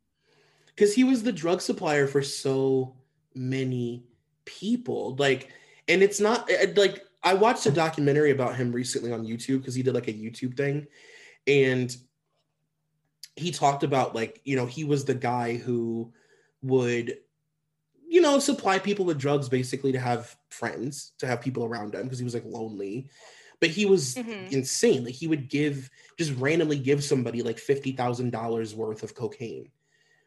Because 0.69 0.95
he 0.95 1.05
was 1.05 1.23
the 1.23 1.33
drug 1.33 1.61
supplier 1.61 2.07
for 2.07 2.23
so 2.23 2.97
many 3.35 4.05
people 4.45 5.17
like 5.19 5.49
and 5.89 6.03
it's 6.03 6.21
not 6.21 6.51
like 6.77 7.05
i 7.23 7.35
watched 7.35 7.67
a 7.67 7.71
documentary 7.71 8.31
about 8.31 8.55
him 8.55 8.71
recently 8.73 9.13
on 9.13 9.27
youtube 9.27 9.59
because 9.59 9.75
he 9.75 9.83
did 9.83 9.95
like 9.95 10.09
a 10.09 10.13
youtube 10.13 10.57
thing 10.57 10.87
and 11.47 11.97
he 13.37 13.51
talked 13.51 13.83
about 13.83 14.15
like 14.15 14.41
you 14.45 14.57
know 14.57 14.67
he 14.67 14.85
was 14.85 15.05
the 15.05 15.15
guy 15.15 15.57
who 15.57 16.13
would 16.65 17.19
you 18.07 18.21
know 18.21 18.39
supply 18.39 18.79
people 18.79 19.05
with 19.05 19.19
drugs 19.19 19.49
basically 19.49 19.93
to 19.93 19.99
have 19.99 20.37
friends 20.49 21.13
to 21.19 21.27
have 21.27 21.41
people 21.41 21.65
around 21.65 21.95
him 21.95 22.05
because 22.05 22.19
he 22.19 22.25
was 22.25 22.35
like 22.35 22.45
lonely. 22.47 23.09
But 23.61 23.71
he 23.71 23.87
was 23.87 24.17
mm-hmm. 24.17 24.53
insane. 24.53 25.05
Like 25.05 25.15
he 25.15 25.27
would 25.27 25.49
give 25.49 25.89
just 26.19 26.35
randomly 26.35 26.79
give 26.79 27.03
somebody 27.03 27.43
like 27.43 27.57
$50000 27.57 28.75
worth 28.75 29.03
of 29.03 29.15
cocaine. 29.15 29.71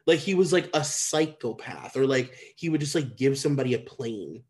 Like 0.06 0.20
he 0.20 0.34
was 0.34 0.54
like 0.54 0.70
a 0.74 0.84
psychopath 0.84 1.98
or 1.98 2.08
like 2.08 2.34
he 2.56 2.70
would 2.70 2.80
just 2.80 2.96
like 2.96 3.18
give 3.18 3.38
somebody 3.38 3.74
a 3.74 3.80
plane. 3.80 4.44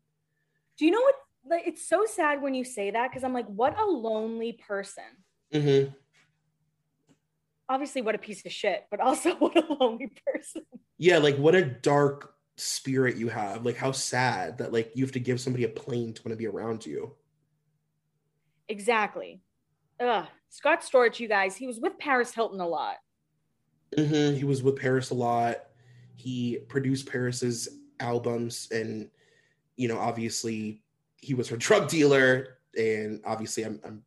Do 0.78 0.84
you 0.84 0.92
know 0.92 1.00
what 1.00 1.14
like 1.48 1.66
it's 1.66 1.88
so 1.88 2.04
sad 2.06 2.42
when 2.42 2.54
you 2.54 2.64
say 2.64 2.90
that 2.90 3.08
because 3.08 3.24
i'm 3.24 3.32
like 3.32 3.46
what 3.46 3.78
a 3.78 3.84
lonely 3.84 4.52
person. 4.52 5.04
Mm-hmm. 5.52 5.90
Obviously 7.68 8.02
what 8.02 8.14
a 8.14 8.18
piece 8.18 8.44
of 8.44 8.52
shit 8.52 8.86
but 8.90 9.00
also 9.00 9.34
what 9.38 9.56
a 9.56 9.72
lonely 9.74 10.10
person. 10.26 10.62
Yeah 10.96 11.18
like 11.18 11.36
what 11.36 11.54
a 11.54 11.64
dark 11.64 12.34
spirit 12.58 13.16
you 13.16 13.28
have. 13.28 13.64
Like 13.64 13.76
how 13.76 13.92
sad 13.92 14.58
that 14.58 14.72
like 14.72 14.90
you 14.94 15.04
have 15.04 15.12
to 15.12 15.20
give 15.20 15.40
somebody 15.40 15.64
a 15.64 15.68
plane 15.68 16.12
to 16.12 16.22
want 16.22 16.32
to 16.32 16.36
be 16.36 16.46
around 16.46 16.84
you. 16.84 17.14
Exactly. 18.68 19.40
Ugh. 20.00 20.26
scott 20.50 20.82
storch 20.82 21.18
you 21.18 21.26
guys 21.26 21.56
he 21.56 21.66
was 21.66 21.80
with 21.80 21.98
paris 21.98 22.34
hilton 22.34 22.60
a 22.60 22.66
lot. 22.66 22.96
Mm-hmm. 23.96 24.36
he 24.36 24.44
was 24.44 24.62
with 24.62 24.76
paris 24.76 25.10
a 25.10 25.14
lot. 25.14 25.56
He 26.16 26.58
produced 26.68 27.06
paris's 27.10 27.68
albums 28.00 28.68
and 28.70 29.08
you 29.76 29.88
know 29.88 29.98
obviously 29.98 30.82
he 31.16 31.34
was 31.34 31.48
her 31.48 31.56
drug 31.68 31.88
dealer. 31.88 32.58
And 32.76 33.20
obviously 33.24 33.64
i'm, 33.64 33.80
I'm 33.84 34.02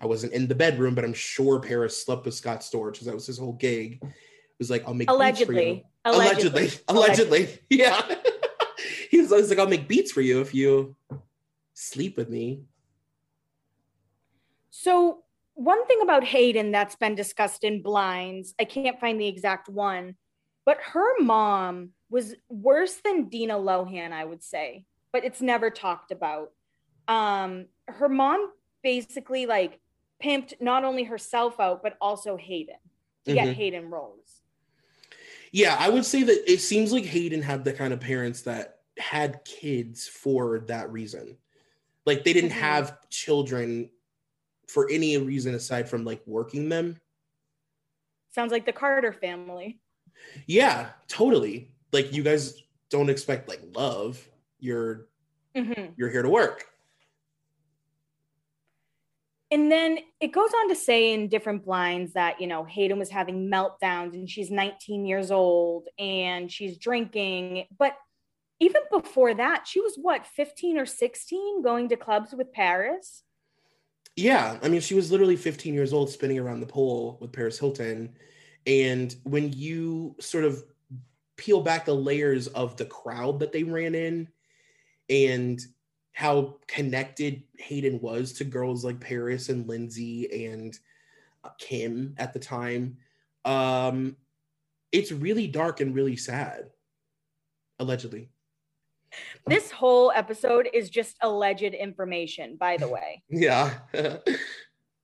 i 0.00 0.06
wasn't 0.06 0.32
in 0.32 0.46
the 0.46 0.54
bedroom 0.54 0.94
but 0.94 1.04
i'm 1.04 1.14
sure 1.14 1.60
paris 1.60 2.02
slept 2.04 2.24
with 2.24 2.34
scott 2.34 2.60
storch 2.60 2.92
because 2.92 3.06
that 3.06 3.14
was 3.14 3.26
his 3.26 3.38
whole 3.38 3.54
gig 3.54 3.98
It 4.02 4.62
was 4.62 4.70
like, 4.70 4.84
I'll 4.88 4.94
make 4.94 5.08
allegedly. 5.08 5.84
Allegedly. 6.04 6.62
Allegedly. 6.62 6.82
Allegedly. 6.88 7.58
Yeah. 7.70 8.14
he 9.10 9.20
was 9.20 9.30
always 9.30 9.50
like, 9.50 9.58
I'll 9.60 9.68
make 9.68 9.86
beats 9.86 10.10
for 10.10 10.20
you 10.20 10.40
if 10.40 10.52
you 10.52 10.96
sleep 11.74 12.16
with 12.16 12.28
me. 12.28 12.62
So 14.70 15.22
one 15.54 15.86
thing 15.86 16.00
about 16.02 16.24
Hayden 16.24 16.72
that's 16.72 16.96
been 16.96 17.14
discussed 17.14 17.62
in 17.62 17.82
blinds, 17.82 18.54
I 18.58 18.64
can't 18.64 18.98
find 18.98 19.20
the 19.20 19.28
exact 19.28 19.68
one, 19.68 20.16
but 20.66 20.78
her 20.92 21.20
mom 21.20 21.90
was 22.10 22.34
worse 22.48 22.94
than 22.94 23.28
Dina 23.28 23.54
Lohan, 23.54 24.10
I 24.10 24.24
would 24.24 24.42
say, 24.42 24.86
but 25.12 25.24
it's 25.24 25.40
never 25.40 25.70
talked 25.70 26.10
about. 26.10 26.50
Um, 27.06 27.66
her 27.86 28.08
mom 28.08 28.50
basically 28.82 29.46
like 29.46 29.80
pimped 30.22 30.54
not 30.60 30.84
only 30.84 31.04
herself 31.04 31.60
out, 31.60 31.82
but 31.82 31.96
also 32.00 32.36
Hayden 32.36 32.76
to 33.24 33.32
mm-hmm. 33.32 33.44
get 33.44 33.56
Hayden 33.56 33.90
roles 33.90 34.42
yeah, 35.52 35.76
I 35.78 35.88
would 35.88 36.04
say 36.04 36.22
that 36.22 36.50
it 36.50 36.60
seems 36.60 36.92
like 36.92 37.04
Hayden 37.04 37.42
had 37.42 37.64
the 37.64 37.72
kind 37.72 37.92
of 37.92 38.00
parents 38.00 38.42
that 38.42 38.80
had 38.98 39.44
kids 39.44 40.06
for 40.06 40.60
that 40.60 40.90
reason. 40.90 41.36
Like 42.04 42.24
they 42.24 42.32
didn't 42.32 42.50
mm-hmm. 42.50 42.60
have 42.60 43.08
children 43.10 43.90
for 44.66 44.88
any 44.90 45.16
reason 45.16 45.54
aside 45.54 45.88
from 45.88 46.04
like 46.04 46.20
working 46.26 46.68
them. 46.68 46.96
Sounds 48.30 48.52
like 48.52 48.66
the 48.66 48.72
Carter 48.72 49.12
family. 49.12 49.78
Yeah, 50.46 50.90
totally. 51.06 51.70
Like 51.92 52.12
you 52.12 52.22
guys 52.22 52.62
don't 52.90 53.08
expect 53.08 53.48
like 53.48 53.60
love. 53.74 54.26
You're 54.58 55.06
mm-hmm. 55.56 55.92
you're 55.96 56.10
here 56.10 56.22
to 56.22 56.28
work. 56.28 56.66
And 59.50 59.72
then 59.72 59.98
it 60.20 60.32
goes 60.32 60.50
on 60.50 60.68
to 60.68 60.74
say 60.74 61.14
in 61.14 61.28
different 61.28 61.64
blinds 61.64 62.12
that, 62.12 62.40
you 62.40 62.46
know, 62.46 62.64
Hayden 62.64 62.98
was 62.98 63.08
having 63.08 63.50
meltdowns 63.50 64.12
and 64.12 64.28
she's 64.28 64.50
19 64.50 65.06
years 65.06 65.30
old 65.30 65.88
and 65.98 66.52
she's 66.52 66.76
drinking. 66.76 67.64
But 67.78 67.94
even 68.60 68.82
before 68.90 69.32
that, 69.34 69.66
she 69.66 69.80
was 69.80 69.96
what, 69.96 70.26
15 70.26 70.78
or 70.78 70.86
16 70.86 71.62
going 71.62 71.88
to 71.88 71.96
clubs 71.96 72.34
with 72.34 72.52
Paris? 72.52 73.22
Yeah. 74.16 74.58
I 74.62 74.68
mean, 74.68 74.82
she 74.82 74.94
was 74.94 75.10
literally 75.10 75.36
15 75.36 75.72
years 75.72 75.94
old 75.94 76.10
spinning 76.10 76.38
around 76.38 76.60
the 76.60 76.66
pole 76.66 77.16
with 77.20 77.32
Paris 77.32 77.58
Hilton. 77.58 78.14
And 78.66 79.14
when 79.22 79.52
you 79.54 80.14
sort 80.20 80.44
of 80.44 80.62
peel 81.38 81.62
back 81.62 81.86
the 81.86 81.94
layers 81.94 82.48
of 82.48 82.76
the 82.76 82.84
crowd 82.84 83.40
that 83.40 83.52
they 83.52 83.62
ran 83.62 83.94
in 83.94 84.28
and 85.08 85.58
how 86.18 86.56
connected 86.66 87.44
Hayden 87.58 88.00
was 88.00 88.32
to 88.32 88.44
girls 88.44 88.84
like 88.84 88.98
Paris 88.98 89.50
and 89.50 89.68
Lindsay 89.68 90.46
and 90.46 90.76
uh, 91.44 91.50
Kim 91.60 92.12
at 92.18 92.32
the 92.32 92.40
time. 92.40 92.96
Um, 93.44 94.16
it's 94.90 95.12
really 95.12 95.46
dark 95.46 95.80
and 95.80 95.94
really 95.94 96.16
sad, 96.16 96.70
allegedly. 97.78 98.30
This 99.46 99.70
whole 99.70 100.10
episode 100.10 100.68
is 100.74 100.90
just 100.90 101.16
alleged 101.22 101.62
information, 101.62 102.56
by 102.56 102.78
the 102.78 102.88
way. 102.88 103.22
yeah. 103.28 103.74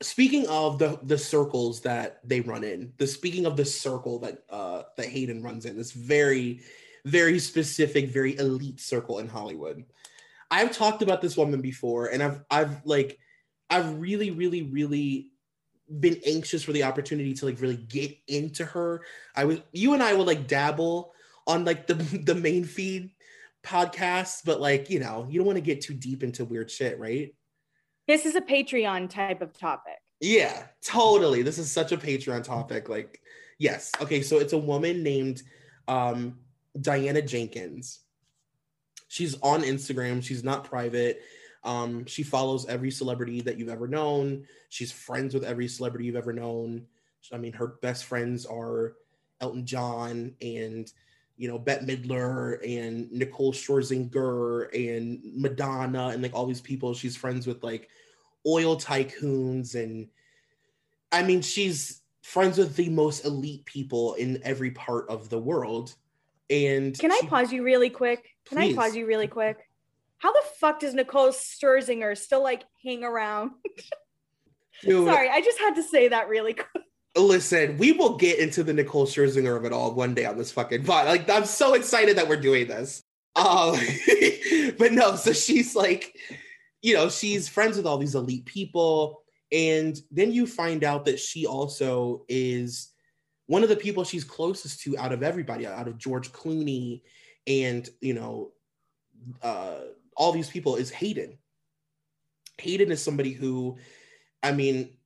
speaking 0.03 0.49
of 0.49 0.81
the 0.81 0.99
the 1.05 1.17
circles 1.17 1.81
that 1.83 2.19
they 2.25 2.41
run 2.41 2.65
in, 2.65 2.93
the 2.99 3.07
speaking 3.07 3.47
of 3.47 3.57
the 3.57 3.65
circle 3.65 4.19
that 4.19 4.43
uh 4.51 4.83
that 4.97 5.07
Hayden 5.07 5.45
runs 5.45 5.65
in, 5.65 5.77
this 5.77 5.93
very 5.93 6.63
very 7.05 7.39
specific, 7.39 8.09
very 8.09 8.37
elite 8.39 8.81
circle 8.81 9.21
in 9.21 9.29
Hollywood. 9.29 9.85
I've 10.55 10.71
talked 10.71 11.03
about 11.03 11.21
this 11.21 11.37
woman 11.37 11.61
before, 11.61 12.07
and 12.07 12.23
I've 12.23 12.41
I've 12.49 12.87
like 12.87 13.19
I've 13.69 13.99
really, 13.99 14.31
really, 14.31 14.63
really 14.63 15.33
been 15.99 16.21
anxious 16.25 16.63
for 16.63 16.71
the 16.71 16.85
opportunity 16.85 17.35
to 17.35 17.47
like 17.47 17.61
really 17.61 17.77
get 17.77 18.17
into 18.29 18.65
her. 18.65 19.03
I 19.35 19.47
was 19.47 19.61
you 19.73 19.95
and 19.95 20.03
I 20.03 20.15
would 20.15 20.29
like 20.29 20.47
dabble 20.47 21.13
on 21.49 21.65
like 21.65 21.89
the 21.89 21.95
the 22.25 22.37
main 22.37 22.63
feed 22.63 23.11
podcasts, 23.65 24.43
but 24.45 24.61
like 24.61 24.91
you 24.91 25.01
know, 25.01 25.27
you 25.29 25.41
don't 25.41 25.47
want 25.47 25.57
to 25.57 25.61
get 25.61 25.81
too 25.81 25.95
deep 25.95 26.23
into 26.23 26.45
weird 26.45 26.71
shit, 26.71 27.01
right? 27.01 27.35
This 28.07 28.25
is 28.25 28.37
a 28.37 28.41
Patreon 28.41 29.11
type 29.11 29.43
of 29.43 29.59
topic. 29.59 29.99
Yeah, 30.21 30.67
totally. 30.85 31.43
This 31.43 31.59
is 31.59 31.69
such 31.69 31.91
a 31.91 31.97
Patreon 31.97 32.45
topic. 32.45 32.89
Like, 32.89 33.21
yes. 33.59 33.91
Okay, 34.01 34.23
so 34.23 34.39
it's 34.39 34.53
a 34.53 34.59
woman 34.59 35.03
named 35.03 35.43
um 35.89 36.39
Diana 36.81 37.23
Jenkins. 37.23 38.04
She's 39.09 39.39
on 39.41 39.63
Instagram. 39.63 40.23
She's 40.23 40.45
not 40.45 40.65
private. 40.65 41.23
Um, 41.63 42.05
she 42.07 42.23
follows 42.23 42.67
every 42.67 42.91
celebrity 42.91 43.41
that 43.43 43.59
you've 43.59 43.69
ever 43.69 43.89
known. 43.89 44.45
She's 44.69 44.93
friends 44.93 45.35
with 45.35 45.45
every 45.45 45.69
celebrity 45.69 46.07
you've 46.07 46.17
ever 46.17 46.33
known. 46.33 46.87
I 47.33 47.39
mean, 47.39 47.55
her 47.55 47.69
best 47.81 48.05
friends 48.05 48.45
are 48.45 48.95
Elton 49.41 49.65
John 49.65 50.35
and 50.43 50.93
you 51.37 51.49
know 51.49 51.59
Bette 51.59 51.85
Midler 51.85 52.59
and 52.65 53.11
Nicole 53.11 53.53
Scherzinger 53.53 54.69
and 54.75 55.21
Madonna 55.35 56.09
and 56.09 56.23
like 56.23 56.35
all 56.35 56.47
these 56.47 56.61
people. 56.61 56.95
She's 56.95 57.17
friends 57.17 57.47
with 57.47 57.63
like 57.65 57.89
oil 58.47 58.77
tycoons 58.77 59.75
and 59.75 60.09
I 61.13 61.23
mean, 61.23 61.43
she's 61.43 62.03
friends 62.23 62.59
with 62.59 62.75
the 62.77 62.89
most 62.89 63.25
elite 63.25 63.65
people 63.65 64.15
in 64.15 64.41
every 64.43 64.73
part 64.73 65.09
of 65.09 65.29
the 65.29 65.39
world. 65.39 65.95
And 66.51 66.99
can 66.99 67.13
I 67.13 67.19
she, 67.21 67.27
pause 67.29 67.53
you 67.53 67.63
really 67.63 67.91
quick? 67.91 68.34
Can 68.47 68.59
Please. 68.59 68.77
I 68.77 68.83
pause 68.83 68.97
you 68.97 69.07
really 69.07 69.29
quick? 69.29 69.59
How 70.19 70.33
the 70.33 70.43
fuck 70.59 70.81
does 70.81 70.95
Nicole 70.95 71.29
Scherzinger 71.29 72.17
still 72.17 72.43
like 72.43 72.65
hang 72.83 73.05
around? 73.05 73.53
dude, 74.83 75.07
Sorry, 75.07 75.29
I 75.29 75.41
just 75.41 75.59
had 75.59 75.75
to 75.77 75.83
say 75.83 76.09
that 76.09 76.29
really 76.29 76.55
quick. 76.55 76.85
Listen, 77.17 77.77
we 77.79 77.93
will 77.93 78.17
get 78.17 78.39
into 78.39 78.65
the 78.65 78.73
Nicole 78.73 79.07
Scherzinger 79.07 79.57
of 79.57 79.65
it 79.65 79.73
all 79.73 79.95
one 79.95 80.15
day 80.15 80.25
on 80.25 80.37
this 80.37 80.51
fucking 80.51 80.85
pod. 80.85 81.07
Like, 81.07 81.31
I'm 81.31 81.45
so 81.45 81.75
excited 81.75 82.17
that 82.17 82.29
we're 82.29 82.41
doing 82.41 82.67
this. 82.67 83.03
Um, 83.37 83.77
but 84.79 84.93
no, 84.93 85.15
so 85.17 85.33
she's 85.33 85.77
like, 85.77 86.17
you 86.83 86.95
know, 86.95 87.09
she's 87.09 87.49
friends 87.49 87.77
with 87.77 87.87
all 87.87 87.99
these 87.99 88.15
elite 88.15 88.47
people. 88.47 89.23
And 89.53 89.97
then 90.11 90.33
you 90.33 90.47
find 90.47 90.83
out 90.83 91.05
that 91.05 91.21
she 91.21 91.47
also 91.47 92.25
is 92.29 92.91
one 93.47 93.63
of 93.63 93.69
the 93.69 93.77
people 93.77 94.03
she's 94.03 94.25
closest 94.25 94.81
to 94.81 94.99
out 94.99 95.13
of 95.13 95.23
everybody, 95.23 95.67
out 95.67 95.87
of 95.87 95.99
George 95.99 96.33
Clooney 96.33 97.03
and, 97.47 97.89
you 98.01 98.15
know, 98.15 98.53
uh, 99.43 99.81
all 100.17 100.33
these 100.33 100.51
people 100.51 100.77
is 100.77 100.91
Hayden. 100.91 101.39
Hayden 102.59 102.93
is 102.93 103.03
somebody 103.03 103.33
who, 103.33 103.79
I 104.43 104.53
mean, 104.53 104.97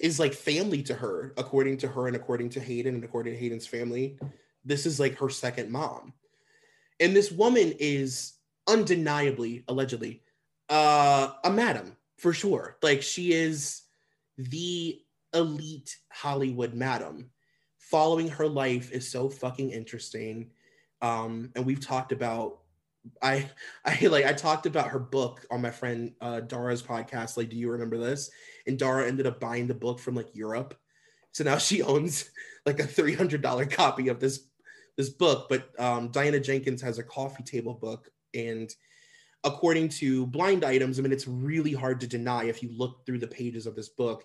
is 0.00 0.18
like 0.18 0.34
family 0.34 0.82
to 0.84 0.94
her, 0.94 1.32
according 1.36 1.78
to 1.78 1.88
her 1.88 2.06
and 2.06 2.16
according 2.16 2.50
to 2.50 2.60
Hayden 2.60 2.96
and 2.96 3.04
according 3.04 3.32
to 3.32 3.38
Hayden's 3.38 3.66
family. 3.66 4.18
This 4.64 4.86
is 4.86 4.98
like 4.98 5.18
her 5.18 5.28
second 5.30 5.70
mom. 5.70 6.14
And 7.00 7.14
this 7.14 7.30
woman 7.30 7.74
is 7.78 8.34
undeniably, 8.66 9.64
allegedly, 9.68 10.22
uh, 10.68 11.32
a 11.44 11.50
madam 11.50 11.96
for 12.18 12.32
sure. 12.32 12.76
Like 12.82 13.02
she 13.02 13.32
is 13.32 13.82
the 14.38 15.00
elite 15.32 15.96
Hollywood 16.10 16.74
madam. 16.74 17.30
Following 17.78 18.28
her 18.28 18.48
life 18.48 18.90
is 18.92 19.08
so 19.08 19.28
fucking 19.28 19.70
interesting. 19.70 20.50
Um, 21.04 21.50
and 21.54 21.66
we've 21.66 21.84
talked 21.84 22.12
about 22.12 22.60
I 23.20 23.50
I 23.84 24.06
like 24.06 24.24
I 24.24 24.32
talked 24.32 24.66
about 24.66 24.88
her 24.88 24.98
book 24.98 25.46
on 25.50 25.60
my 25.60 25.70
friend 25.70 26.12
uh, 26.20 26.40
Dara's 26.40 26.82
podcast. 26.82 27.36
Like, 27.36 27.50
do 27.50 27.56
you 27.56 27.70
remember 27.70 27.98
this? 27.98 28.30
And 28.66 28.78
Dara 28.78 29.06
ended 29.06 29.26
up 29.26 29.38
buying 29.38 29.66
the 29.66 29.74
book 29.74 29.98
from 29.98 30.14
like 30.14 30.34
Europe, 30.34 30.74
so 31.32 31.44
now 31.44 31.58
she 31.58 31.82
owns 31.92 32.30
like 32.64 32.80
a 32.80 32.86
three 32.86 33.14
hundred 33.14 33.42
dollar 33.42 33.66
copy 33.66 34.08
of 34.08 34.18
this 34.18 34.46
this 34.96 35.10
book. 35.10 35.48
But 35.50 35.68
um, 35.78 36.08
Diana 36.08 36.40
Jenkins 36.40 36.80
has 36.80 36.98
a 36.98 37.02
coffee 37.02 37.42
table 37.42 37.74
book, 37.74 38.08
and 38.32 38.74
according 39.44 39.90
to 39.90 40.26
Blind 40.26 40.64
Items, 40.64 40.98
I 40.98 41.02
mean, 41.02 41.12
it's 41.12 41.28
really 41.28 41.74
hard 41.74 42.00
to 42.00 42.06
deny 42.06 42.44
if 42.44 42.62
you 42.62 42.70
look 42.74 43.04
through 43.04 43.18
the 43.18 43.26
pages 43.26 43.66
of 43.66 43.76
this 43.76 43.90
book. 43.90 44.24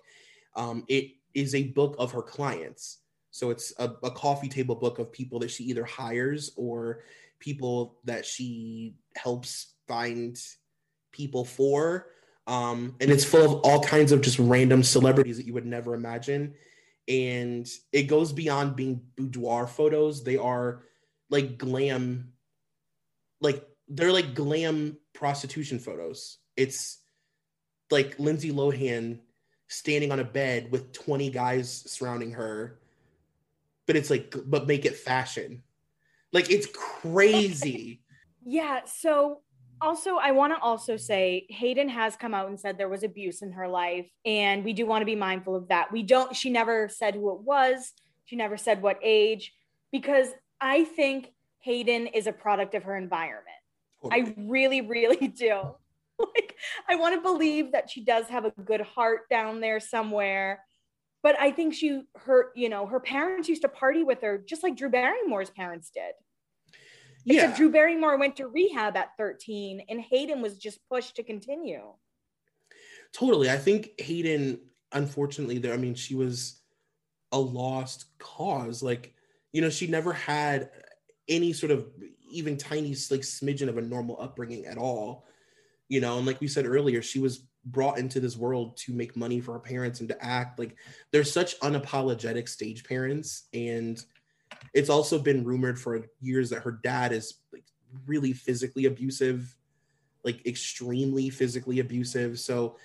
Um, 0.56 0.84
it 0.88 1.10
is 1.34 1.54
a 1.54 1.64
book 1.64 1.94
of 1.98 2.12
her 2.12 2.22
clients. 2.22 3.00
So 3.30 3.50
it's 3.50 3.72
a, 3.78 3.92
a 4.02 4.10
coffee 4.10 4.48
table 4.48 4.74
book 4.74 4.98
of 4.98 5.12
people 5.12 5.38
that 5.40 5.50
she 5.50 5.64
either 5.64 5.84
hires 5.84 6.52
or 6.56 7.02
people 7.38 7.98
that 8.04 8.26
she 8.26 8.94
helps 9.16 9.74
find 9.86 10.38
people 11.12 11.44
for. 11.44 12.06
Um, 12.46 12.96
and 13.00 13.10
it's 13.10 13.24
full 13.24 13.44
of 13.44 13.60
all 13.64 13.82
kinds 13.82 14.12
of 14.12 14.22
just 14.22 14.38
random 14.38 14.82
celebrities 14.82 15.36
that 15.36 15.46
you 15.46 15.54
would 15.54 15.66
never 15.66 15.94
imagine. 15.94 16.54
And 17.08 17.68
it 17.92 18.04
goes 18.04 18.32
beyond 18.32 18.76
being 18.76 19.02
boudoir 19.16 19.66
photos. 19.66 20.24
They 20.24 20.36
are 20.36 20.82
like 21.28 21.58
glam, 21.58 22.32
like 23.40 23.66
they're 23.88 24.12
like 24.12 24.34
glam 24.34 24.98
prostitution 25.12 25.78
photos. 25.78 26.38
It's 26.56 26.98
like 27.90 28.18
Lindsay 28.18 28.52
Lohan 28.52 29.20
standing 29.68 30.12
on 30.12 30.20
a 30.20 30.24
bed 30.24 30.70
with 30.70 30.92
20 30.92 31.30
guys 31.30 31.84
surrounding 31.86 32.32
her, 32.32 32.80
but 33.90 33.96
it's 33.96 34.08
like, 34.08 34.32
but 34.46 34.68
make 34.68 34.84
it 34.84 34.96
fashion. 34.96 35.64
Like 36.32 36.48
it's 36.48 36.68
crazy. 36.72 38.02
Yeah. 38.46 38.82
So 38.84 39.40
also 39.80 40.14
I 40.14 40.30
want 40.30 40.54
to 40.54 40.60
also 40.60 40.96
say 40.96 41.44
Hayden 41.50 41.88
has 41.88 42.14
come 42.14 42.32
out 42.32 42.46
and 42.46 42.60
said 42.60 42.78
there 42.78 42.88
was 42.88 43.02
abuse 43.02 43.42
in 43.42 43.50
her 43.50 43.66
life 43.66 44.08
and 44.24 44.64
we 44.64 44.74
do 44.74 44.86
want 44.86 45.02
to 45.02 45.06
be 45.06 45.16
mindful 45.16 45.56
of 45.56 45.66
that. 45.70 45.90
We 45.90 46.04
don't 46.04 46.36
she 46.36 46.50
never 46.50 46.88
said 46.88 47.16
who 47.16 47.34
it 47.34 47.40
was. 47.40 47.92
She 48.26 48.36
never 48.36 48.56
said 48.56 48.80
what 48.80 49.00
age 49.02 49.52
because 49.90 50.28
I 50.60 50.84
think 50.84 51.32
Hayden 51.58 52.06
is 52.06 52.28
a 52.28 52.32
product 52.32 52.76
of 52.76 52.84
her 52.84 52.96
environment. 52.96 53.48
I 54.08 54.36
really 54.36 54.82
really 54.82 55.26
do. 55.36 55.74
Like 56.16 56.54
I 56.88 56.94
want 56.94 57.16
to 57.16 57.20
believe 57.20 57.72
that 57.72 57.90
she 57.90 58.04
does 58.04 58.26
have 58.26 58.44
a 58.44 58.52
good 58.52 58.82
heart 58.82 59.28
down 59.28 59.60
there 59.60 59.80
somewhere. 59.80 60.62
But 61.22 61.38
I 61.38 61.50
think 61.50 61.74
she 61.74 62.02
her 62.16 62.50
you 62.54 62.68
know 62.68 62.86
her 62.86 63.00
parents 63.00 63.48
used 63.48 63.62
to 63.62 63.68
party 63.68 64.04
with 64.04 64.22
her 64.22 64.38
just 64.38 64.62
like 64.62 64.76
Drew 64.76 64.88
Barrymore's 64.88 65.50
parents 65.50 65.90
did. 65.90 66.12
yeah. 67.24 67.34
Except 67.42 67.56
Drew 67.56 67.70
Barrymore 67.70 68.18
went 68.18 68.36
to 68.36 68.46
rehab 68.46 68.96
at 68.96 69.10
13 69.18 69.82
and 69.88 70.00
Hayden 70.00 70.40
was 70.40 70.58
just 70.58 70.80
pushed 70.88 71.16
to 71.16 71.22
continue. 71.22 71.82
Totally. 73.12 73.50
I 73.50 73.56
think 73.58 74.00
Hayden, 74.00 74.60
unfortunately, 74.92 75.58
there, 75.58 75.74
I 75.74 75.76
mean, 75.76 75.94
she 75.94 76.14
was 76.14 76.60
a 77.32 77.38
lost 77.38 78.06
cause. 78.18 78.82
Like, 78.82 79.14
you 79.52 79.60
know, 79.60 79.70
she 79.70 79.86
never 79.86 80.12
had 80.12 80.70
any 81.28 81.52
sort 81.52 81.72
of 81.72 81.86
even 82.30 82.56
tiny, 82.56 82.90
like, 83.10 83.22
smidgen 83.22 83.68
of 83.68 83.78
a 83.78 83.82
normal 83.82 84.16
upbringing 84.20 84.66
at 84.66 84.78
all. 84.78 85.26
You 85.88 86.00
know, 86.00 86.18
and 86.18 86.26
like 86.26 86.40
we 86.40 86.46
said 86.46 86.66
earlier, 86.66 87.02
she 87.02 87.18
was 87.18 87.48
brought 87.64 87.98
into 87.98 88.20
this 88.20 88.36
world 88.36 88.76
to 88.78 88.92
make 88.92 89.16
money 89.16 89.40
for 89.40 89.52
her 89.52 89.60
parents 89.60 90.00
and 90.00 90.08
to 90.08 90.24
act 90.24 90.58
like 90.58 90.76
they're 91.10 91.24
such 91.24 91.58
unapologetic 91.60 92.48
stage 92.48 92.84
parents. 92.84 93.48
And 93.52 94.02
it's 94.74 94.90
also 94.90 95.18
been 95.18 95.44
rumored 95.44 95.78
for 95.78 96.06
years 96.20 96.50
that 96.50 96.62
her 96.62 96.80
dad 96.82 97.12
is 97.12 97.34
like 97.52 97.64
really 98.06 98.32
physically 98.32 98.86
abusive, 98.86 99.54
like 100.24 100.44
extremely 100.46 101.30
physically 101.30 101.80
abusive. 101.80 102.38
So, 102.38 102.76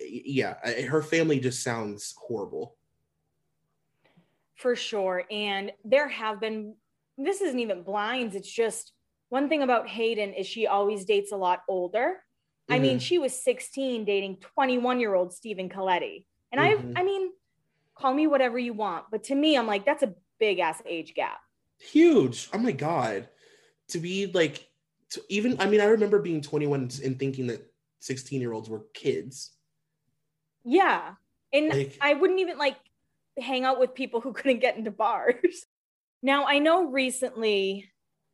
yeah, 0.00 0.54
her 0.86 1.02
family 1.02 1.40
just 1.40 1.62
sounds 1.62 2.14
horrible. 2.18 2.76
For 4.56 4.76
sure. 4.76 5.24
And 5.30 5.72
there 5.84 6.08
have 6.08 6.40
been, 6.40 6.74
this 7.16 7.40
isn't 7.40 7.60
even 7.60 7.82
blinds. 7.82 8.34
It's 8.34 8.50
just 8.50 8.92
one 9.30 9.48
thing 9.48 9.62
about 9.62 9.88
Hayden 9.88 10.34
is 10.34 10.46
she 10.46 10.66
always 10.66 11.04
dates 11.04 11.32
a 11.32 11.36
lot 11.36 11.62
older. 11.68 12.18
I 12.70 12.78
mean, 12.78 12.98
Mhm. 12.98 13.02
she 13.02 13.18
was 13.18 13.32
16 13.42 14.04
dating 14.04 14.36
21 14.36 15.00
year 15.00 15.14
old 15.14 15.32
Stephen 15.32 15.68
Colletti. 15.68 16.24
And 16.52 16.60
Mhm. 16.60 16.96
I, 16.96 17.00
I 17.00 17.04
mean, 17.04 17.32
call 17.94 18.14
me 18.14 18.26
whatever 18.26 18.58
you 18.58 18.72
want. 18.72 19.06
But 19.10 19.24
to 19.24 19.34
me, 19.34 19.56
I'm 19.56 19.66
like, 19.66 19.84
that's 19.84 20.02
a 20.02 20.14
big 20.38 20.58
ass 20.58 20.80
age 20.86 21.14
gap. 21.14 21.38
huge 21.82 22.50
oh 22.52 22.58
my 22.58 22.72
god 22.72 23.26
to 23.88 23.98
be 23.98 24.26
like 24.26 24.68
to 25.08 25.22
even 25.30 25.58
i 25.62 25.66
mean 25.66 25.80
i 25.80 25.84
remember 25.86 26.18
being 26.18 26.42
21 26.42 26.90
and 27.02 27.18
thinking 27.18 27.46
that 27.46 27.72
16 28.00 28.38
year 28.38 28.52
olds 28.52 28.68
were 28.68 28.84
kids 28.92 29.56
Yeah. 30.62 31.14
And 31.54 31.70
Like- 31.70 31.96
I 32.02 32.12
wouldn't 32.14 32.38
even 32.40 32.58
like 32.58 32.76
hang 33.38 33.64
out 33.64 33.80
with 33.80 33.94
people 33.94 34.20
who 34.20 34.32
couldn't 34.34 34.58
get 34.60 34.76
into 34.76 34.90
bars. 34.90 35.34
Now, 36.22 36.44
I 36.44 36.58
know 36.58 36.84
recently, 36.84 37.90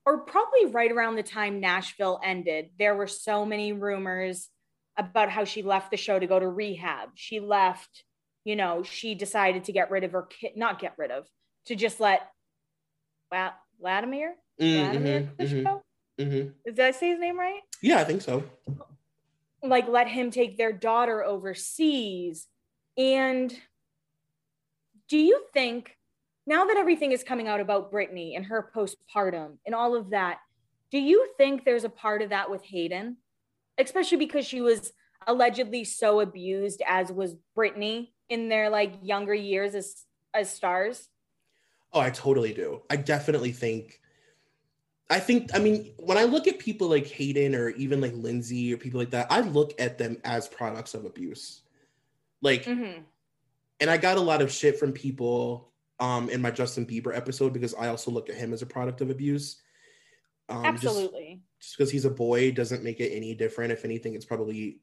or 0.06 0.18
probably 0.18 0.66
right 0.66 0.92
around 0.92 1.16
the 1.16 1.22
time 1.24 1.58
Nashville 1.58 2.20
ended, 2.22 2.70
there 2.78 2.94
were 2.94 3.08
so 3.08 3.44
many 3.44 3.72
rumors 3.72 4.48
about 4.96 5.28
how 5.28 5.44
she 5.44 5.62
left 5.62 5.90
the 5.90 5.96
show 5.96 6.18
to 6.18 6.28
go 6.28 6.38
to 6.38 6.48
rehab. 6.48 7.10
She 7.16 7.40
left, 7.40 8.04
you 8.44 8.54
know, 8.54 8.84
she 8.84 9.16
decided 9.16 9.64
to 9.64 9.72
get 9.72 9.90
rid 9.90 10.04
of 10.04 10.12
her 10.12 10.22
kid, 10.22 10.52
not 10.56 10.78
get 10.78 10.94
rid 10.96 11.10
of, 11.10 11.26
to 11.66 11.74
just 11.74 11.98
let 11.98 12.20
wow, 13.32 13.52
Vladimir, 13.80 14.36
Vladimir 14.58 15.28
Mm-hmm, 15.38 15.42
Klitschko? 15.42 15.80
hmm 16.18 16.48
Did 16.64 16.80
I 16.80 16.92
say 16.92 17.10
his 17.10 17.18
name 17.18 17.38
right? 17.38 17.60
Yeah, 17.82 17.98
I 17.98 18.04
think 18.04 18.22
so. 18.22 18.44
Like 19.62 19.88
let 19.88 20.06
him 20.06 20.30
take 20.30 20.56
their 20.56 20.72
daughter 20.72 21.24
overseas. 21.24 22.46
And 22.96 23.52
do 25.08 25.18
you 25.18 25.42
think 25.52 25.96
now 26.46 26.64
that 26.64 26.76
everything 26.76 27.12
is 27.12 27.24
coming 27.24 27.48
out 27.48 27.60
about 27.60 27.90
Brittany 27.90 28.36
and 28.36 28.46
her 28.46 28.70
postpartum 28.74 29.58
and 29.66 29.74
all 29.74 29.96
of 29.96 30.10
that, 30.10 30.38
do 30.90 30.98
you 30.98 31.28
think 31.36 31.64
there's 31.64 31.84
a 31.84 31.88
part 31.88 32.22
of 32.22 32.30
that 32.30 32.50
with 32.50 32.62
Hayden? 32.64 33.16
Especially 33.78 34.18
because 34.18 34.46
she 34.46 34.60
was 34.60 34.92
allegedly 35.26 35.82
so 35.84 36.20
abused 36.20 36.82
as 36.86 37.10
was 37.10 37.34
Brittany 37.54 38.12
in 38.28 38.48
their 38.48 38.70
like 38.70 38.94
younger 39.02 39.34
years 39.34 39.74
as 39.74 40.04
as 40.32 40.50
stars. 40.50 41.08
Oh, 41.92 42.00
I 42.00 42.10
totally 42.10 42.52
do. 42.52 42.82
I 42.90 42.96
definitely 42.96 43.52
think. 43.52 44.00
I 45.10 45.18
think. 45.18 45.50
I 45.54 45.58
mean, 45.58 45.92
when 45.98 46.18
I 46.18 46.24
look 46.24 46.46
at 46.46 46.58
people 46.58 46.88
like 46.88 47.06
Hayden 47.06 47.54
or 47.54 47.70
even 47.70 48.00
like 48.00 48.12
Lindsay 48.14 48.72
or 48.72 48.76
people 48.76 49.00
like 49.00 49.10
that, 49.10 49.26
I 49.30 49.40
look 49.40 49.72
at 49.80 49.98
them 49.98 50.18
as 50.24 50.48
products 50.48 50.94
of 50.94 51.04
abuse. 51.04 51.62
Like, 52.42 52.64
Mm-hmm. 52.64 53.00
and 53.80 53.90
I 53.90 53.96
got 53.96 54.18
a 54.18 54.20
lot 54.20 54.42
of 54.42 54.52
shit 54.52 54.78
from 54.78 54.92
people 54.92 55.72
um 56.00 56.28
in 56.30 56.42
my 56.42 56.50
Justin 56.50 56.86
Bieber 56.86 57.16
episode 57.16 57.52
because 57.52 57.74
I 57.74 57.88
also 57.88 58.10
look 58.10 58.28
at 58.28 58.36
him 58.36 58.52
as 58.52 58.62
a 58.62 58.66
product 58.66 59.00
of 59.00 59.10
abuse. 59.10 59.62
Um, 60.48 60.62
just- 60.74 60.84
Absolutely. 60.86 61.40
just 61.58 61.76
because 61.76 61.90
he's 61.90 62.04
a 62.04 62.10
boy 62.10 62.52
doesn't 62.52 62.84
make 62.84 63.00
it 63.00 63.10
any 63.12 63.34
different. 63.34 63.72
If 63.72 63.84
anything, 63.84 64.14
it's 64.14 64.24
probably 64.24 64.78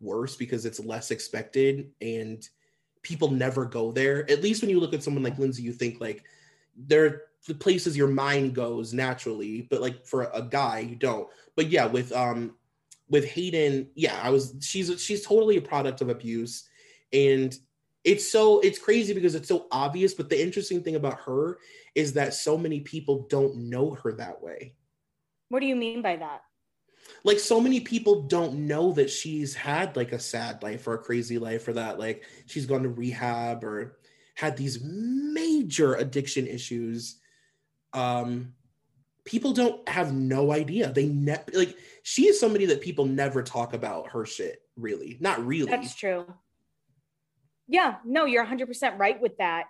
worse 0.00 0.36
because 0.36 0.66
it's 0.66 0.80
less 0.80 1.10
expected 1.10 1.90
and 2.00 2.46
people 3.02 3.30
never 3.30 3.64
go 3.64 3.92
there. 3.92 4.28
At 4.30 4.42
least 4.42 4.62
when 4.62 4.70
you 4.70 4.80
look 4.80 4.94
at 4.94 5.02
someone 5.02 5.22
like 5.22 5.38
Lindsay, 5.38 5.62
you 5.62 5.72
think 5.72 6.00
like 6.00 6.24
they're 6.76 7.22
the 7.46 7.54
places 7.54 7.96
your 7.96 8.08
mind 8.08 8.54
goes 8.54 8.94
naturally, 8.94 9.66
but 9.70 9.80
like 9.80 10.06
for 10.06 10.30
a 10.32 10.42
guy, 10.42 10.80
you 10.80 10.96
don't. 10.96 11.28
But 11.56 11.68
yeah, 11.68 11.86
with 11.86 12.12
um 12.12 12.54
with 13.08 13.26
Hayden, 13.26 13.88
yeah, 13.94 14.18
I 14.22 14.30
was 14.30 14.54
she's 14.60 15.00
she's 15.02 15.24
totally 15.26 15.56
a 15.56 15.62
product 15.62 16.00
of 16.00 16.08
abuse. 16.08 16.68
And 17.12 17.56
it's 18.04 18.30
so 18.30 18.60
it's 18.60 18.78
crazy 18.78 19.14
because 19.14 19.34
it's 19.34 19.48
so 19.48 19.66
obvious. 19.70 20.14
But 20.14 20.28
the 20.28 20.40
interesting 20.40 20.82
thing 20.82 20.96
about 20.96 21.20
her 21.20 21.58
is 21.94 22.12
that 22.14 22.34
so 22.34 22.56
many 22.58 22.80
people 22.80 23.26
don't 23.28 23.56
know 23.56 23.92
her 24.02 24.12
that 24.12 24.42
way 24.42 24.74
What 25.48 25.60
do 25.60 25.66
you 25.66 25.76
mean 25.76 26.02
by 26.02 26.16
that? 26.16 26.42
like 27.22 27.38
so 27.38 27.60
many 27.60 27.80
people 27.80 28.22
don't 28.22 28.54
know 28.66 28.92
that 28.92 29.10
she's 29.10 29.54
had 29.54 29.94
like 29.96 30.12
a 30.12 30.18
sad 30.18 30.62
life 30.62 30.86
or 30.86 30.94
a 30.94 30.98
crazy 30.98 31.38
life 31.38 31.68
or 31.68 31.74
that 31.74 31.98
like 31.98 32.24
she's 32.46 32.66
gone 32.66 32.82
to 32.82 32.88
rehab 32.88 33.62
or 33.62 33.98
had 34.34 34.56
these 34.56 34.82
major 34.82 35.94
addiction 35.94 36.46
issues 36.46 37.20
um 37.92 38.52
people 39.24 39.52
don't 39.52 39.86
have 39.88 40.12
no 40.14 40.50
idea 40.52 40.92
they 40.92 41.06
ne- 41.06 41.44
like 41.52 41.76
she 42.02 42.26
is 42.26 42.40
somebody 42.40 42.66
that 42.66 42.80
people 42.80 43.04
never 43.04 43.42
talk 43.42 43.74
about 43.74 44.08
her 44.08 44.24
shit 44.24 44.62
really 44.76 45.16
not 45.20 45.44
really 45.46 45.70
That's 45.70 45.94
true. 45.94 46.26
Yeah, 47.68 47.96
no, 48.04 48.24
you're 48.26 48.44
100% 48.44 48.98
right 48.98 49.20
with 49.20 49.38
that. 49.38 49.64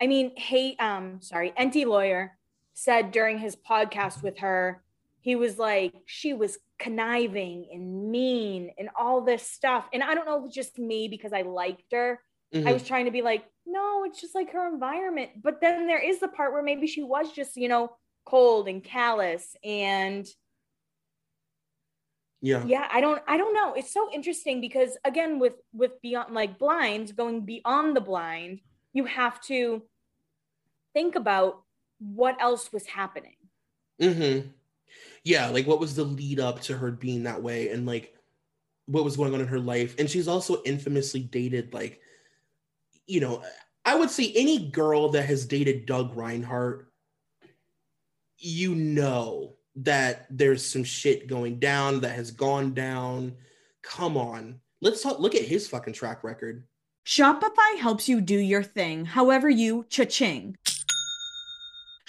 I 0.00 0.06
mean, 0.06 0.32
hey, 0.36 0.76
um, 0.78 1.20
sorry, 1.20 1.52
Enty 1.58 1.84
Lawyer 1.84 2.36
said 2.74 3.10
during 3.10 3.38
his 3.38 3.56
podcast 3.56 4.22
with 4.22 4.38
her, 4.38 4.82
he 5.20 5.36
was 5.36 5.58
like, 5.58 5.92
she 6.06 6.32
was 6.32 6.58
conniving 6.78 7.68
and 7.72 8.10
mean 8.10 8.70
and 8.78 8.88
all 8.98 9.20
this 9.20 9.42
stuff. 9.46 9.86
And 9.92 10.02
I 10.02 10.14
don't 10.14 10.24
know 10.24 10.38
if 10.40 10.46
it's 10.46 10.54
just 10.54 10.78
me 10.78 11.08
because 11.08 11.32
I 11.34 11.42
liked 11.42 11.92
her. 11.92 12.20
I 12.54 12.56
Mhm. 12.58 12.72
was 12.72 12.86
trying 12.86 13.04
to 13.04 13.10
be 13.10 13.20
like, 13.22 13.44
no, 13.66 14.04
it's 14.04 14.20
just 14.20 14.34
like 14.34 14.50
her 14.52 14.66
environment. 14.66 15.42
But 15.42 15.60
then 15.60 15.86
there 15.86 15.98
is 16.02 16.20
the 16.20 16.28
part 16.28 16.52
where 16.52 16.62
maybe 16.62 16.86
she 16.86 17.02
was 17.02 17.32
just, 17.32 17.56
you 17.56 17.68
know, 17.68 17.96
cold 18.24 18.66
and 18.68 18.82
callous 18.82 19.54
and 19.62 20.26
yeah 22.42 22.64
yeah 22.64 22.88
i 22.90 23.00
don't 23.00 23.22
i 23.28 23.36
don't 23.36 23.52
know 23.52 23.74
it's 23.74 23.92
so 23.92 24.08
interesting 24.12 24.60
because 24.60 24.96
again 25.04 25.38
with 25.38 25.54
with 25.72 26.00
beyond 26.00 26.32
like 26.32 26.58
blinds 26.58 27.12
going 27.12 27.42
beyond 27.42 27.94
the 27.94 28.00
blind 28.00 28.60
you 28.92 29.04
have 29.04 29.40
to 29.42 29.82
think 30.94 31.16
about 31.16 31.62
what 31.98 32.40
else 32.40 32.72
was 32.72 32.86
happening 32.86 33.34
Mm-hmm. 34.00 34.48
Yeah, 35.22 35.48
like 35.48 35.66
what 35.66 35.80
was 35.80 35.94
the 35.94 36.04
lead 36.04 36.40
up 36.40 36.62
to 36.62 36.76
her 36.76 36.90
being 36.90 37.24
that 37.24 37.42
way 37.42 37.68
and 37.68 37.86
like 37.86 38.14
what 38.86 39.04
was 39.04 39.16
going 39.16 39.34
on 39.34 39.40
in 39.40 39.46
her 39.46 39.60
life. 39.60 39.94
And 39.98 40.08
she's 40.08 40.28
also 40.28 40.62
infamously 40.64 41.20
dated 41.20 41.74
like, 41.74 42.00
you 43.06 43.20
know, 43.20 43.42
I 43.84 43.94
would 43.94 44.10
say 44.10 44.32
any 44.34 44.70
girl 44.70 45.10
that 45.10 45.22
has 45.22 45.46
dated 45.46 45.86
Doug 45.86 46.16
Reinhardt, 46.16 46.90
you 48.38 48.74
know 48.74 49.56
that 49.84 50.26
there's 50.30 50.64
some 50.64 50.84
shit 50.84 51.26
going 51.26 51.58
down 51.58 52.00
that 52.00 52.14
has 52.14 52.30
gone 52.30 52.74
down. 52.74 53.34
Come 53.82 54.16
on. 54.16 54.60
Let's 54.80 55.02
talk 55.02 55.18
look 55.18 55.34
at 55.34 55.42
his 55.42 55.68
fucking 55.68 55.94
track 55.94 56.24
record. 56.24 56.64
Shopify 57.06 57.78
helps 57.78 58.08
you 58.08 58.20
do 58.20 58.36
your 58.36 58.62
thing, 58.62 59.04
however 59.04 59.48
you 59.48 59.84
cha-ching. 59.88 60.56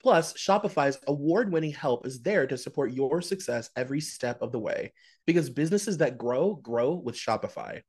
Plus, 0.00 0.32
Shopify's 0.34 0.98
award 1.06 1.52
winning 1.52 1.72
help 1.72 2.06
is 2.06 2.22
there 2.22 2.46
to 2.46 2.56
support 2.56 2.92
your 2.92 3.20
success 3.20 3.70
every 3.76 4.00
step 4.00 4.42
of 4.42 4.52
the 4.52 4.58
way 4.58 4.92
because 5.26 5.50
businesses 5.50 5.98
that 5.98 6.18
grow, 6.18 6.54
grow 6.54 6.94
with 6.94 7.16
Shopify. 7.16 7.82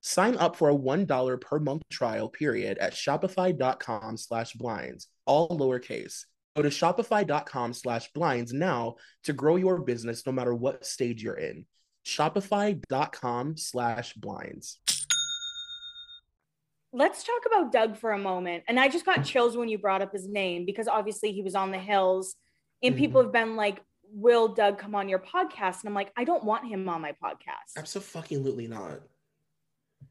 Sign 0.00 0.36
up 0.36 0.56
for 0.56 0.70
a 0.70 0.76
$1 0.76 1.40
per 1.40 1.58
month 1.58 1.82
trial 1.90 2.28
period 2.28 2.78
at 2.78 2.94
shopify.com 2.94 4.16
slash 4.16 4.52
blinds, 4.52 5.08
all 5.26 5.48
lowercase. 5.48 6.24
Go 6.54 6.62
to 6.62 6.68
shopify.com 6.68 7.72
slash 7.72 8.12
blinds 8.12 8.52
now 8.52 8.96
to 9.24 9.32
grow 9.32 9.56
your 9.56 9.78
business 9.78 10.26
no 10.26 10.32
matter 10.32 10.54
what 10.54 10.84
stage 10.84 11.22
you're 11.22 11.34
in. 11.34 11.66
Shopify.com 12.04 13.56
slash 13.56 14.12
blinds. 14.14 14.80
Let's 16.92 17.22
talk 17.22 17.42
about 17.46 17.70
doug 17.72 17.96
for 17.96 18.12
a 18.12 18.18
moment 18.18 18.64
and 18.66 18.80
i 18.80 18.88
just 18.88 19.04
got 19.04 19.24
chills 19.24 19.56
when 19.56 19.68
you 19.68 19.78
brought 19.78 20.00
up 20.02 20.12
his 20.12 20.26
name 20.28 20.64
because 20.64 20.88
obviously 20.88 21.32
he 21.32 21.42
was 21.42 21.54
on 21.54 21.70
the 21.70 21.78
hills 21.78 22.34
and 22.82 22.94
Mhm. 22.94 22.98
people 22.98 23.22
have 23.22 23.32
been 23.32 23.56
like 23.56 23.82
will 24.10 24.48
doug 24.48 24.78
come 24.78 24.94
on 24.94 25.08
your 25.08 25.18
podcast 25.18 25.80
and 25.80 25.88
i'm 25.88 25.94
like 25.94 26.10
i 26.16 26.24
don't 26.24 26.44
want 26.44 26.66
him 26.66 26.88
on 26.88 27.00
my 27.02 27.12
podcast 27.22 27.76
Absolutely 27.76 28.66
not. 28.68 29.00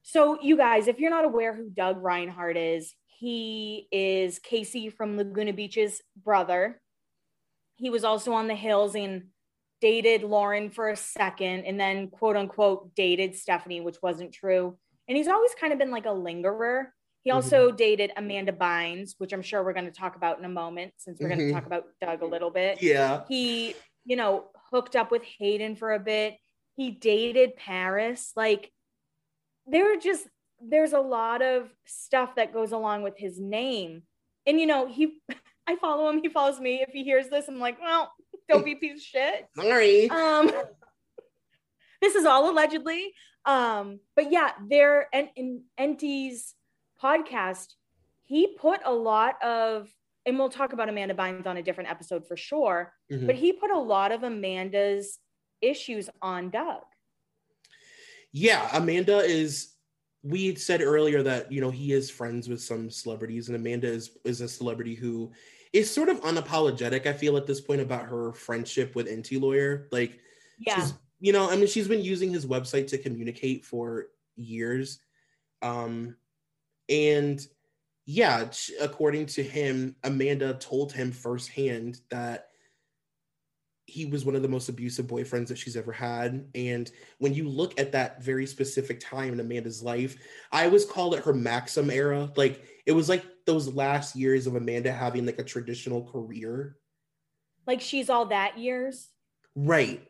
So, 0.04 0.42
you 0.42 0.56
guys, 0.58 0.88
if 0.88 1.00
you're 1.00 1.10
not 1.10 1.26
aware 1.26 1.54
who 1.56 1.70
Doug 1.70 2.02
Reinhardt 2.02 2.58
is, 2.58 2.94
he 3.08 3.88
is 3.92 4.38
Casey 4.40 4.90
from 4.90 5.18
Laguna 5.18 5.54
Beach's 5.54 6.02
brother. 6.22 6.82
He 7.78 7.90
was 7.90 8.04
also 8.04 8.34
on 8.34 8.48
the 8.48 8.56
Hills 8.56 8.96
and 8.96 9.30
dated 9.82 10.24
Lauren 10.24 10.70
for 10.70 10.90
a 10.90 10.96
second 10.96 11.66
and 11.66 11.80
then, 11.80 12.10
quote 12.10 12.36
unquote, 12.36 12.96
dated 12.96 13.36
Stephanie, 13.36 13.82
which 13.82 14.02
wasn't 14.02 14.34
true. 14.34 14.78
And 15.08 15.18
he's 15.18 15.28
always 15.28 15.54
kind 15.56 15.74
of 15.74 15.80
been 15.80 15.92
like 15.92 16.06
a 16.06 16.12
lingerer. 16.12 16.94
He 17.24 17.32
Mhm. 17.32 17.36
also 17.36 17.72
dated 17.72 18.12
Amanda 18.16 18.52
Bynes, 18.54 19.16
which 19.18 19.34
I'm 19.34 19.42
sure 19.42 19.64
we're 19.64 19.74
going 19.74 19.86
to 19.86 19.92
talk 19.92 20.16
about 20.16 20.40
in 20.40 20.46
a 20.46 20.50
moment 20.50 20.94
since 20.98 21.20
we're 21.20 21.28
going 21.30 21.40
to 21.40 21.52
talk 21.52 21.66
about 21.66 21.86
Doug 22.02 22.22
a 22.22 22.26
little 22.26 22.52
bit. 22.52 22.82
Yeah. 22.82 23.24
He, 23.28 23.76
you 24.06 24.16
know, 24.16 24.50
hooked 24.72 24.96
up 24.96 25.12
with 25.12 25.24
Hayden 25.40 25.76
for 25.76 25.94
a 25.94 26.00
bit. 26.00 26.38
He 26.76 26.92
dated 26.92 27.56
Paris. 27.56 28.32
Like, 28.36 28.72
there 29.66 29.92
are 29.94 29.98
just, 29.98 30.28
there's 30.62 30.94
a 30.94 31.00
lot 31.02 31.42
of 31.42 31.70
stuff 31.86 32.36
that 32.36 32.54
goes 32.54 32.72
along 32.72 33.04
with 33.04 33.18
his 33.18 33.40
name. 33.40 34.04
And, 34.46 34.60
you 34.60 34.66
know, 34.66 34.88
he, 34.88 35.20
I 35.68 35.76
follow 35.76 36.10
him, 36.10 36.22
he 36.22 36.30
follows 36.30 36.60
me. 36.60 36.82
If 36.82 36.90
he 36.94 37.04
hears 37.04 37.28
this, 37.30 37.48
I'm 37.50 37.60
like, 37.60 37.80
well, 37.82 38.14
don't 38.48 38.64
be 38.64 38.72
a 38.74 38.76
piece 38.78 39.02
of 39.02 39.02
shit. 39.02 39.48
Sorry. 39.58 40.10
Um, 40.10 40.50
this 42.02 42.16
is 42.16 42.26
all 42.26 42.50
allegedly. 42.50 43.14
Um, 43.46 44.00
but 44.16 44.32
yeah, 44.32 44.52
there 44.70 45.08
and 45.14 45.30
in 45.36 45.64
Enty's 45.80 46.54
podcast, 47.02 47.74
he 48.26 48.48
put 48.60 48.82
a 48.84 48.94
lot 48.94 49.42
of, 49.42 49.90
and 50.26 50.38
we'll 50.38 50.50
talk 50.50 50.74
about 50.74 50.90
Amanda 50.90 51.14
Bynes 51.14 51.48
on 51.48 51.58
a 51.58 51.64
different 51.64 51.90
episode 51.90 52.28
for 52.28 52.36
sure. 52.36 52.94
Mhm. 53.12 53.26
But 53.26 53.36
he 53.36 53.54
put 53.54 53.72
a 53.72 53.80
lot 53.80 54.12
of 54.12 54.24
Amanda's 54.24 55.20
issues 55.62 56.10
on 56.22 56.50
Doug. 56.50 56.84
Yeah, 58.32 58.70
Amanda 58.74 59.20
is. 59.20 59.74
We 60.24 60.48
had 60.48 60.60
said 60.60 60.82
earlier 60.82 61.24
that 61.24 61.52
you 61.52 61.62
know 61.62 61.70
he 61.72 61.94
is 61.94 62.10
friends 62.10 62.50
with 62.50 62.62
some 62.62 62.90
celebrities, 62.90 63.48
and 63.48 63.56
Amanda 63.56 63.88
is 63.88 64.18
is 64.26 64.42
a 64.42 64.48
celebrity 64.50 64.94
who 64.96 65.32
is 65.74 65.90
sort 65.90 66.10
of 66.10 66.20
unapologetic. 66.22 67.06
I 67.06 67.14
feel 67.14 67.38
at 67.38 67.46
this 67.48 67.62
point 67.62 67.82
about 67.82 68.06
her 68.08 68.34
friendship 68.34 68.96
with 68.96 69.08
Enty 69.08 69.40
Lawyer. 69.40 69.88
Like, 69.92 70.20
Yeah. 70.60 70.76
she's 70.76 70.94
you 71.20 71.34
know, 71.34 71.50
I 71.50 71.56
mean, 71.56 71.68
she's 71.68 71.88
been 71.88 72.04
using 72.04 72.32
his 72.32 72.46
website 72.46 72.88
to 72.88 72.98
communicate 72.98 73.66
for 73.66 74.08
years, 74.36 75.00
um, 75.62 76.16
and 76.90 77.46
yeah, 78.06 78.46
according 78.80 79.26
to 79.28 79.44
him, 79.44 79.96
Amanda 80.04 80.54
told 80.54 80.94
him 80.94 81.12
firsthand 81.12 82.00
that 82.10 82.48
he 83.86 84.06
was 84.06 84.26
one 84.26 84.36
of 84.36 84.42
the 84.42 84.48
most 84.50 84.68
abusive 84.68 85.08
boyfriends 85.08 85.48
that 85.48 85.58
she's 85.58 85.78
ever 85.78 85.94
had. 85.94 86.46
And 86.54 86.92
when 87.20 87.34
you 87.34 87.48
look 87.48 87.80
at 87.80 87.94
that 87.94 88.22
very 88.22 88.46
specific 88.46 89.00
time 89.00 89.34
in 89.34 89.40
Amanda's 89.40 89.82
life, 89.82 90.18
I 90.52 90.66
always 90.66 90.86
call 90.86 91.14
it 91.14 91.24
her 91.24 91.34
Maxim 91.34 91.90
era. 91.90 92.30
Like 92.36 92.64
it 92.86 92.92
was 92.92 93.08
like 93.08 93.26
those 93.46 93.74
last 93.74 94.16
years 94.16 94.46
of 94.46 94.56
Amanda 94.56 94.92
having 94.92 95.26
like 95.26 95.40
a 95.40 95.44
traditional 95.44 96.04
career. 96.04 96.78
Like 97.66 97.80
she's 97.80 98.10
all 98.10 98.26
that 98.28 98.58
years. 98.58 99.08
Right. 99.56 100.06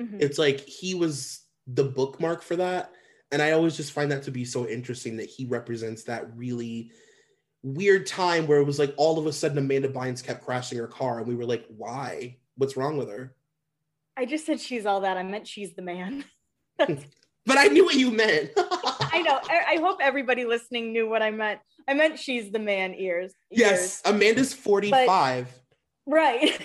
Mhm. 0.00 0.20
It's 0.20 0.38
like 0.38 0.60
he 0.60 0.94
was 0.94 1.42
the 1.66 1.84
bookmark 1.84 2.42
for 2.42 2.56
that. 2.56 2.92
And 3.32 3.40
I 3.40 3.52
always 3.52 3.76
just 3.76 3.92
find 3.92 4.10
that 4.10 4.24
to 4.24 4.30
be 4.30 4.44
so 4.44 4.66
interesting 4.66 5.16
that 5.18 5.28
he 5.28 5.44
represents 5.44 6.04
that 6.04 6.36
really 6.36 6.90
weird 7.62 8.06
time 8.06 8.46
where 8.46 8.58
it 8.58 8.64
was 8.64 8.78
like 8.78 8.94
all 8.96 9.18
of 9.18 9.26
a 9.26 9.32
sudden 9.32 9.58
Amanda 9.58 9.88
Bynes 9.88 10.24
kept 10.24 10.44
crashing 10.44 10.78
her 10.78 10.88
car 10.88 11.18
and 11.18 11.28
we 11.28 11.34
were 11.34 11.44
like, 11.44 11.66
why? 11.68 12.38
What's 12.56 12.76
wrong 12.76 12.96
with 12.96 13.08
her? 13.08 13.36
I 14.16 14.24
just 14.24 14.46
said 14.46 14.60
she's 14.60 14.86
all 14.86 15.02
that. 15.02 15.16
I 15.16 15.22
meant 15.22 15.46
she's 15.46 15.74
the 15.74 15.82
man. 15.82 16.24
But 17.46 17.58
I 17.58 17.66
knew 17.68 17.84
what 17.84 17.94
you 17.94 18.10
meant. 18.10 18.50
I 18.56 19.22
know. 19.22 19.40
I, 19.42 19.74
I 19.74 19.76
hope 19.80 19.98
everybody 20.00 20.44
listening 20.44 20.92
knew 20.92 21.08
what 21.08 21.22
I 21.22 21.30
meant. 21.30 21.60
I 21.88 21.94
meant 21.94 22.18
she's 22.18 22.52
the 22.52 22.58
man 22.58 22.94
ears. 22.94 23.32
Yes, 23.50 24.02
Amanda's 24.04 24.52
45. 24.52 25.48
Right. 26.06 26.60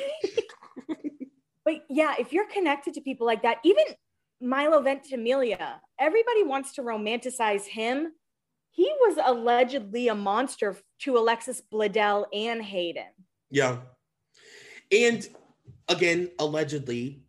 But 1.65 1.83
yeah, 1.89 2.13
if 2.19 2.31
you're 2.31 2.47
connected 2.47 2.93
to 2.93 3.01
people 3.01 3.25
like 3.25 3.41
that, 3.41 3.57
even 3.65 3.83
Milo 4.39 4.81
Ventimiglia, 4.81 5.81
everybody 5.99 6.43
wants 6.43 6.73
to 6.75 6.83
romanticize 6.83 7.65
him. 7.65 8.13
He 8.71 8.91
was 9.01 9.17
allegedly 9.25 10.07
a 10.09 10.15
monster 10.15 10.77
to 10.99 11.17
Alexis 11.17 11.61
Bledel 11.73 12.25
and 12.33 12.61
Hayden. 12.61 13.05
Yeah. 13.49 13.77
And 14.91 15.27
again, 15.87 16.29
allegedly, 16.39 17.23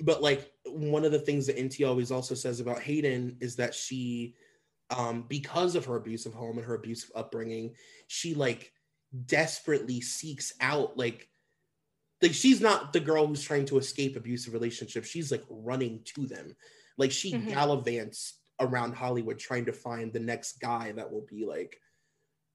but 0.00 0.22
like 0.22 0.50
one 0.66 1.04
of 1.04 1.12
the 1.12 1.18
things 1.18 1.46
that 1.46 1.56
Enty 1.56 1.88
always 1.88 2.10
also 2.10 2.34
says 2.34 2.60
about 2.60 2.80
Hayden 2.82 3.36
is 3.40 3.56
that 3.56 3.74
she, 3.74 4.34
um, 4.90 5.24
because 5.28 5.74
of 5.74 5.84
her 5.86 5.96
abusive 5.96 6.34
home 6.34 6.58
and 6.58 6.66
her 6.66 6.74
abusive 6.74 7.10
upbringing, 7.14 7.74
she 8.08 8.34
like 8.34 8.72
desperately 9.26 10.00
seeks 10.00 10.52
out 10.60 10.98
like 10.98 11.28
like 12.22 12.32
she's 12.34 12.60
not 12.60 12.92
the 12.92 13.00
girl 13.00 13.26
who's 13.26 13.42
trying 13.42 13.66
to 13.66 13.78
escape 13.78 14.16
abusive 14.16 14.52
relationships. 14.52 15.08
She's 15.08 15.30
like 15.30 15.44
running 15.48 16.02
to 16.14 16.26
them. 16.26 16.56
Like 16.96 17.12
she 17.12 17.32
Mhm. 17.32 17.48
gallivants 17.52 18.32
around 18.60 18.94
Hollywood 18.94 19.38
trying 19.38 19.66
to 19.66 19.72
find 19.72 20.12
the 20.12 20.18
next 20.20 20.58
guy 20.60 20.90
that 20.92 21.12
will 21.12 21.26
be 21.26 21.44
like 21.44 21.80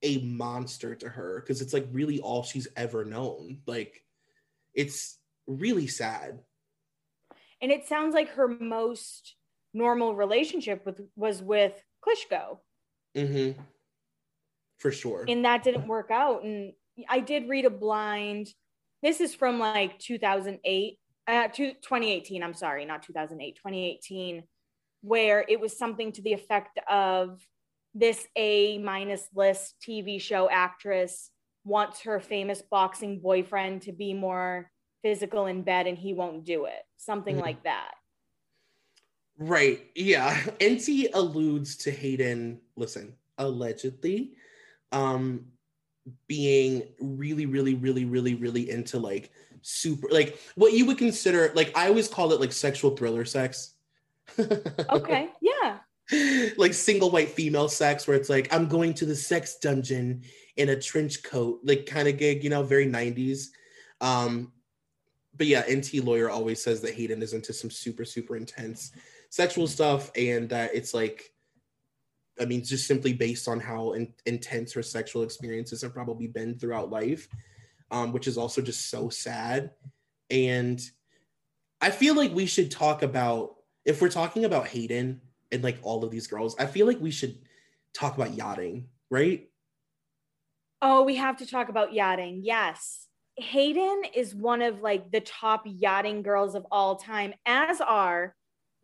a 0.01 0.17
monster 0.19 0.95
to 0.95 1.07
her 1.07 1.39
because 1.39 1.61
it's 1.61 1.71
like 1.73 1.87
really 1.91 2.19
all 2.19 2.43
she's 2.43 2.67
ever 2.75 3.05
known. 3.05 3.61
Like 3.65 4.05
it's 4.73 5.17
really 5.47 5.87
sad. 5.87 6.43
And 7.61 7.71
it 7.71 7.85
sounds 7.85 8.13
like 8.13 8.29
her 8.31 8.49
most 8.49 9.35
normal 9.73 10.13
relationship 10.13 10.85
with 10.85 10.99
was 11.15 11.41
with 11.41 11.81
Klitschko. 12.05 12.59
Mm-hmm. 13.15 13.61
For 14.79 14.91
sure. 14.91 15.23
and 15.29 15.45
that 15.45 15.63
didn't 15.63 15.87
work 15.87 16.11
out. 16.11 16.43
And 16.43 16.73
I 17.07 17.21
did 17.21 17.47
read 17.47 17.63
a 17.63 17.69
blind. 17.69 18.47
This 19.03 19.19
is 19.19 19.35
from 19.35 19.59
like 19.59 19.99
2008, 19.99 20.97
uh, 21.27 21.47
to 21.49 21.73
2018. 21.73 22.41
I'm 22.41 22.53
sorry, 22.53 22.85
not 22.85 23.03
2008, 23.03 23.57
2018, 23.57 24.43
where 25.01 25.43
it 25.47 25.59
was 25.59 25.77
something 25.77 26.13
to 26.13 26.21
the 26.21 26.31
effect 26.31 26.79
of 26.89 27.45
this 27.93 28.25
A 28.37 28.77
minus 28.77 29.27
list 29.35 29.75
TV 29.85 30.21
show 30.21 30.49
actress 30.49 31.29
wants 31.65 32.03
her 32.03 32.21
famous 32.21 32.61
boxing 32.61 33.19
boyfriend 33.19 33.81
to 33.83 33.91
be 33.91 34.13
more 34.13 34.71
physical 35.01 35.47
in 35.47 35.63
bed 35.63 35.85
and 35.85 35.97
he 35.97 36.13
won't 36.13 36.45
do 36.45 36.65
it. 36.65 36.81
Something 36.95 37.35
Mhm. 37.35 37.41
like 37.41 37.63
that. 37.63 37.91
Right. 39.37 39.91
Yeah. 39.95 40.33
Enty 40.61 41.09
alludes 41.13 41.75
to 41.77 41.91
Hayden, 41.91 42.61
listen, 42.77 43.17
allegedly, 43.37 44.37
um, 44.93 45.52
being 46.27 46.83
really, 46.99 47.45
really, 47.45 47.75
really, 47.75 48.05
really, 48.05 48.35
really 48.35 48.69
into 48.69 48.99
like 48.99 49.31
super 49.61 50.07
like 50.11 50.39
what 50.55 50.73
you 50.73 50.85
would 50.85 50.97
consider 50.97 51.51
like 51.55 51.71
I 51.77 51.87
always 51.87 52.09
call 52.09 52.33
it 52.33 52.41
like 52.41 52.51
sexual 52.51 52.95
thriller 52.95 53.25
sex. 53.25 53.75
Okay. 54.89 55.29
Yeah. 55.41 55.79
like 56.57 56.73
single 56.73 57.11
white 57.11 57.29
female 57.29 57.69
sex 57.69 58.07
where 58.07 58.17
it's 58.17 58.29
like 58.29 58.53
I'm 58.53 58.67
going 58.67 58.93
to 58.95 59.05
the 59.05 59.15
sex 59.15 59.55
dungeon 59.55 60.23
in 60.57 60.69
a 60.69 60.79
trench 60.79 61.23
coat, 61.23 61.61
like 61.63 61.85
kind 61.85 62.07
of 62.07 62.17
gig, 62.17 62.43
you 62.43 62.49
know, 62.49 62.63
very 62.63 62.85
90s. 62.85 63.47
Um, 64.01 64.51
but 65.35 65.47
yeah, 65.47 65.63
Enty 65.63 66.03
lawyer 66.03 66.29
always 66.29 66.61
says 66.61 66.81
that 66.81 66.93
Hayden 66.93 67.21
is 67.21 67.33
into 67.33 67.53
some 67.53 67.71
super, 67.71 68.05
super 68.05 68.35
intense 68.35 68.91
sexual 69.29 69.65
stuff, 69.65 70.11
and 70.15 70.47
that 70.49 70.75
it's 70.75 70.93
like, 70.93 71.32
I 72.39 72.45
mean, 72.45 72.63
just 72.63 72.87
simply 72.87 73.13
based 73.13 73.47
on 73.47 73.59
how 73.59 73.93
in, 73.93 74.13
intense 74.25 74.73
her 74.73 74.83
sexual 74.83 75.23
experiences 75.23 75.81
have 75.81 75.93
probably 75.93 76.27
been 76.27 76.57
throughout 76.57 76.89
life, 76.89 77.27
um, 77.91 78.11
which 78.11 78.27
is 78.27 78.37
also 78.37 78.61
just 78.61 78.89
so 78.89 79.09
sad. 79.09 79.71
And 80.29 80.81
I 81.81 81.91
feel 81.91 82.15
like 82.15 82.33
we 82.33 82.45
should 82.45 82.71
talk 82.71 83.03
about 83.03 83.55
if 83.85 84.01
we're 84.01 84.09
talking 84.09 84.45
about 84.45 84.67
Hayden 84.67 85.21
and 85.51 85.63
like 85.63 85.77
all 85.83 86.03
of 86.03 86.11
these 86.11 86.27
girls, 86.27 86.55
I 86.57 86.65
feel 86.65 86.87
like 86.87 86.99
we 86.99 87.11
should 87.11 87.37
talk 87.93 88.15
about 88.15 88.33
yachting, 88.33 88.87
right? 89.11 89.49
Oh, 90.81 91.03
we 91.03 91.15
have 91.17 91.37
to 91.37 91.45
talk 91.45 91.69
about 91.69 91.93
yachting. 91.93 92.41
Yes. 92.43 93.07
Hayden 93.35 94.03
is 94.15 94.35
one 94.35 94.61
of 94.61 94.81
like 94.81 95.11
the 95.11 95.21
top 95.21 95.63
yachting 95.65 96.21
girls 96.21 96.55
of 96.55 96.65
all 96.71 96.95
time, 96.95 97.33
as 97.45 97.81
are 97.81 98.35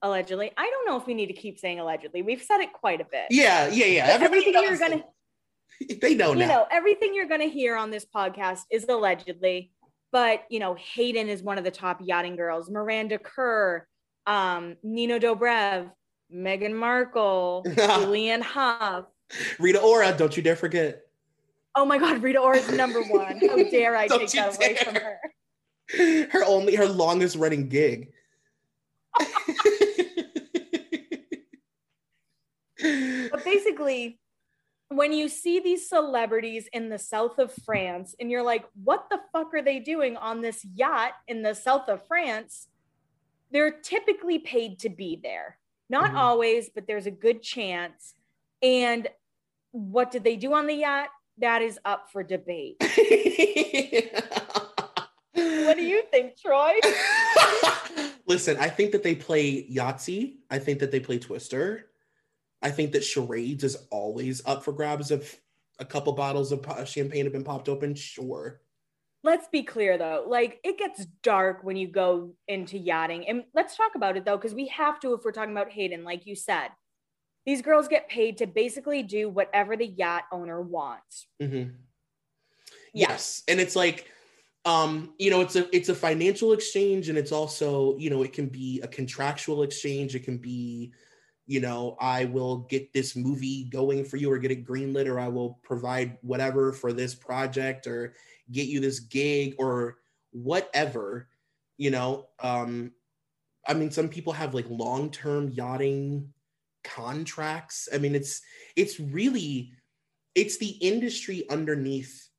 allegedly. 0.01 0.51
I 0.57 0.69
don't 0.69 0.87
know 0.87 0.97
if 0.97 1.05
we 1.05 1.13
need 1.13 1.27
to 1.27 1.33
keep 1.33 1.59
saying 1.59 1.79
allegedly. 1.79 2.21
We've 2.21 2.41
said 2.41 2.59
it 2.61 2.73
quite 2.73 3.01
a 3.01 3.05
bit. 3.05 3.27
Yeah, 3.29 3.67
yeah, 3.67 3.85
yeah. 3.85 4.05
Everybody 4.07 4.47
everything 4.47 4.63
you're 4.63 4.77
gonna 4.77 5.03
they 6.01 6.15
know 6.15 6.33
you 6.33 6.39
now. 6.39 6.47
know, 6.47 6.67
everything 6.71 7.13
you're 7.13 7.27
gonna 7.27 7.45
hear 7.45 7.75
on 7.75 7.91
this 7.91 8.05
podcast 8.05 8.61
is 8.71 8.85
allegedly, 8.87 9.71
but 10.11 10.43
you 10.49 10.59
know, 10.59 10.75
Hayden 10.75 11.29
is 11.29 11.41
one 11.41 11.57
of 11.57 11.63
the 11.63 11.71
top 11.71 11.99
yachting 12.01 12.35
girls. 12.35 12.69
Miranda 12.69 13.17
Kerr, 13.17 13.85
um, 14.25 14.75
Nina 14.83 15.19
Dobrev, 15.19 15.91
Meghan 16.33 16.73
Markle, 16.73 17.63
Julianne 17.67 18.41
Hough. 18.41 19.05
Rita 19.59 19.79
Ora, 19.81 20.15
don't 20.17 20.35
you 20.35 20.41
dare 20.43 20.55
forget. 20.55 21.01
Oh 21.75 21.85
my 21.85 21.97
God, 21.97 22.23
Rita 22.23 22.39
Ora 22.39 22.57
is 22.57 22.71
number 22.71 23.01
one. 23.03 23.39
How 23.39 23.63
dare 23.71 23.95
I 23.95 24.07
take 24.07 24.33
you 24.33 24.41
that 24.41 24.55
away 24.55 24.75
from 24.75 24.95
her? 24.95 25.19
Her 26.31 26.45
only 26.45 26.75
her 26.75 26.87
longest 26.87 27.35
running 27.35 27.67
gig. 27.69 28.11
But 33.31 33.43
basically, 33.43 34.19
when 34.89 35.13
you 35.13 35.27
see 35.29 35.59
these 35.59 35.87
celebrities 35.87 36.67
in 36.73 36.89
the 36.89 36.97
south 36.97 37.37
of 37.37 37.53
France 37.65 38.15
and 38.19 38.31
you're 38.31 38.43
like, 38.43 38.65
what 38.83 39.07
the 39.09 39.19
fuck 39.31 39.53
are 39.53 39.61
they 39.61 39.79
doing 39.79 40.17
on 40.17 40.41
this 40.41 40.65
yacht 40.73 41.11
in 41.27 41.43
the 41.43 41.53
south 41.53 41.87
of 41.89 42.05
France? 42.07 42.67
They're 43.51 43.71
typically 43.71 44.39
paid 44.39 44.79
to 44.79 44.89
be 44.89 45.19
there. 45.21 45.57
Not 45.89 46.11
Mhm. 46.11 46.17
always, 46.17 46.69
but 46.69 46.87
there's 46.87 47.05
a 47.07 47.11
good 47.11 47.41
chance. 47.43 48.15
And 48.61 49.07
what 49.71 50.11
did 50.11 50.23
they 50.23 50.35
do 50.35 50.53
on 50.53 50.65
the 50.67 50.75
yacht? 50.75 51.09
That 51.37 51.61
is 51.61 51.79
up 51.85 52.11
for 52.11 52.23
debate. 52.23 52.77
what 55.33 55.77
do 55.77 55.83
you 55.83 56.03
think, 56.11 56.35
Troy? 56.37 56.73
Listen, 58.25 58.57
I 58.57 58.69
think 58.69 58.91
that 58.91 59.03
they 59.03 59.15
play 59.15 59.63
Yahtzee. 59.69 60.37
I 60.51 60.59
think 60.59 60.79
that 60.79 60.91
they 60.91 60.99
play 60.99 61.17
Twister. 61.19 61.88
I 62.61 62.71
think 62.71 62.91
that 62.91 63.03
charades 63.03 63.63
is 63.63 63.77
always 63.89 64.41
up 64.45 64.63
for 64.63 64.73
grabs 64.73 65.11
if 65.11 65.39
a 65.79 65.85
couple 65.85 66.13
bottles 66.13 66.51
of 66.51 66.65
champagne 66.87 67.25
have 67.25 67.33
been 67.33 67.43
popped 67.43 67.69
open. 67.69 67.95
Sure. 67.95 68.61
Let's 69.23 69.47
be 69.49 69.63
clear 69.63 69.97
though, 69.97 70.25
like 70.27 70.59
it 70.63 70.77
gets 70.77 71.05
dark 71.23 71.63
when 71.63 71.75
you 71.75 71.87
go 71.87 72.33
into 72.47 72.77
yachting. 72.77 73.27
And 73.27 73.43
let's 73.53 73.75
talk 73.75 73.95
about 73.95 74.15
it 74.15 74.25
though, 74.25 74.37
because 74.37 74.53
we 74.53 74.67
have 74.67 74.99
to 75.01 75.13
if 75.13 75.25
we're 75.25 75.31
talking 75.31 75.51
about 75.51 75.71
Hayden, 75.71 76.03
like 76.03 76.25
you 76.25 76.35
said. 76.35 76.69
These 77.45 77.61
girls 77.61 77.87
get 77.87 78.09
paid 78.09 78.37
to 78.37 78.47
basically 78.47 79.01
do 79.01 79.27
whatever 79.27 79.75
the 79.75 79.87
yacht 79.87 80.23
owner 80.31 80.61
wants. 80.61 81.27
Mm-hmm. 81.41 81.71
Yes. 82.93 83.43
And 83.47 83.59
it's 83.59 83.75
like, 83.75 84.07
um, 84.65 85.13
you 85.17 85.31
know, 85.31 85.41
it's 85.41 85.55
a 85.55 85.73
it's 85.75 85.89
a 85.89 85.95
financial 85.95 86.53
exchange 86.53 87.09
and 87.09 87.17
it's 87.17 87.31
also, 87.31 87.97
you 87.97 88.09
know, 88.09 88.23
it 88.23 88.33
can 88.33 88.47
be 88.47 88.79
a 88.81 88.87
contractual 88.87 89.63
exchange. 89.63 90.15
It 90.15 90.23
can 90.23 90.37
be 90.37 90.93
you 91.49 91.59
know, 91.59 91.97
I 91.99 92.25
will 92.25 92.57
get 92.57 92.93
this 92.93 93.15
movie 93.15 93.63
going 93.63 94.05
for 94.05 94.17
you 94.17 94.31
or 94.31 94.37
get 94.37 94.51
it 94.51 94.67
greenlit 94.67 95.07
or 95.07 95.19
I 95.19 95.29
will 95.29 95.59
provide 95.63 96.19
whatever 96.21 96.71
for 96.71 96.93
this 96.93 97.15
project 97.15 97.87
or 97.87 98.13
get 98.51 98.67
you 98.67 98.79
this 98.79 98.99
gig 98.99 99.55
or 99.57 99.97
whatever, 100.29 101.27
you 101.75 101.89
know. 101.89 102.27
Um, 102.39 102.91
I 103.67 103.73
mean, 103.73 103.89
some 103.89 104.09
people 104.09 104.31
have 104.31 104.53
like 104.53 104.67
long-term 104.69 105.49
yachting 105.49 106.31
contracts. 106.83 107.89
I 107.91 107.97
mean, 107.97 108.13
it's 108.13 108.43
it's 108.75 108.99
really 108.99 109.71
it's 110.35 110.59
the 110.59 110.77
industry 110.81 111.49
underneath 111.49 112.29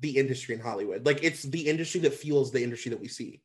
the 0.00 0.18
industry 0.18 0.56
in 0.56 0.60
Hollywood. 0.60 1.06
Like 1.06 1.22
it's 1.22 1.44
the 1.44 1.68
industry 1.68 2.00
that 2.00 2.14
fuels 2.14 2.50
the 2.50 2.64
industry 2.64 2.90
that 2.90 3.00
we 3.00 3.06
see. 3.06 3.40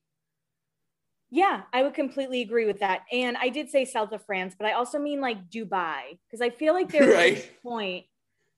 Yeah, 1.31 1.61
I 1.71 1.83
would 1.83 1.93
completely 1.93 2.41
agree 2.41 2.65
with 2.65 2.79
that. 2.79 3.01
And 3.11 3.37
I 3.37 3.49
did 3.49 3.69
say 3.69 3.85
south 3.85 4.11
of 4.13 4.25
France, 4.25 4.55
but 4.57 4.67
I 4.67 4.73
also 4.73 4.97
mean 4.97 5.21
like 5.21 5.49
Dubai 5.49 6.17
because 6.25 6.41
I 6.41 6.49
feel 6.49 6.73
like 6.73 6.89
there's 6.91 7.15
right. 7.15 7.37
a 7.37 7.61
point 7.61 8.05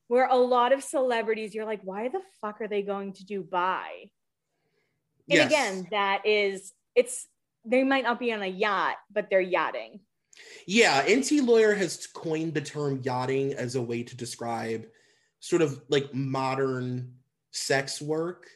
where 0.07 0.27
a 0.27 0.35
lot 0.35 0.73
of 0.73 0.83
celebrities, 0.83 1.53
you're 1.53 1.65
like, 1.65 1.81
why 1.83 2.09
the 2.09 2.21
fuck 2.41 2.61
are 2.61 2.67
they 2.67 2.81
going 2.81 3.13
to 3.13 3.23
Dubai? 3.23 4.11
And 5.29 5.37
yes. 5.37 5.47
again, 5.47 5.87
that 5.91 6.25
is, 6.25 6.73
it's, 6.95 7.27
they 7.63 7.83
might 7.83 8.03
not 8.03 8.19
be 8.19 8.33
on 8.33 8.41
a 8.41 8.47
yacht, 8.47 8.95
but 9.11 9.29
they're 9.29 9.39
yachting. 9.39 10.01
Yeah, 10.65 11.05
Enty 11.05 11.45
Lawyer 11.45 11.73
has 11.73 12.07
coined 12.07 12.53
the 12.53 12.61
term 12.61 13.01
yachting 13.03 13.53
as 13.53 13.75
a 13.75 13.81
way 13.81 14.03
to 14.03 14.17
describe 14.17 14.87
sort 15.39 15.61
of 15.61 15.81
like 15.89 16.13
modern 16.13 17.13
sex 17.51 18.01
work 18.01 18.47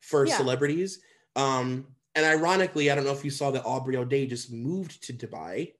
for 0.00 0.26
yeah. 0.26 0.36
celebrities. 0.36 1.00
Um, 1.34 1.86
and 2.16 2.24
ironically, 2.24 2.90
I 2.90 2.94
don't 2.94 3.04
know 3.04 3.12
if 3.12 3.24
you 3.24 3.30
saw 3.30 3.50
that 3.50 3.64
Aubrey 3.64 3.96
O'Day 3.96 4.26
just 4.26 4.50
moved 4.50 5.04
to 5.04 5.12
Dubai 5.12 5.74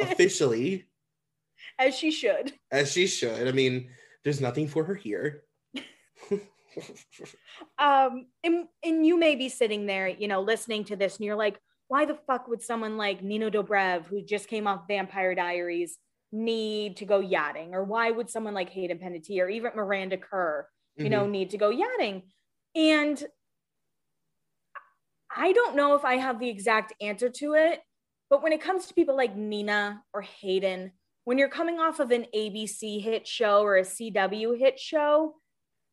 officially. 0.00 0.86
As 1.78 1.94
she 1.94 2.10
should. 2.10 2.54
As 2.72 2.90
she 2.90 3.06
should. 3.06 3.46
I 3.46 3.52
mean, 3.52 3.90
there's 4.24 4.40
nothing 4.40 4.68
for 4.68 4.84
her 4.84 4.94
here. 4.94 5.44
um, 7.78 8.26
and, 8.42 8.64
and 8.82 9.06
you 9.06 9.18
may 9.18 9.36
be 9.36 9.50
sitting 9.50 9.84
there, 9.84 10.08
you 10.08 10.28
know, 10.28 10.40
listening 10.40 10.84
to 10.84 10.96
this, 10.96 11.16
and 11.16 11.26
you're 11.26 11.36
like, 11.36 11.60
why 11.88 12.06
the 12.06 12.18
fuck 12.26 12.48
would 12.48 12.62
someone 12.62 12.96
like 12.96 13.22
Nina 13.22 13.50
Dobrev, 13.50 14.06
who 14.06 14.22
just 14.22 14.48
came 14.48 14.66
off 14.66 14.88
Vampire 14.88 15.34
Diaries, 15.34 15.98
need 16.32 16.96
to 16.96 17.04
go 17.04 17.20
yachting? 17.20 17.74
Or 17.74 17.84
why 17.84 18.10
would 18.10 18.30
someone 18.30 18.54
like 18.54 18.70
Hayden 18.70 18.98
Panettiere 18.98 19.42
or 19.42 19.48
even 19.50 19.72
Miranda 19.76 20.16
Kerr, 20.16 20.66
you 20.96 21.04
mm-hmm. 21.04 21.12
know, 21.12 21.26
need 21.26 21.50
to 21.50 21.58
go 21.58 21.68
yachting? 21.68 22.22
And 22.74 23.22
I 25.36 25.52
don't 25.52 25.76
know 25.76 25.94
if 25.94 26.04
I 26.04 26.16
have 26.16 26.40
the 26.40 26.48
exact 26.48 26.94
answer 27.00 27.28
to 27.28 27.54
it, 27.54 27.80
but 28.30 28.42
when 28.42 28.52
it 28.52 28.62
comes 28.62 28.86
to 28.86 28.94
people 28.94 29.16
like 29.16 29.36
Nina 29.36 30.02
or 30.12 30.22
Hayden, 30.22 30.92
when 31.24 31.38
you're 31.38 31.48
coming 31.48 31.78
off 31.78 32.00
of 32.00 32.10
an 32.10 32.26
ABC 32.34 33.02
hit 33.02 33.26
show 33.26 33.60
or 33.60 33.76
a 33.76 33.82
CW 33.82 34.58
hit 34.58 34.80
show, 34.80 35.34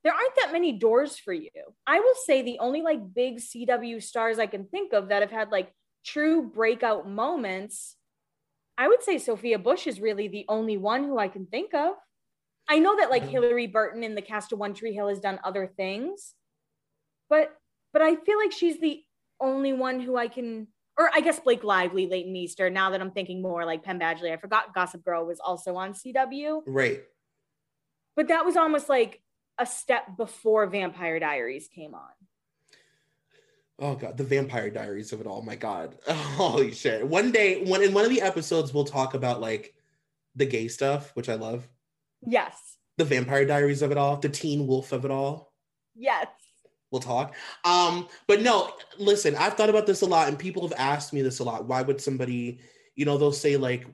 there 0.04 0.14
aren't 0.14 0.36
that 0.38 0.54
many 0.54 0.72
doors 0.72 1.18
for 1.18 1.34
you. 1.34 1.50
I 1.86 2.00
will 2.00 2.16
say 2.26 2.41
the 2.41 2.60
only 2.60 2.82
like 2.82 3.14
big 3.14 3.39
CW 3.39 4.02
stars 4.02 4.39
I 4.39 4.48
can 4.48 4.66
think 4.66 4.94
of 4.94 5.10
that 5.10 5.22
have 5.22 5.32
had 5.32 5.52
like 5.52 5.72
true 6.06 6.44
breakout 6.44 7.10
moments, 7.10 7.96
I 8.78 8.88
would 8.88 9.04
say 9.04 9.18
Sophia 9.18 9.60
Bush 9.60 9.88
is 9.88 10.02
really 10.02 10.28
the 10.28 10.46
only 10.50 10.78
one 10.78 11.04
who 11.04 11.20
I 11.20 11.28
can 11.28 11.46
think 11.46 11.74
of. 11.74 11.94
I 12.68 12.80
know 12.80 12.98
that 12.98 13.10
like 13.10 13.24
mm-hmm. 13.24 13.36
Hilarie 13.36 13.72
Burton 13.72 14.04
in 14.04 14.16
the 14.16 14.22
cast 14.22 14.52
of 14.52 14.60
One 14.60 14.74
Tree 14.74 14.94
Hill 14.94 15.10
has 15.10 15.20
done 15.20 15.39
other 15.44 15.68
things, 15.68 16.34
but 17.30 17.54
but 17.91 18.02
I 18.02 18.16
feel 18.16 18.38
like 18.38 18.52
she's 18.52 18.80
the 18.80 19.02
only 19.39 19.73
one 19.73 19.99
who 19.99 20.15
I 20.15 20.27
can, 20.27 20.67
or 20.97 21.09
I 21.13 21.21
guess 21.21 21.39
Blake 21.39 21.63
Lively, 21.63 22.07
Leighton 22.07 22.34
Meester. 22.34 22.69
Now 22.69 22.91
that 22.91 23.01
I'm 23.01 23.11
thinking 23.11 23.41
more 23.41 23.65
like 23.65 23.84
Penn 23.84 23.99
Badgley, 23.99 24.31
I 24.31 24.38
forgot 24.38 24.73
Gossip 24.73 25.03
Girl 25.03 25.25
was 25.25 25.39
also 25.39 25.75
on 25.75 25.93
CW. 25.93 26.61
Right. 26.65 27.03
But 28.15 28.27
that 28.27 28.45
was 28.45 28.55
almost 28.55 28.89
like 28.89 29.21
a 29.57 29.65
step 29.65 30.17
before 30.17 30.67
Vampire 30.67 31.19
Diaries 31.19 31.67
came 31.67 31.93
on. 31.93 32.09
Oh 33.79 33.95
god, 33.95 34.17
the 34.17 34.23
Vampire 34.23 34.69
Diaries 34.69 35.13
of 35.13 35.21
it 35.21 35.27
all. 35.27 35.41
My 35.41 35.55
god, 35.55 35.97
holy 36.07 36.71
shit! 36.71 37.05
One 37.05 37.31
day, 37.31 37.63
one 37.63 37.81
in 37.81 37.93
one 37.93 38.05
of 38.05 38.11
the 38.11 38.21
episodes, 38.21 38.71
we'll 38.71 38.86
talk 38.86 39.15
about 39.15 39.41
like 39.41 39.73
the 40.36 40.45
gay 40.45 40.67
stuff, 40.67 41.11
which 41.15 41.27
I 41.27 41.36
love. 41.36 41.67
Yes. 42.25 42.77
The 42.97 43.05
Vampire 43.05 43.45
Diaries 43.45 43.81
of 43.81 43.91
it 43.91 43.97
all, 43.97 44.17
the 44.17 44.29
Teen 44.29 44.67
Wolf 44.67 44.91
of 44.91 45.05
it 45.05 45.11
all. 45.11 45.51
Yes 45.95 46.27
we'll 46.94 47.02
talk. 47.02 47.36
Um, 47.66 48.08
but 48.28 48.41
no, 48.41 48.72
listen, 48.98 49.36
I've 49.36 49.56
thought 49.56 49.70
about 49.70 49.86
this 49.86 50.04
a 50.04 50.06
lot, 50.06 50.30
and 50.30 50.39
people 50.39 50.66
have 50.66 50.78
asked 50.78 51.12
me 51.12 51.22
this 51.22 51.39
a 51.39 51.44
lot. 51.44 51.66
Why 51.66 51.82
would 51.82 52.00
somebody, 52.00 52.60
you 52.96 53.04
know, 53.04 53.18
they'll 53.18 53.34
say 53.34 53.58
like, 53.58 53.86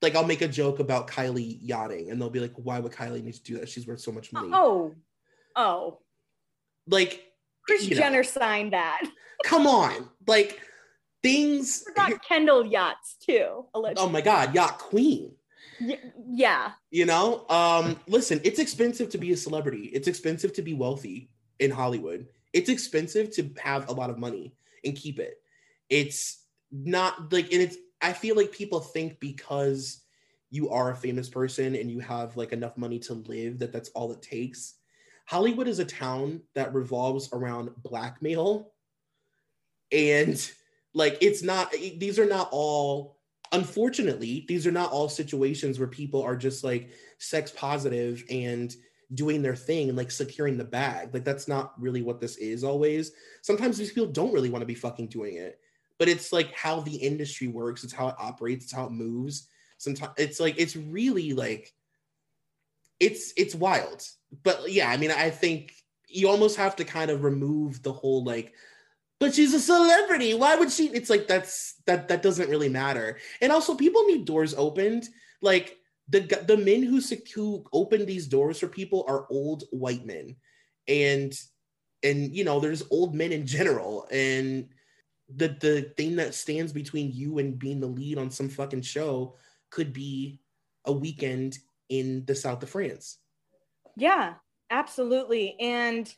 like 0.00 0.14
I'll 0.14 0.26
make 0.26 0.42
a 0.42 0.48
joke 0.48 0.78
about 0.78 1.08
Kylie 1.08 1.58
yachting, 1.60 2.10
and 2.10 2.20
they'll 2.20 2.30
be 2.30 2.38
like, 2.38 2.52
"Why 2.54 2.78
would 2.78 2.92
Kylie 2.92 3.24
need 3.24 3.34
to 3.34 3.42
do 3.42 3.58
that? 3.58 3.68
She's 3.68 3.88
worth 3.88 4.00
so 4.00 4.12
much 4.12 4.32
money." 4.32 4.50
Oh, 4.52 4.94
oh, 5.56 5.98
like 6.86 7.24
Kris 7.66 7.86
Jenner 7.86 8.18
know. 8.18 8.22
signed 8.22 8.74
that. 8.74 9.02
come 9.44 9.66
on, 9.66 10.08
like 10.28 10.60
things. 11.24 11.82
I 11.96 12.10
forgot 12.10 12.24
Kendall 12.24 12.64
yachts 12.64 13.16
too. 13.16 13.64
Allegedly. 13.74 14.04
Oh 14.04 14.08
my 14.08 14.20
God, 14.20 14.54
yacht 14.54 14.78
queen. 14.78 15.32
Yeah. 16.30 16.72
You 16.90 17.06
know, 17.06 17.44
um, 17.48 17.98
listen, 18.06 18.40
it's 18.44 18.58
expensive 18.58 19.10
to 19.10 19.18
be 19.18 19.32
a 19.32 19.36
celebrity. 19.36 19.90
It's 19.92 20.06
expensive 20.06 20.52
to 20.54 20.62
be 20.62 20.74
wealthy 20.74 21.30
in 21.58 21.70
Hollywood. 21.70 22.26
It's 22.52 22.70
expensive 22.70 23.34
to 23.36 23.50
have 23.62 23.88
a 23.88 23.92
lot 23.92 24.10
of 24.10 24.18
money 24.18 24.54
and 24.84 24.96
keep 24.96 25.18
it. 25.18 25.40
It's 25.88 26.42
not 26.70 27.32
like, 27.32 27.52
and 27.52 27.62
it's, 27.62 27.76
I 28.00 28.12
feel 28.12 28.36
like 28.36 28.52
people 28.52 28.80
think 28.80 29.20
because 29.20 30.02
you 30.50 30.70
are 30.70 30.90
a 30.90 30.96
famous 30.96 31.28
person 31.28 31.74
and 31.74 31.90
you 31.90 32.00
have 32.00 32.36
like 32.36 32.52
enough 32.52 32.76
money 32.76 32.98
to 33.00 33.14
live 33.14 33.58
that 33.58 33.72
that's 33.72 33.90
all 33.90 34.12
it 34.12 34.22
takes. 34.22 34.74
Hollywood 35.26 35.68
is 35.68 35.78
a 35.78 35.84
town 35.84 36.40
that 36.54 36.74
revolves 36.74 37.28
around 37.32 37.70
blackmail. 37.82 38.72
And 39.92 40.50
like, 40.94 41.18
it's 41.20 41.42
not, 41.42 41.72
these 41.72 42.18
are 42.18 42.26
not 42.26 42.48
all, 42.50 43.18
unfortunately, 43.52 44.44
these 44.48 44.66
are 44.66 44.72
not 44.72 44.90
all 44.90 45.08
situations 45.08 45.78
where 45.78 45.88
people 45.88 46.22
are 46.22 46.36
just 46.36 46.64
like 46.64 46.90
sex 47.18 47.50
positive 47.50 48.24
and 48.30 48.74
doing 49.14 49.42
their 49.42 49.56
thing 49.56 49.88
and 49.88 49.96
like 49.96 50.10
securing 50.10 50.58
the 50.58 50.64
bag. 50.64 51.12
Like 51.14 51.24
that's 51.24 51.48
not 51.48 51.80
really 51.80 52.02
what 52.02 52.20
this 52.20 52.36
is 52.36 52.64
always. 52.64 53.12
Sometimes 53.42 53.78
these 53.78 53.92
people 53.92 54.10
don't 54.10 54.32
really 54.32 54.50
want 54.50 54.62
to 54.62 54.66
be 54.66 54.74
fucking 54.74 55.08
doing 55.08 55.36
it. 55.36 55.58
But 55.98 56.08
it's 56.08 56.32
like 56.32 56.52
how 56.54 56.80
the 56.80 56.94
industry 56.94 57.48
works, 57.48 57.82
it's 57.82 57.92
how 57.92 58.08
it 58.08 58.14
operates, 58.18 58.66
it's 58.66 58.74
how 58.74 58.86
it 58.86 58.92
moves. 58.92 59.48
Sometimes 59.78 60.12
it's 60.16 60.40
like 60.40 60.54
it's 60.58 60.76
really 60.76 61.32
like 61.32 61.74
it's 63.00 63.32
it's 63.36 63.54
wild. 63.54 64.06
But 64.42 64.70
yeah, 64.70 64.90
I 64.90 64.96
mean, 64.96 65.10
I 65.10 65.30
think 65.30 65.74
you 66.06 66.28
almost 66.28 66.56
have 66.56 66.76
to 66.76 66.84
kind 66.84 67.10
of 67.10 67.24
remove 67.24 67.82
the 67.82 67.92
whole 67.92 68.24
like 68.24 68.54
but 69.18 69.34
she's 69.34 69.52
a 69.52 69.60
celebrity. 69.60 70.34
Why 70.34 70.54
would 70.54 70.70
she? 70.70 70.86
It's 70.88 71.10
like 71.10 71.26
that's 71.26 71.74
that 71.86 72.08
that 72.08 72.22
doesn't 72.22 72.48
really 72.48 72.68
matter. 72.68 73.18
And 73.40 73.50
also, 73.50 73.74
people 73.74 74.04
need 74.06 74.24
doors 74.24 74.54
opened. 74.54 75.08
Like 75.42 75.76
the 76.08 76.20
the 76.46 76.56
men 76.56 76.82
who 76.82 77.00
who 77.34 77.64
open 77.72 78.06
these 78.06 78.26
doors 78.26 78.58
for 78.58 78.68
people 78.68 79.04
are 79.08 79.26
old 79.30 79.64
white 79.70 80.06
men, 80.06 80.36
and 80.86 81.38
and 82.02 82.34
you 82.34 82.44
know 82.44 82.60
there's 82.60 82.84
old 82.90 83.14
men 83.14 83.32
in 83.32 83.46
general, 83.46 84.06
and 84.10 84.68
the 85.34 85.48
the 85.60 85.92
thing 85.96 86.16
that 86.16 86.34
stands 86.34 86.72
between 86.72 87.12
you 87.12 87.38
and 87.38 87.58
being 87.58 87.80
the 87.80 87.86
lead 87.86 88.18
on 88.18 88.30
some 88.30 88.48
fucking 88.48 88.82
show 88.82 89.36
could 89.70 89.92
be 89.92 90.40
a 90.86 90.92
weekend 90.92 91.58
in 91.90 92.24
the 92.24 92.34
south 92.34 92.62
of 92.62 92.70
France. 92.70 93.18
Yeah, 93.96 94.34
absolutely, 94.70 95.56
and 95.60 96.12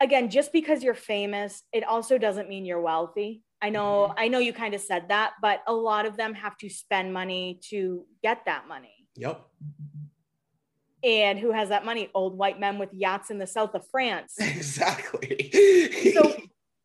again, 0.00 0.28
just 0.28 0.52
because 0.52 0.82
you're 0.82 0.94
famous, 0.94 1.62
it 1.72 1.84
also 1.84 2.18
doesn't 2.18 2.48
mean 2.48 2.66
you're 2.66 2.80
wealthy. 2.80 3.42
I 3.62 3.70
know, 3.70 4.08
mm-hmm. 4.08 4.18
I 4.18 4.28
know 4.28 4.38
you 4.38 4.52
kind 4.52 4.74
of 4.74 4.80
said 4.80 5.08
that, 5.08 5.34
but 5.42 5.62
a 5.66 5.72
lot 5.72 6.06
of 6.06 6.16
them 6.16 6.34
have 6.34 6.56
to 6.58 6.68
spend 6.68 7.12
money 7.12 7.60
to 7.70 8.04
get 8.22 8.44
that 8.46 8.66
money. 8.66 9.06
Yep. 9.16 9.42
And 11.02 11.38
who 11.38 11.52
has 11.52 11.70
that 11.70 11.84
money? 11.84 12.10
Old 12.14 12.36
white 12.36 12.60
men 12.60 12.78
with 12.78 12.92
yachts 12.92 13.30
in 13.30 13.38
the 13.38 13.46
south 13.46 13.74
of 13.74 13.86
France. 13.90 14.36
Exactly. 14.40 15.50
So 16.14 16.36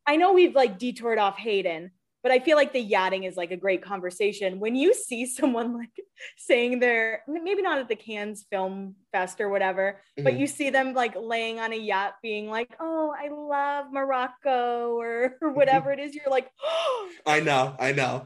I 0.07 0.15
know 0.15 0.33
we've 0.33 0.55
like 0.55 0.77
detoured 0.77 1.17
off 1.17 1.37
Hayden, 1.37 1.91
but 2.25 2.31
I 2.31 2.39
feel 2.39 2.57
like 2.57 2.73
the 2.73 2.81
yachting 2.81 3.25
is 3.25 3.37
like 3.37 3.51
a 3.51 3.55
great 3.55 3.83
conversation. 3.83 4.59
When 4.59 4.75
you 4.75 4.95
see 4.95 5.27
someone 5.39 5.77
like 5.77 5.91
saying 6.37 6.79
they're 6.79 7.21
maybe 7.27 7.61
not 7.61 7.77
at 7.77 7.87
the 7.87 7.95
Cannes 7.95 8.47
Film 8.49 8.95
Fest 9.11 9.39
or 9.39 9.49
whatever, 9.49 10.01
but 10.17 10.33
Mhm. 10.33 10.39
you 10.39 10.47
see 10.47 10.71
them 10.71 10.95
like 10.95 11.13
laying 11.15 11.59
on 11.59 11.71
a 11.71 11.75
yacht 11.75 12.15
being 12.23 12.49
like, 12.49 12.75
oh, 12.79 13.13
I 13.15 13.27
love 13.27 13.93
Morocco 13.93 14.95
or, 14.99 15.37
or 15.39 15.53
whatever 15.53 15.91
it 15.91 15.99
is, 15.99 16.15
you're 16.15 16.31
like, 16.31 16.49
oh, 16.63 17.09
I 17.27 17.41
know, 17.41 17.75
I 17.79 17.91
know, 17.91 18.25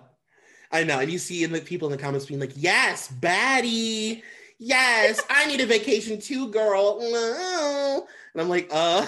I 0.72 0.86
know. 0.86 1.00
And 1.00 1.12
you 1.12 1.20
see 1.20 1.44
in 1.44 1.52
the 1.52 1.60
people 1.60 1.90
in 1.90 1.98
the 1.98 2.02
comments 2.02 2.26
being 2.26 2.40
like, 2.40 2.54
"Yes, 2.56 3.12
baddie, 3.12 4.24
yes, 4.60 5.22
I 5.30 5.46
need 5.48 5.60
a 5.60 5.66
vacation 5.66 6.22
too, 6.22 6.50
girl." 6.52 7.02
And 7.02 8.42
I'm 8.42 8.48
like, 8.48 8.70
"Uh, 8.72 9.06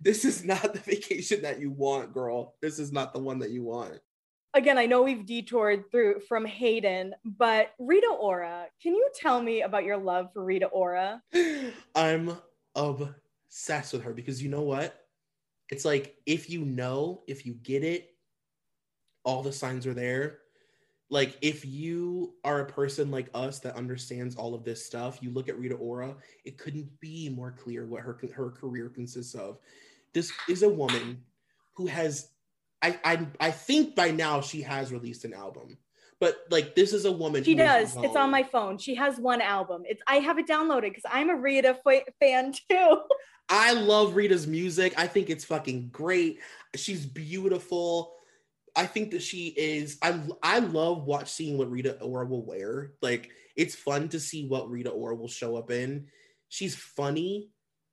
this 0.00 0.24
is 0.24 0.44
not 0.44 0.74
the 0.74 0.78
vacation 0.78 1.42
that 1.42 1.58
you 1.60 1.72
want, 1.72 2.12
girl. 2.12 2.54
This 2.62 2.78
is 2.78 2.92
not 2.92 3.12
the 3.12 3.18
one 3.18 3.40
that 3.40 3.50
you 3.50 3.64
want." 3.64 3.98
Again, 4.54 4.78
I 4.78 4.86
know 4.86 5.02
we've 5.02 5.26
detoured 5.26 5.90
through 5.90 6.20
from 6.20 6.44
Hayden, 6.44 7.14
but 7.24 7.72
Rita 7.78 8.08
Ora, 8.08 8.66
can 8.82 8.94
you 8.94 9.08
tell 9.14 9.42
me 9.42 9.62
about 9.62 9.84
your 9.84 9.96
love 9.96 10.32
for 10.32 10.44
Rita 10.44 10.66
Ora? 10.66 11.22
I'm 11.94 12.36
obsessed 12.74 13.92
with 13.92 14.02
her 14.02 14.12
because 14.12 14.42
you 14.42 14.48
know 14.48 14.62
what? 14.62 15.04
It's 15.70 15.84
like 15.84 16.16
if 16.26 16.48
you 16.48 16.64
know, 16.64 17.22
if 17.26 17.44
you 17.44 17.54
get 17.54 17.84
it, 17.84 18.14
all 19.24 19.42
the 19.42 19.52
signs 19.52 19.86
are 19.86 19.94
there. 19.94 20.38
Like 21.10 21.36
if 21.40 21.64
you 21.64 22.34
are 22.44 22.60
a 22.60 22.66
person 22.66 23.10
like 23.10 23.28
us 23.34 23.60
that 23.60 23.76
understands 23.76 24.36
all 24.36 24.54
of 24.54 24.64
this 24.64 24.84
stuff, 24.84 25.18
you 25.22 25.30
look 25.30 25.48
at 25.48 25.58
Rita 25.58 25.74
Ora, 25.74 26.14
it 26.44 26.58
couldn't 26.58 26.88
be 27.00 27.28
more 27.28 27.52
clear 27.52 27.86
what 27.86 28.02
her 28.02 28.18
her 28.34 28.50
career 28.50 28.88
consists 28.88 29.34
of. 29.34 29.58
This 30.12 30.32
is 30.48 30.62
a 30.62 30.68
woman 30.68 31.22
who 31.74 31.86
has 31.86 32.30
I 32.82 32.98
I 33.04 33.26
I 33.40 33.50
think 33.50 33.94
by 33.94 34.10
now 34.10 34.40
she 34.40 34.62
has 34.62 34.92
released 34.92 35.24
an 35.24 35.34
album. 35.34 35.78
But 36.20 36.36
like 36.50 36.74
this 36.74 36.92
is 36.92 37.04
a 37.04 37.12
woman 37.12 37.44
She 37.44 37.54
does. 37.54 37.96
It's 37.96 38.16
on 38.16 38.30
my 38.30 38.42
phone. 38.42 38.78
She 38.78 38.96
has 38.96 39.18
one 39.18 39.40
album. 39.40 39.82
It's 39.86 40.02
I 40.08 40.16
have 40.16 40.38
it 40.38 40.48
downloaded 40.48 40.82
because 40.82 41.04
I'm 41.08 41.30
a 41.30 41.36
Rita 41.36 41.78
fa- 41.84 42.02
fan 42.20 42.52
too. 42.70 42.98
I 43.48 43.72
love 43.72 44.14
Rita's 44.16 44.46
music. 44.46 44.94
I 44.96 45.06
think 45.06 45.30
it's 45.30 45.44
fucking 45.44 45.88
great. 45.90 46.40
She's 46.76 47.06
beautiful. 47.06 48.14
I 48.76 48.86
think 48.86 49.12
that 49.12 49.22
she 49.22 49.48
is. 49.48 49.98
I 50.02 50.20
I 50.42 50.58
love 50.58 51.04
watch 51.04 51.30
seeing 51.30 51.56
what 51.56 51.70
Rita 51.70 52.00
Ora 52.00 52.26
will 52.26 52.44
wear. 52.44 52.92
Like 53.00 53.30
it's 53.56 53.74
fun 53.74 54.08
to 54.10 54.20
see 54.20 54.46
what 54.46 54.70
Rita 54.70 54.90
Ora 54.90 55.14
will 55.14 55.28
show 55.28 55.56
up 55.56 55.70
in. 55.70 56.06
She's 56.48 56.74
funny. 56.74 57.50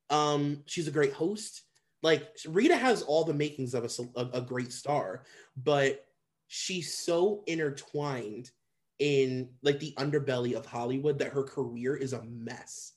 Um, 0.09 0.63
she's 0.65 0.87
a 0.87 0.91
great 0.91 1.13
host. 1.13 1.63
Like 2.05 2.37
Rita 2.47 2.77
has 2.77 3.01
all 3.01 3.23
the 3.23 3.33
makings 3.33 3.73
of 3.73 3.83
a 3.83 4.19
a, 4.19 4.29
a 4.37 4.41
great 4.41 4.71
star, 4.71 5.23
but 5.57 6.05
she's 6.45 6.99
so 6.99 7.43
intertwined 7.47 8.51
in 8.99 9.49
like 9.63 9.79
the 9.79 9.95
underbelly 9.97 10.53
of 10.53 10.67
Hollywood 10.67 11.17
that 11.17 11.33
her 11.33 11.41
career 11.41 11.95
is 11.95 12.13
a 12.13 12.21
mess, 12.21 12.93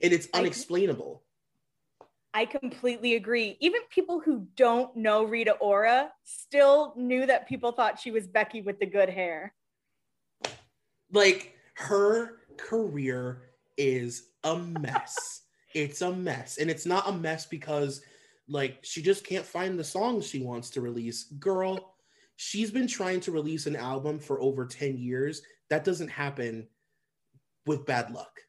and 0.00 0.10
it's 0.10 0.28
unexplainable. 0.32 1.22
I 2.32 2.46
completely 2.46 3.16
agree. 3.16 3.58
Even 3.60 3.82
people 3.90 4.20
who 4.20 4.46
don't 4.56 4.96
know 4.96 5.24
Rita 5.24 5.52
Ora 5.60 6.12
still 6.24 6.94
knew 6.96 7.26
that 7.26 7.46
people 7.46 7.72
thought 7.72 8.00
she 8.00 8.10
was 8.10 8.26
Becky 8.26 8.62
with 8.62 8.80
the 8.80 8.86
good 8.86 9.10
hair. 9.10 9.52
like 11.12 11.52
her 11.74 12.38
career 12.56 13.42
is 13.76 14.30
a 14.44 14.56
mess. 14.56 15.42
it's 15.74 16.00
a 16.00 16.10
mess. 16.10 16.56
And 16.56 16.70
it's 16.70 16.86
not 16.86 17.06
a 17.06 17.12
mess 17.12 17.44
because 17.44 18.00
like 18.48 18.78
she 18.82 19.02
just 19.02 19.24
can't 19.24 19.44
find 19.44 19.78
the 19.78 19.84
songs 19.84 20.26
she 20.26 20.40
wants 20.42 20.70
to 20.70 20.80
release. 20.80 21.24
Girl, 21.24 21.94
she's 22.36 22.70
been 22.70 22.86
trying 22.86 23.20
to 23.20 23.32
release 23.32 23.66
an 23.66 23.76
album 23.76 24.18
for 24.18 24.40
over 24.40 24.66
10 24.66 24.98
years. 24.98 25.42
That 25.70 25.84
doesn't 25.84 26.08
happen 26.08 26.68
with 27.66 27.86
bad 27.86 28.12
luck. 28.12 28.40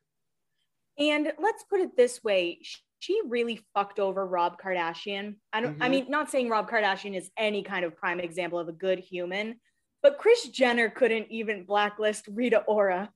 And 0.99 1.31
let's 1.39 1.63
put 1.63 1.79
it 1.79 1.95
this 1.95 2.23
way, 2.23 2.59
she 2.99 3.21
really 3.27 3.59
fucked 3.73 3.99
over 3.99 4.25
Rob 4.25 4.59
Kardashian. 4.59 5.35
I 5.53 5.61
don't 5.61 5.81
I 5.81 5.87
Mhm. 5.87 5.91
mean 5.91 6.05
not 6.09 6.29
saying 6.29 6.49
Rob 6.49 6.69
Kardashian 6.69 7.15
is 7.15 7.29
any 7.37 7.63
kind 7.63 7.85
of 7.85 7.95
prime 7.95 8.19
example 8.19 8.57
of 8.59 8.67
a 8.67 8.71
good 8.73 8.99
human, 8.99 9.59
but 10.01 10.17
Kris 10.17 10.47
Jenner 10.49 10.89
couldn't 10.89 11.27
even 11.31 11.65
blacklist 11.65 12.27
Rita 12.27 12.63
Ora. 12.67 13.11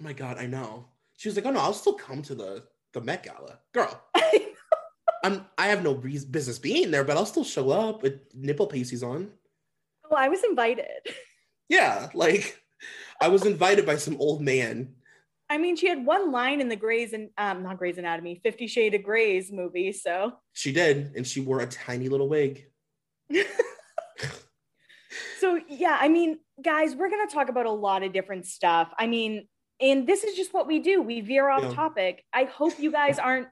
Oh 0.00 0.04
my 0.04 0.12
god, 0.12 0.38
I 0.38 0.46
know. 0.46 0.88
She 1.16 1.28
was 1.28 1.36
like, 1.36 1.44
"Oh 1.46 1.50
no, 1.50 1.60
I'll 1.60 1.72
still 1.74 1.94
come 1.94 2.22
to 2.22 2.34
the 2.34 2.66
the 2.92 3.00
Met 3.00 3.22
Gala, 3.22 3.60
girl. 3.72 4.02
I'm 5.24 5.46
I 5.58 5.66
have 5.68 5.82
no 5.82 5.94
business 5.94 6.58
being 6.58 6.90
there, 6.90 7.04
but 7.04 7.16
I'll 7.16 7.26
still 7.26 7.44
show 7.44 7.70
up 7.70 8.02
with 8.02 8.20
nipple 8.34 8.66
pasties 8.66 9.02
on." 9.02 9.30
well, 10.10 10.20
I 10.20 10.28
was 10.28 10.42
invited. 10.44 10.86
Yeah, 11.68 12.08
like 12.14 12.60
I 13.20 13.28
was 13.28 13.46
invited 13.46 13.86
by 13.86 13.96
some 13.96 14.16
old 14.18 14.40
man. 14.42 14.94
I 15.48 15.58
mean, 15.58 15.76
she 15.76 15.88
had 15.88 16.04
one 16.04 16.32
line 16.32 16.60
in 16.60 16.68
the 16.68 16.76
Grey's 16.76 17.12
and 17.12 17.30
um, 17.38 17.62
not 17.62 17.78
Grey's 17.78 17.98
Anatomy, 17.98 18.40
Fifty 18.42 18.66
Shade 18.66 18.94
of 18.94 19.02
Grey's 19.02 19.52
movie. 19.52 19.92
So, 19.92 20.32
She 20.52 20.72
did, 20.72 21.12
and 21.16 21.26
she 21.26 21.40
wore 21.40 21.60
a 21.60 21.66
tiny 21.66 22.08
little 22.08 22.28
wig. 22.28 22.66
so 25.38 25.60
yeah. 25.68 25.96
I 26.00 26.08
mean, 26.08 26.38
guys, 26.62 26.94
we're 26.94 27.10
gonna 27.10 27.30
talk 27.30 27.48
about 27.48 27.66
a 27.66 27.70
lot 27.70 28.02
of 28.02 28.12
different 28.12 28.46
stuff. 28.46 28.92
I 28.98 29.06
mean, 29.06 29.48
and 29.80 30.06
this 30.06 30.24
is 30.24 30.36
just 30.36 30.52
what 30.52 30.66
we 30.66 30.78
do. 30.80 31.02
We 31.02 31.20
veer 31.20 31.48
off 31.48 31.62
Yeah. 31.62 31.72
topic. 31.74 32.24
I 32.32 32.44
hope 32.44 32.78
you 32.78 32.90
guys 32.92 33.18
aren't 33.18 33.48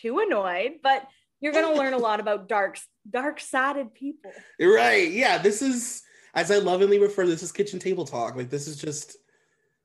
too 0.00 0.18
annoyed, 0.18 0.78
but 0.82 1.06
you're 1.40 1.52
gonna 1.52 1.74
learn 1.74 1.92
a 1.92 1.98
lot 1.98 2.20
about 2.20 2.48
dark, 2.48 2.78
dark-sided 3.08 3.94
people. 3.94 4.32
Right. 4.60 5.10
Yeah, 5.10 5.38
this 5.38 5.62
is 5.62 6.02
as 6.34 6.50
I 6.50 6.58
lovingly 6.58 6.98
refer. 6.98 7.26
This 7.26 7.42
is 7.42 7.52
kitchen 7.52 7.78
table 7.78 8.04
talk. 8.04 8.36
Like 8.36 8.50
this 8.50 8.68
is 8.68 8.76
just 8.76 9.16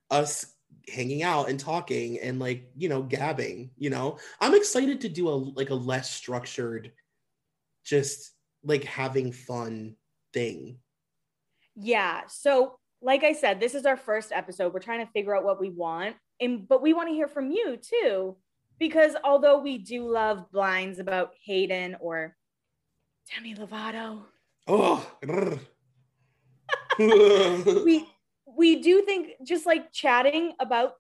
us 0.10 0.46
hanging 0.88 1.24
out 1.24 1.50
and 1.50 1.60
talking 1.60 2.20
and 2.20 2.40
like 2.40 2.70
you 2.76 2.90
know 2.90 3.04
gabbing. 3.04 3.72
You 3.78 3.90
know, 3.90 4.18
I'm 4.40 4.56
excited 4.56 5.02
to 5.02 5.10
do 5.10 5.30
a 5.30 5.32
like 5.32 5.70
a 5.70 5.76
less 5.76 6.12
structured, 6.12 6.92
just 7.84 8.32
like 8.64 8.84
having 8.84 9.32
fun 9.32 9.96
thing. 10.34 10.78
Yeah. 11.76 12.22
So, 12.28 12.78
like 13.02 13.24
I 13.24 13.34
said, 13.34 13.60
this 13.60 13.76
is 13.76 13.86
our 13.86 13.98
first 13.98 14.32
episode. 14.32 14.74
We're 14.74 14.80
trying 14.80 15.06
to 15.06 15.12
figure 15.12 15.36
out 15.36 15.44
what 15.44 15.60
we 15.60 15.70
want, 15.70 16.16
and 16.40 16.68
but 16.68 16.82
we 16.82 16.94
want 16.94 17.10
to 17.10 17.16
hear 17.16 17.28
from 17.28 17.52
you 17.52 17.78
too, 17.78 18.38
because 18.82 19.16
although 19.24 19.60
we 19.60 19.78
do 19.78 20.10
love 20.12 20.52
blinds 20.52 20.98
about 20.98 21.34
Hayden 21.46 21.96
or 22.00 22.36
Demi 23.32 23.54
Lovato, 23.54 24.24
Oh. 24.68 25.08
we 27.00 28.08
we 28.58 28.82
do 28.82 29.04
think 29.04 29.34
just 29.46 29.68
like 29.68 29.92
chatting 29.92 30.54
about 30.60 30.96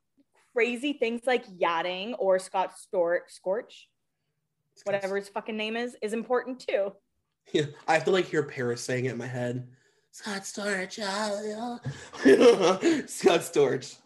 crazy 0.53 0.93
things 0.93 1.21
like 1.25 1.43
yachting 1.57 2.13
or 2.15 2.37
Scott 2.37 2.77
Stor- 2.77 3.23
Scorch, 3.27 3.89
whatever 4.83 5.15
his 5.17 5.29
fucking 5.29 5.57
name 5.57 5.75
is, 5.75 5.95
is 6.03 6.13
important 6.13 6.59
too. 6.59 6.93
Yeah, 7.51 7.65
I 7.87 7.95
have 7.95 8.05
to 8.05 8.11
like 8.11 8.25
hear 8.25 8.43
Paris 8.43 8.81
saying 8.83 9.05
it 9.05 9.13
in 9.13 9.17
my 9.17 9.25
head. 9.27 9.67
Scott 10.11 10.41
Storch. 10.43 10.97
yeah. 10.99 11.77
Scott 13.07 13.39
Storch. 13.41 13.97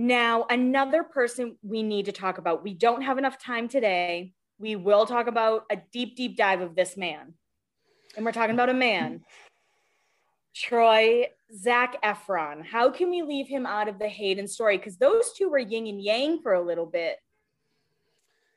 Now, 0.00 0.46
another 0.48 1.02
person 1.02 1.58
we 1.62 1.82
need 1.82 2.06
to 2.06 2.12
talk 2.12 2.38
about. 2.38 2.64
We 2.64 2.72
don't 2.72 3.02
have 3.02 3.18
enough 3.18 3.38
time 3.38 3.68
today. 3.68 4.32
We 4.58 4.74
will 4.74 5.04
talk 5.04 5.26
about 5.26 5.66
a 5.70 5.76
deep, 5.76 6.16
deep 6.16 6.38
dive 6.38 6.62
of 6.62 6.74
this 6.74 6.96
man. 6.96 7.34
And 8.16 8.24
we're 8.24 8.32
talking 8.32 8.54
about 8.54 8.70
a 8.70 8.74
man, 8.74 9.20
Troy 10.54 11.26
Zac 11.54 12.02
Efron. 12.02 12.64
How 12.64 12.88
can 12.90 13.10
we 13.10 13.20
leave 13.20 13.46
him 13.46 13.66
out 13.66 13.88
of 13.88 13.98
the 13.98 14.08
Hayden 14.08 14.48
story? 14.48 14.78
Because 14.78 14.96
those 14.96 15.34
two 15.34 15.50
were 15.50 15.58
yin 15.58 15.86
and 15.86 16.00
yang 16.00 16.40
for 16.40 16.54
a 16.54 16.62
little 16.62 16.86
bit. 16.86 17.18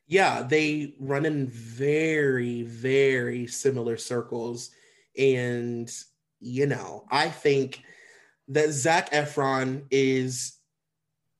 Yeah, 0.07 0.43
they 0.43 0.95
run 0.97 1.25
in 1.25 1.47
very, 1.47 2.61
very 2.61 3.47
similar 3.47 3.97
circles. 3.97 4.71
And, 5.17 5.93
you 6.39 6.67
know, 6.67 7.03
I 7.11 7.27
think 7.27 7.83
that 8.47 8.69
Zac 8.69 9.11
Efron 9.11 9.83
is 9.91 10.53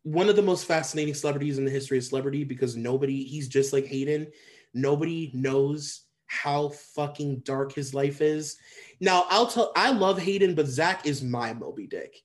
one 0.04 0.30
of 0.30 0.36
the 0.36 0.42
most 0.42 0.66
fascinating 0.66 1.14
celebrities 1.14 1.58
in 1.58 1.66
the 1.66 1.72
history 1.72 1.98
of 1.98 2.04
celebrity 2.04 2.44
because 2.44 2.76
nobody, 2.76 3.24
he's 3.24 3.48
just 3.48 3.74
like 3.74 3.86
Hayden. 3.86 4.28
Nobody 4.74 5.32
knows 5.34 6.02
how 6.28 6.70
fucking 6.70 7.40
dark 7.40 7.74
his 7.74 7.94
life 7.94 8.22
is. 8.22 8.58
Now, 9.00 9.26
I'll 9.30 9.48
tell, 9.48 9.72
I 9.76 9.92
love 9.92 10.20
Hayden, 10.20 10.56
but 10.56 10.68
Zac 10.68 11.06
is 11.06 11.24
my 11.24 11.54
Moby 11.54 11.88
Dick. 11.88 12.16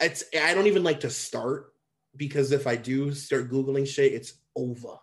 It's, 0.00 0.24
I 0.38 0.54
don't 0.54 0.66
even 0.66 0.82
like 0.82 1.00
to 1.00 1.10
start 1.10 1.72
because 2.16 2.52
if 2.52 2.66
I 2.66 2.76
do 2.76 3.12
start 3.12 3.50
Googling 3.50 3.86
shit, 3.86 4.12
it's 4.12 4.34
over. 4.54 4.98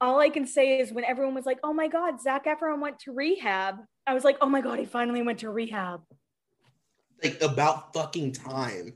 All 0.00 0.20
I 0.20 0.28
can 0.28 0.46
say 0.46 0.80
is 0.80 0.92
when 0.92 1.04
everyone 1.04 1.34
was 1.34 1.46
like, 1.46 1.60
oh 1.62 1.72
my 1.72 1.88
God, 1.88 2.20
Zac 2.20 2.44
Efron 2.44 2.80
went 2.80 2.98
to 3.00 3.12
rehab, 3.12 3.76
I 4.06 4.12
was 4.12 4.24
like, 4.24 4.36
oh 4.40 4.48
my 4.48 4.60
God, 4.60 4.78
he 4.78 4.84
finally 4.84 5.22
went 5.22 5.38
to 5.38 5.50
rehab. 5.50 6.02
like 7.22 7.40
about 7.40 7.94
fucking 7.94 8.32
time 8.32 8.94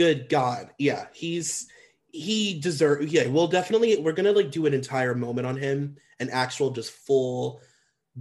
Good 0.00 0.30
God. 0.30 0.70
Yeah, 0.78 1.08
he's 1.12 1.66
he 2.10 2.58
deserve 2.58 3.06
yeah, 3.12 3.26
we'll 3.26 3.48
definitely 3.48 3.98
we're 3.98 4.12
gonna 4.12 4.32
like 4.32 4.50
do 4.50 4.64
an 4.64 4.72
entire 4.72 5.14
moment 5.14 5.46
on 5.46 5.58
him, 5.58 5.98
an 6.20 6.30
actual 6.30 6.70
just 6.70 6.90
full 6.90 7.60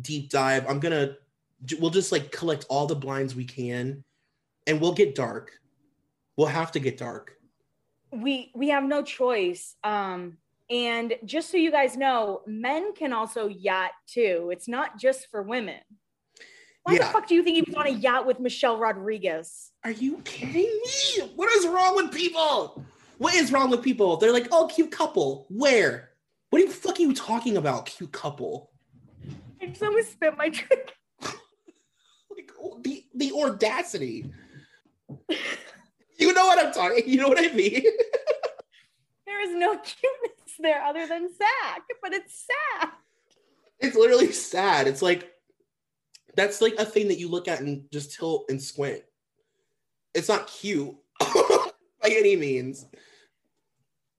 deep 0.02 0.30
dive. 0.30 0.66
I'm 0.68 0.82
gonna 0.82 1.16
we'll 1.80 1.90
just 1.90 2.12
like 2.12 2.34
collect 2.34 2.66
all 2.68 2.86
the 2.86 2.98
blinds 2.98 3.34
we 3.34 3.46
can 3.46 4.04
and 4.68 4.82
we'll 4.82 4.92
get 4.92 5.16
dark. 5.16 5.52
We'll 6.36 6.48
have 6.48 6.74
to 6.74 6.82
get 6.82 6.98
dark. 6.98 7.38
We 8.12 8.52
we 8.54 8.68
have 8.72 8.84
no 8.84 9.02
choice. 9.02 9.78
Um 9.82 10.38
and 10.70 11.14
just 11.24 11.50
so 11.50 11.56
you 11.56 11.72
guys 11.72 11.96
know, 11.96 12.42
men 12.46 12.94
can 12.94 13.14
also 13.14 13.48
yacht 13.48 13.92
too. 14.06 14.50
It's 14.52 14.68
not 14.68 15.00
just 15.00 15.32
for 15.32 15.42
women. 15.42 15.80
Why 16.90 16.96
yeah. 16.96 17.06
the 17.06 17.14
fuck 17.14 17.28
do 17.28 17.36
you 17.36 17.44
think 17.44 17.56
he 17.56 17.62
was 17.62 17.76
on 17.76 17.86
a 17.86 17.92
yacht 17.92 18.26
with 18.26 18.40
Michelle 18.40 18.80
Rodriguez? 18.80 19.70
Are 19.84 19.92
you 19.92 20.22
kidding 20.24 20.64
me? 20.64 21.22
What 21.36 21.48
is 21.52 21.68
wrong 21.68 21.96
with 21.96 22.12
people? 22.12 22.84
What 23.20 23.36
is 23.36 23.52
wrong 23.52 23.70
with 23.70 23.84
people? 23.84 24.18
They're 24.18 24.34
like, 24.34 24.48
oh, 24.52 24.66
cute 24.66 24.90
couple. 24.90 25.46
Where? 25.50 26.10
What 26.50 26.66
the 26.66 26.74
fuck 26.74 26.98
are 26.98 27.04
you 27.04 27.14
talking 27.14 27.58
about, 27.58 27.86
cute 27.86 28.12
couple? 28.12 28.72
I 29.62 29.68
just 29.68 29.84
almost 29.84 30.14
spit 30.14 30.36
my 30.36 30.50
drink. 30.50 30.96
like 31.22 32.52
oh, 32.60 32.80
the 32.82 33.04
the 33.14 33.34
audacity. 33.34 34.32
you 36.18 36.34
know 36.34 36.48
what 36.48 36.66
I'm 36.66 36.74
talking. 36.74 37.04
You 37.06 37.18
know 37.18 37.28
what 37.28 37.38
I 37.38 37.54
mean. 37.54 37.84
there 39.28 39.48
is 39.48 39.56
no 39.56 39.78
cuteness 39.78 40.56
there 40.58 40.82
other 40.82 41.06
than 41.06 41.30
Zac, 41.32 41.84
but 42.02 42.14
it's 42.14 42.48
sad. 42.48 42.90
It's 43.80 43.96
literally 43.96 44.32
sad. 44.32 44.88
It's 44.88 45.04
like 45.04 45.32
that's 46.40 46.62
like 46.62 46.76
a 46.78 46.86
thing 46.86 47.10
that 47.10 47.20
you 47.20 47.28
look 47.28 47.50
at 47.50 47.60
and 47.60 47.84
just 47.92 48.14
tilt 48.14 48.46
and 48.50 48.62
squint. 48.62 49.02
It's 50.14 50.30
not 50.30 50.48
cute 50.48 50.96
by 51.20 51.72
any 52.06 52.38
means. 52.38 52.86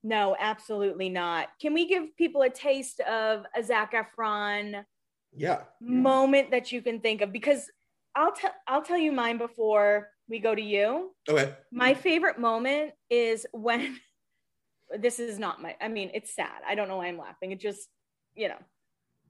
No, 0.03 0.35
absolutely 0.39 1.09
not. 1.09 1.49
Can 1.59 1.73
we 1.73 1.87
give 1.87 2.15
people 2.17 2.43
a 2.43 2.49
taste 2.49 2.99
of 3.01 3.45
a 3.55 3.63
Zac 3.63 3.93
Efron 3.93 4.85
yeah 5.33 5.61
moment 5.79 6.51
that 6.51 6.71
you 6.71 6.81
can 6.81 6.99
think 6.99 7.21
of? 7.21 7.31
Because 7.31 7.69
I'll 8.15 8.33
tell 8.33 8.53
I'll 8.67 8.83
tell 8.83 8.97
you 8.97 9.11
mine 9.11 9.37
before 9.37 10.09
we 10.29 10.39
go 10.39 10.53
to 10.53 10.61
you. 10.61 11.11
Okay. 11.27 11.53
My 11.71 11.95
favorite 11.95 12.39
moment 12.39 12.91
is 13.09 13.47
when 13.51 13.99
this 14.99 15.19
is 15.19 15.39
not 15.39 15.61
my 15.61 15.75
I 15.81 15.87
mean, 15.87 16.11
it's 16.13 16.35
sad. 16.35 16.61
I 16.67 16.75
don't 16.75 16.87
know 16.87 16.97
why 16.97 17.07
I'm 17.07 17.17
laughing. 17.17 17.51
It 17.51 17.59
just, 17.59 17.89
you 18.35 18.47
know, 18.47 18.59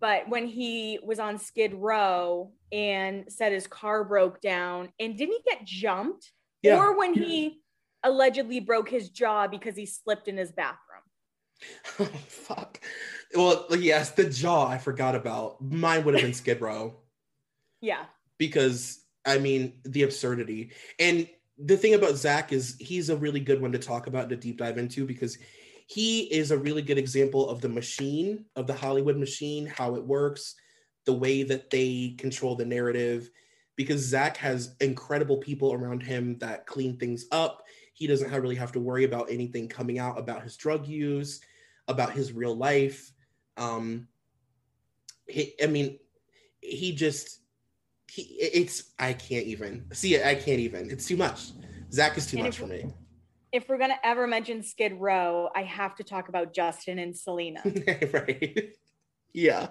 but 0.01 0.27
when 0.27 0.47
he 0.47 0.99
was 1.03 1.19
on 1.19 1.37
Skid 1.37 1.75
Row 1.75 2.51
and 2.71 3.25
said 3.29 3.53
his 3.53 3.67
car 3.67 4.03
broke 4.03 4.41
down, 4.41 4.89
and 4.99 5.15
didn't 5.15 5.35
he 5.35 5.49
get 5.49 5.63
jumped? 5.63 6.31
Yeah. 6.63 6.77
Or 6.77 6.97
when 6.97 7.13
he 7.13 7.61
allegedly 8.03 8.59
broke 8.59 8.89
his 8.89 9.09
jaw 9.09 9.47
because 9.47 9.75
he 9.75 9.85
slipped 9.85 10.27
in 10.27 10.35
his 10.35 10.51
bathroom. 10.51 10.77
Oh, 11.99 12.05
fuck. 12.27 12.81
Well, 13.35 13.67
yes, 13.77 14.09
the 14.11 14.27
jaw 14.27 14.67
I 14.67 14.79
forgot 14.79 15.13
about. 15.13 15.61
Mine 15.61 16.03
would 16.03 16.15
have 16.15 16.23
been 16.23 16.33
Skid 16.33 16.59
Row. 16.59 16.95
yeah. 17.81 18.05
Because, 18.39 18.99
I 19.25 19.37
mean, 19.37 19.73
the 19.83 20.01
absurdity. 20.01 20.71
And 20.97 21.29
the 21.59 21.77
thing 21.77 21.93
about 21.93 22.15
Zac 22.15 22.51
is 22.51 22.75
he's 22.79 23.09
a 23.09 23.15
really 23.15 23.39
good 23.39 23.61
one 23.61 23.71
to 23.73 23.79
talk 23.79 24.07
about 24.07 24.29
to 24.29 24.35
deep 24.35 24.57
dive 24.57 24.79
into 24.79 25.05
because 25.05 25.37
he 25.91 26.21
is 26.21 26.51
a 26.51 26.57
really 26.57 26.81
good 26.81 26.97
example 26.97 27.49
of 27.49 27.59
the 27.61 27.69
machine 27.69 28.45
of 28.55 28.67
the 28.67 28.73
hollywood 28.73 29.17
machine 29.17 29.65
how 29.65 29.95
it 29.95 30.05
works 30.05 30.55
the 31.05 31.13
way 31.13 31.43
that 31.43 31.69
they 31.69 32.15
control 32.17 32.55
the 32.55 32.65
narrative 32.65 33.29
because 33.75 34.01
zac 34.01 34.37
has 34.37 34.75
incredible 34.79 35.37
people 35.37 35.73
around 35.73 36.03
him 36.03 36.37
that 36.39 36.67
clean 36.67 36.97
things 36.97 37.25
up. 37.31 37.63
He 37.93 38.07
doesn't 38.07 38.29
have, 38.29 38.41
really 38.41 38.55
have 38.55 38.71
to 38.73 38.79
worry 38.79 39.05
about 39.05 39.31
anything 39.31 39.67
coming 39.67 39.99
out 39.99 40.19
about 40.19 40.43
his 40.43 40.57
drug 40.57 40.87
use 40.87 41.41
about 41.87 42.13
his 42.13 42.31
real 42.31 42.55
life. 42.55 43.11
Um 43.57 44.07
he, 45.27 45.53
i 45.63 45.67
mean 45.67 45.97
he 46.61 46.93
just 46.93 47.39
he 48.07 48.23
it's 48.39 48.91
i 48.99 49.13
can't 49.13 49.45
even 49.45 49.85
see 49.93 50.15
it 50.15 50.25
i 50.25 50.35
can't 50.35 50.59
even 50.59 50.89
it's 50.89 51.07
too 51.07 51.17
much. 51.17 51.51
Zac 51.91 52.17
is 52.17 52.27
too 52.27 52.37
and 52.37 52.45
much 52.45 52.57
for 52.57 52.67
me 52.67 52.85
if 53.51 53.67
we're 53.67 53.77
gonna 53.77 53.99
ever 54.03 54.27
mention 54.27 54.63
Skid 54.63 54.93
Row, 54.93 55.49
I 55.55 55.63
have 55.63 55.95
to 55.95 56.03
talk 56.03 56.29
about 56.29 56.53
Justin 56.53 56.99
and 56.99 57.15
Selena. 57.15 57.61
right. 58.13 58.73
Yeah. 59.33 59.67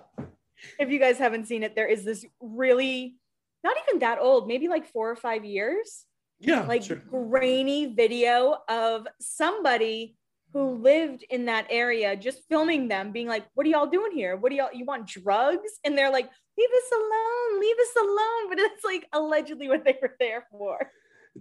If 0.78 0.91
you 0.91 0.99
guys 0.99 1.18
haven't 1.18 1.47
seen 1.47 1.62
it, 1.62 1.74
there 1.74 1.87
is 1.87 2.05
this 2.05 2.24
really 2.41 3.16
not 3.64 3.76
even 3.89 4.01
that 4.01 4.18
old, 4.20 4.49
maybe 4.49 4.68
like 4.68 4.87
four 4.87 5.11
or 5.11 5.16
five 5.16 5.45
years. 5.45 6.07
Yeah. 6.39 6.62
Like 6.62 6.83
sure. 6.83 6.97
grainy 6.97 7.87
video 7.95 8.57
of 8.68 9.07
somebody 9.20 10.16
who 10.53 10.76
lived 10.83 11.24
in 11.31 11.45
that 11.45 11.66
area 11.70 12.16
just 12.16 12.49
filming 12.49 12.89
them 12.89 13.12
being 13.12 13.28
like, 13.28 13.47
What 13.55 13.66
are 13.66 13.70
y'all 13.70 13.87
doing 13.87 14.12
here? 14.12 14.37
What 14.37 14.51
do 14.51 14.57
y'all 14.57 14.72
you 14.72 14.85
want 14.85 15.07
drugs? 15.07 15.70
And 15.85 15.97
they're 15.97 16.11
like, 16.11 16.28
Leave 16.59 16.68
us 16.68 16.93
alone, 16.93 17.61
leave 17.61 17.76
us 17.76 18.03
alone. 18.03 18.49
But 18.49 18.59
it's 18.59 18.85
like 18.85 19.07
allegedly 19.12 19.68
what 19.68 19.85
they 19.85 19.99
were 20.01 20.16
there 20.18 20.47
for. 20.51 20.91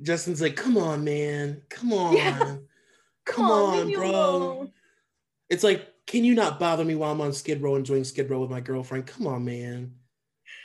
Justin's 0.02 0.41
like, 0.41 0.56
come 0.56 0.78
on, 0.78 1.04
man. 1.04 1.62
Come 1.70 1.93
on. 1.93 2.16
Yeah. 2.16 2.38
Come, 2.38 2.66
come, 3.26 3.45
on, 3.52 3.80
on 3.80 3.91
bro. 3.93 4.10
Alone. 4.10 4.72
It's 5.50 5.64
like, 5.64 5.88
can 6.08 6.24
you 6.24 6.34
not 6.34 6.60
bother 6.60 6.84
me 6.84 6.95
while 6.95 7.12
I'm 7.12 7.22
on 7.22 7.34
Skid 7.34 7.62
Row 7.62 7.76
enjoying 7.76 8.04
Skid 8.04 8.30
Row 8.30 8.39
with 8.39 8.50
my 8.50 8.62
girlfriend? 8.62 9.06
Come 9.06 9.28
on, 9.28 9.45
man. 9.45 9.93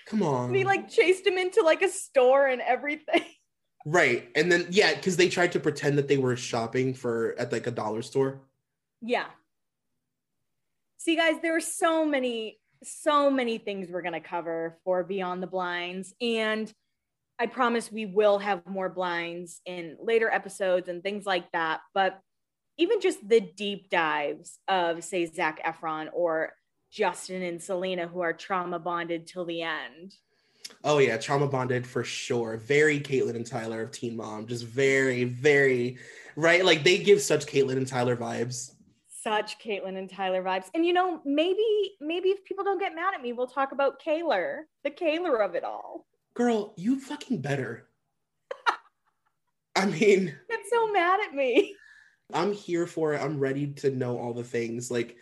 Come 0.07 0.23
on. 0.23 0.47
And 0.47 0.57
he 0.57 0.65
like 0.65 0.89
chased 0.89 1.27
him 1.27 1.39
into 1.39 1.63
like 1.63 1.83
a 1.83 1.89
store 1.89 2.47
and 2.47 2.61
everything. 2.61 3.23
Right. 3.87 4.31
And 4.35 4.51
then 4.51 4.67
yeah, 4.71 4.95
because 4.95 5.19
they 5.19 5.29
tried 5.29 5.53
to 5.53 5.61
pretend 5.61 5.99
that 5.99 6.09
they 6.09 6.17
were 6.17 6.37
shopping 6.37 6.95
for 6.95 7.35
at 7.39 7.53
like 7.53 7.67
a 7.67 7.71
dollar 7.71 8.01
store. 8.01 8.41
Yeah. 9.03 9.27
See, 10.97 11.17
guys, 11.17 11.35
there 11.43 11.55
are 11.55 11.61
so 11.61 12.07
many, 12.07 12.59
so 12.83 13.31
many 13.31 13.59
things 13.59 13.91
we're 13.91 14.01
gonna 14.01 14.23
cover 14.23 14.79
for 14.85 15.05
Beyond 15.05 15.43
the 15.43 15.47
Blinds. 15.47 16.15
And 16.23 16.73
I 17.45 17.47
promise 17.47 17.93
we 17.93 18.07
will 18.07 18.39
have 18.39 18.63
more 18.67 18.89
blinds 18.89 19.61
in 19.67 19.99
later 20.01 20.31
episodes 20.31 20.89
and 20.89 21.03
things 21.03 21.27
like 21.27 21.53
that. 21.53 21.83
But 21.93 22.19
even 22.79 23.03
just 23.03 23.29
the 23.29 23.39
deep 23.39 23.91
dives 23.91 24.59
of, 24.67 25.05
say, 25.05 25.27
Zac 25.27 25.63
Efron 25.63 26.09
or 26.15 26.55
Justin 26.91 27.43
and 27.43 27.63
Selena, 27.63 28.09
who 28.09 28.23
are 28.23 28.33
trauma 28.33 28.79
bonded 28.79 29.27
till 29.27 29.45
the 29.45 29.61
end. 29.61 30.15
Oh 30.85 30.97
yeah, 30.97 31.19
trauma 31.19 31.47
bonded 31.47 31.87
for 31.87 32.03
sure. 32.03 32.57
Very 32.57 32.99
Catelynn 32.99 33.37
and 33.37 33.47
Tyler 33.47 33.83
of 33.83 33.93
Teen 33.93 34.17
Mom. 34.17 34.47
Just 34.47 34.65
very, 34.65 35.25
very 35.25 35.99
right. 36.37 36.65
Like 36.65 36.83
they 36.83 36.97
give 36.97 37.21
such 37.21 37.45
Catelynn 37.45 37.77
and 37.77 37.87
Tyler 37.87 38.17
vibes. 38.17 38.71
Such 39.23 39.59
Catelynn 39.59 39.99
and 39.99 40.09
Tyler 40.09 40.43
vibes. 40.43 40.71
And 40.73 40.87
you 40.87 40.95
know, 40.95 41.21
maybe, 41.27 41.93
maybe 42.01 42.31
if 42.31 42.43
people 42.47 42.65
don't 42.65 42.81
get 42.81 42.95
mad 42.95 43.13
at 43.15 43.21
me, 43.21 43.35
we'll 43.35 43.49
talk 43.49 43.73
about 43.73 44.01
Kaylor, 44.01 44.61
the 44.83 44.91
Kaylor 44.91 45.45
of 45.45 45.55
it 45.55 45.63
all 45.63 46.07
girl, 46.35 46.75
you 46.77 47.01
fucking 47.01 47.41
better. 47.41 47.89
I 49.77 49.87
mean, 49.87 50.35
get 50.49 50.61
so 50.71 50.93
mad 50.93 51.21
at 51.27 51.35
me. 51.35 51.75
I'm 52.33 52.53
here 52.53 52.87
for 52.87 53.15
it. 53.15 53.21
I'm 53.21 53.39
ready 53.39 53.69
to 53.75 53.91
know 53.91 54.19
all 54.19 54.33
the 54.33 54.45
things. 54.45 54.91
Like, 54.91 55.17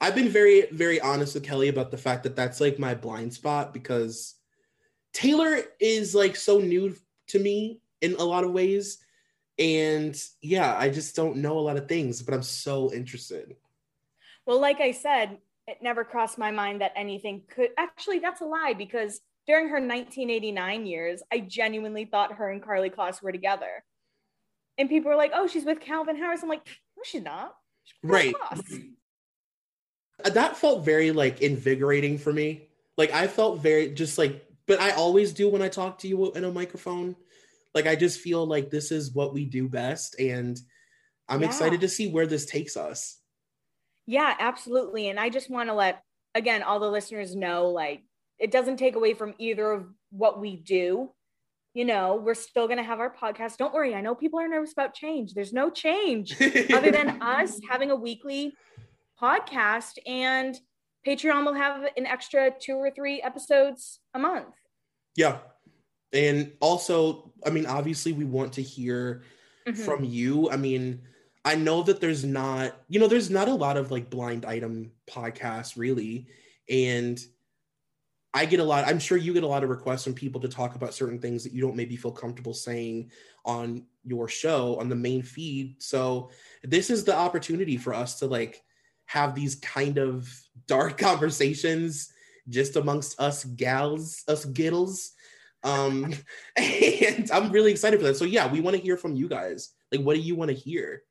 I've 0.00 0.14
been 0.14 0.28
very, 0.28 0.66
very 0.70 1.00
honest 1.00 1.34
with 1.34 1.42
Kelly 1.42 1.68
about 1.68 1.90
the 1.90 1.98
fact 1.98 2.22
that 2.22 2.36
that's 2.36 2.60
like 2.60 2.78
my 2.78 2.94
blind 2.94 3.34
spot 3.34 3.74
because 3.74 4.36
Taylor 5.12 5.58
is 5.80 6.14
like 6.14 6.36
so 6.36 6.58
new 6.58 6.94
to 7.28 7.38
me 7.38 7.80
in 8.00 8.14
a 8.14 8.24
lot 8.24 8.44
of 8.44 8.52
ways. 8.52 8.98
And 9.58 10.20
yeah, 10.40 10.76
I 10.78 10.88
just 10.88 11.16
don't 11.16 11.38
know 11.38 11.58
a 11.58 11.60
lot 11.60 11.76
of 11.76 11.88
things, 11.88 12.22
but 12.22 12.34
I'm 12.34 12.42
so 12.42 12.92
interested. 12.92 13.56
Well, 14.46 14.60
like 14.60 14.80
I 14.80 14.92
said, 14.92 15.38
it 15.66 15.78
never 15.82 16.04
crossed 16.04 16.38
my 16.38 16.52
mind 16.52 16.80
that 16.80 16.92
anything 16.94 17.42
could 17.52 17.70
actually, 17.76 18.20
that's 18.20 18.40
a 18.40 18.46
lie 18.46 18.74
because 18.78 19.20
during 19.48 19.68
her 19.68 19.80
1989 19.80 20.86
years, 20.86 21.22
I 21.32 21.40
genuinely 21.40 22.04
thought 22.04 22.34
her 22.34 22.50
and 22.50 22.62
Karlie 22.62 22.94
Kloss 22.94 23.22
were 23.22 23.32
together. 23.32 23.82
And 24.76 24.90
people 24.90 25.10
were 25.10 25.16
like, 25.16 25.32
oh, 25.34 25.46
she's 25.48 25.64
with 25.64 25.80
Calvin 25.80 26.16
Harris. 26.16 26.42
I'm 26.42 26.50
like, 26.50 26.66
no, 26.66 27.02
she's 27.02 27.22
not. 27.22 27.54
She's 27.82 28.10
right. 28.10 28.34
Uh, 30.22 30.30
that 30.30 30.56
felt 30.58 30.84
very 30.84 31.12
like 31.12 31.40
invigorating 31.40 32.18
for 32.18 32.32
me. 32.32 32.68
Like 32.98 33.12
I 33.12 33.26
felt 33.26 33.60
very 33.60 33.88
just 33.88 34.18
like, 34.18 34.44
but 34.66 34.80
I 34.80 34.90
always 34.90 35.32
do 35.32 35.48
when 35.48 35.62
I 35.62 35.68
talk 35.68 36.00
to 36.00 36.08
you 36.08 36.30
in 36.32 36.44
a 36.44 36.52
microphone. 36.52 37.16
Like 37.74 37.86
I 37.86 37.96
just 37.96 38.20
feel 38.20 38.44
like 38.46 38.68
this 38.68 38.92
is 38.92 39.14
what 39.14 39.32
we 39.32 39.46
do 39.46 39.68
best. 39.68 40.20
And 40.20 40.60
I'm 41.26 41.40
yeah. 41.40 41.46
excited 41.46 41.80
to 41.80 41.88
see 41.88 42.10
where 42.10 42.26
this 42.26 42.44
takes 42.44 42.76
us. 42.76 43.18
Yeah, 44.06 44.34
absolutely. 44.38 45.08
And 45.08 45.18
I 45.18 45.30
just 45.30 45.48
want 45.48 45.70
to 45.70 45.74
let, 45.74 46.02
again, 46.34 46.62
all 46.62 46.80
the 46.80 46.90
listeners 46.90 47.34
know 47.34 47.68
like, 47.68 48.02
it 48.38 48.50
doesn't 48.50 48.76
take 48.76 48.96
away 48.96 49.14
from 49.14 49.34
either 49.38 49.70
of 49.70 49.86
what 50.10 50.40
we 50.40 50.56
do. 50.56 51.10
You 51.74 51.84
know, 51.84 52.16
we're 52.16 52.34
still 52.34 52.66
going 52.66 52.78
to 52.78 52.82
have 52.84 52.98
our 53.00 53.14
podcast. 53.14 53.56
Don't 53.56 53.74
worry. 53.74 53.94
I 53.94 54.00
know 54.00 54.14
people 54.14 54.40
are 54.40 54.48
nervous 54.48 54.72
about 54.72 54.94
change. 54.94 55.34
There's 55.34 55.52
no 55.52 55.70
change 55.70 56.32
other 56.72 56.90
than 56.90 57.22
us 57.22 57.60
having 57.68 57.90
a 57.90 57.96
weekly 57.96 58.52
podcast 59.20 59.98
and 60.06 60.58
Patreon 61.06 61.44
will 61.44 61.54
have 61.54 61.84
an 61.96 62.06
extra 62.06 62.50
two 62.58 62.74
or 62.76 62.90
three 62.90 63.22
episodes 63.22 64.00
a 64.14 64.18
month. 64.18 64.54
Yeah. 65.16 65.38
And 66.12 66.52
also, 66.60 67.32
I 67.46 67.50
mean, 67.50 67.66
obviously, 67.66 68.12
we 68.12 68.24
want 68.24 68.52
to 68.54 68.62
hear 68.62 69.22
Mhm. 69.66 69.76
from 69.76 70.04
you. 70.04 70.50
I 70.50 70.56
mean, 70.56 71.02
I 71.44 71.54
know 71.54 71.82
that 71.82 72.00
there's 72.00 72.24
not, 72.24 72.74
you 72.88 72.98
know, 72.98 73.06
there's 73.06 73.30
not 73.30 73.48
a 73.48 73.54
lot 73.54 73.76
of 73.76 73.90
like 73.90 74.10
blind 74.10 74.44
item 74.44 74.92
podcasts 75.08 75.76
really. 75.76 76.26
And 76.68 77.18
I 78.38 78.44
get 78.44 78.60
a 78.60 78.64
lot, 78.64 78.86
I'm 78.86 79.00
sure 79.00 79.18
you 79.18 79.32
get 79.32 79.42
a 79.42 79.48
lot 79.48 79.64
of 79.64 79.68
requests 79.68 80.04
from 80.04 80.14
people 80.14 80.40
to 80.42 80.48
talk 80.48 80.76
about 80.76 80.94
certain 80.94 81.18
things 81.18 81.42
that 81.42 81.52
you 81.52 81.60
don't 81.60 81.74
maybe 81.74 81.96
feel 81.96 82.12
comfortable 82.12 82.54
saying 82.54 83.10
on 83.44 83.84
your 84.04 84.28
show 84.28 84.78
on 84.78 84.88
the 84.88 84.94
main 84.94 85.22
feed. 85.22 85.82
So 85.82 86.30
this 86.62 86.88
is 86.88 87.02
the 87.02 87.16
opportunity 87.16 87.76
for 87.76 87.92
us 87.92 88.20
to 88.20 88.26
like 88.26 88.62
have 89.06 89.34
these 89.34 89.56
kind 89.56 89.98
of 89.98 90.32
dark 90.68 90.98
conversations 91.08 92.12
just 92.48 92.76
amongst 92.76 93.18
us 93.20 93.42
gals, 93.42 94.22
us 94.28 94.44
giddles. 94.44 95.14
Um, 95.64 96.14
and 96.56 97.28
I'm 97.32 97.50
really 97.50 97.72
excited 97.72 97.98
for 97.98 98.06
that. 98.06 98.18
So 98.18 98.24
yeah, 98.24 98.46
we 98.52 98.60
want 98.60 98.76
to 98.76 98.82
hear 98.82 98.96
from 98.96 99.16
you 99.16 99.28
guys. 99.28 99.70
Like, 99.90 100.02
what 100.02 100.14
do 100.14 100.20
you 100.20 100.36
want 100.36 100.50
to 100.50 100.56
hear? 100.56 101.02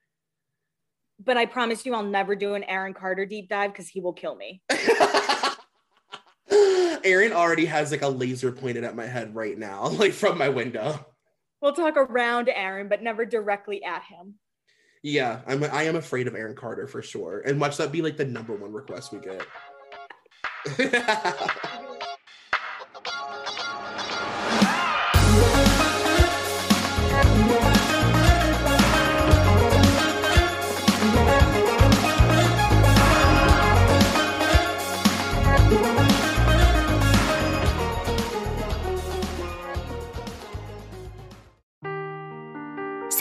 But 1.20 1.36
I 1.36 1.46
promise 1.46 1.86
you, 1.86 1.94
I'll 1.94 2.04
never 2.04 2.38
do 2.38 2.54
an 2.54 2.64
Aaron 2.64 2.94
Carter 2.94 3.26
deep 3.26 3.50
dive 3.50 3.74
because 3.74 3.90
he 3.90 4.00
will 4.00 4.14
kill 4.14 4.36
me. 4.38 4.62
Aaron 7.04 7.34
already 7.34 7.66
has 7.66 7.92
like 7.92 8.02
a 8.02 8.08
laser 8.08 8.52
pointed 8.52 8.84
at 8.84 8.96
my 8.96 9.06
head 9.06 9.36
right 9.36 9.58
now, 9.58 9.88
like 9.88 10.14
from 10.14 10.38
my 10.38 10.50
window. 10.50 11.06
We'll 11.62 11.74
talk 11.74 11.98
around 11.98 12.50
Aaron, 12.50 12.88
but 12.88 13.02
never 13.02 13.26
directly 13.26 13.84
at 13.84 14.04
him. 14.04 14.36
Yeah, 15.04 15.42
I'm 15.48 15.64
I 15.64 15.84
am 15.84 15.96
afraid 15.96 16.28
of 16.28 16.36
Aaron 16.36 16.56
Carter 16.56 16.88
for 16.88 17.02
sure. 17.02 17.42
And 17.46 17.60
watch 17.60 17.78
that 17.78 17.92
be 17.92 18.02
like 18.02 18.18
the 18.18 18.26
number 18.26 18.56
one 18.56 18.74
request 18.74 19.12
we 19.12 19.20
get. 19.20 19.46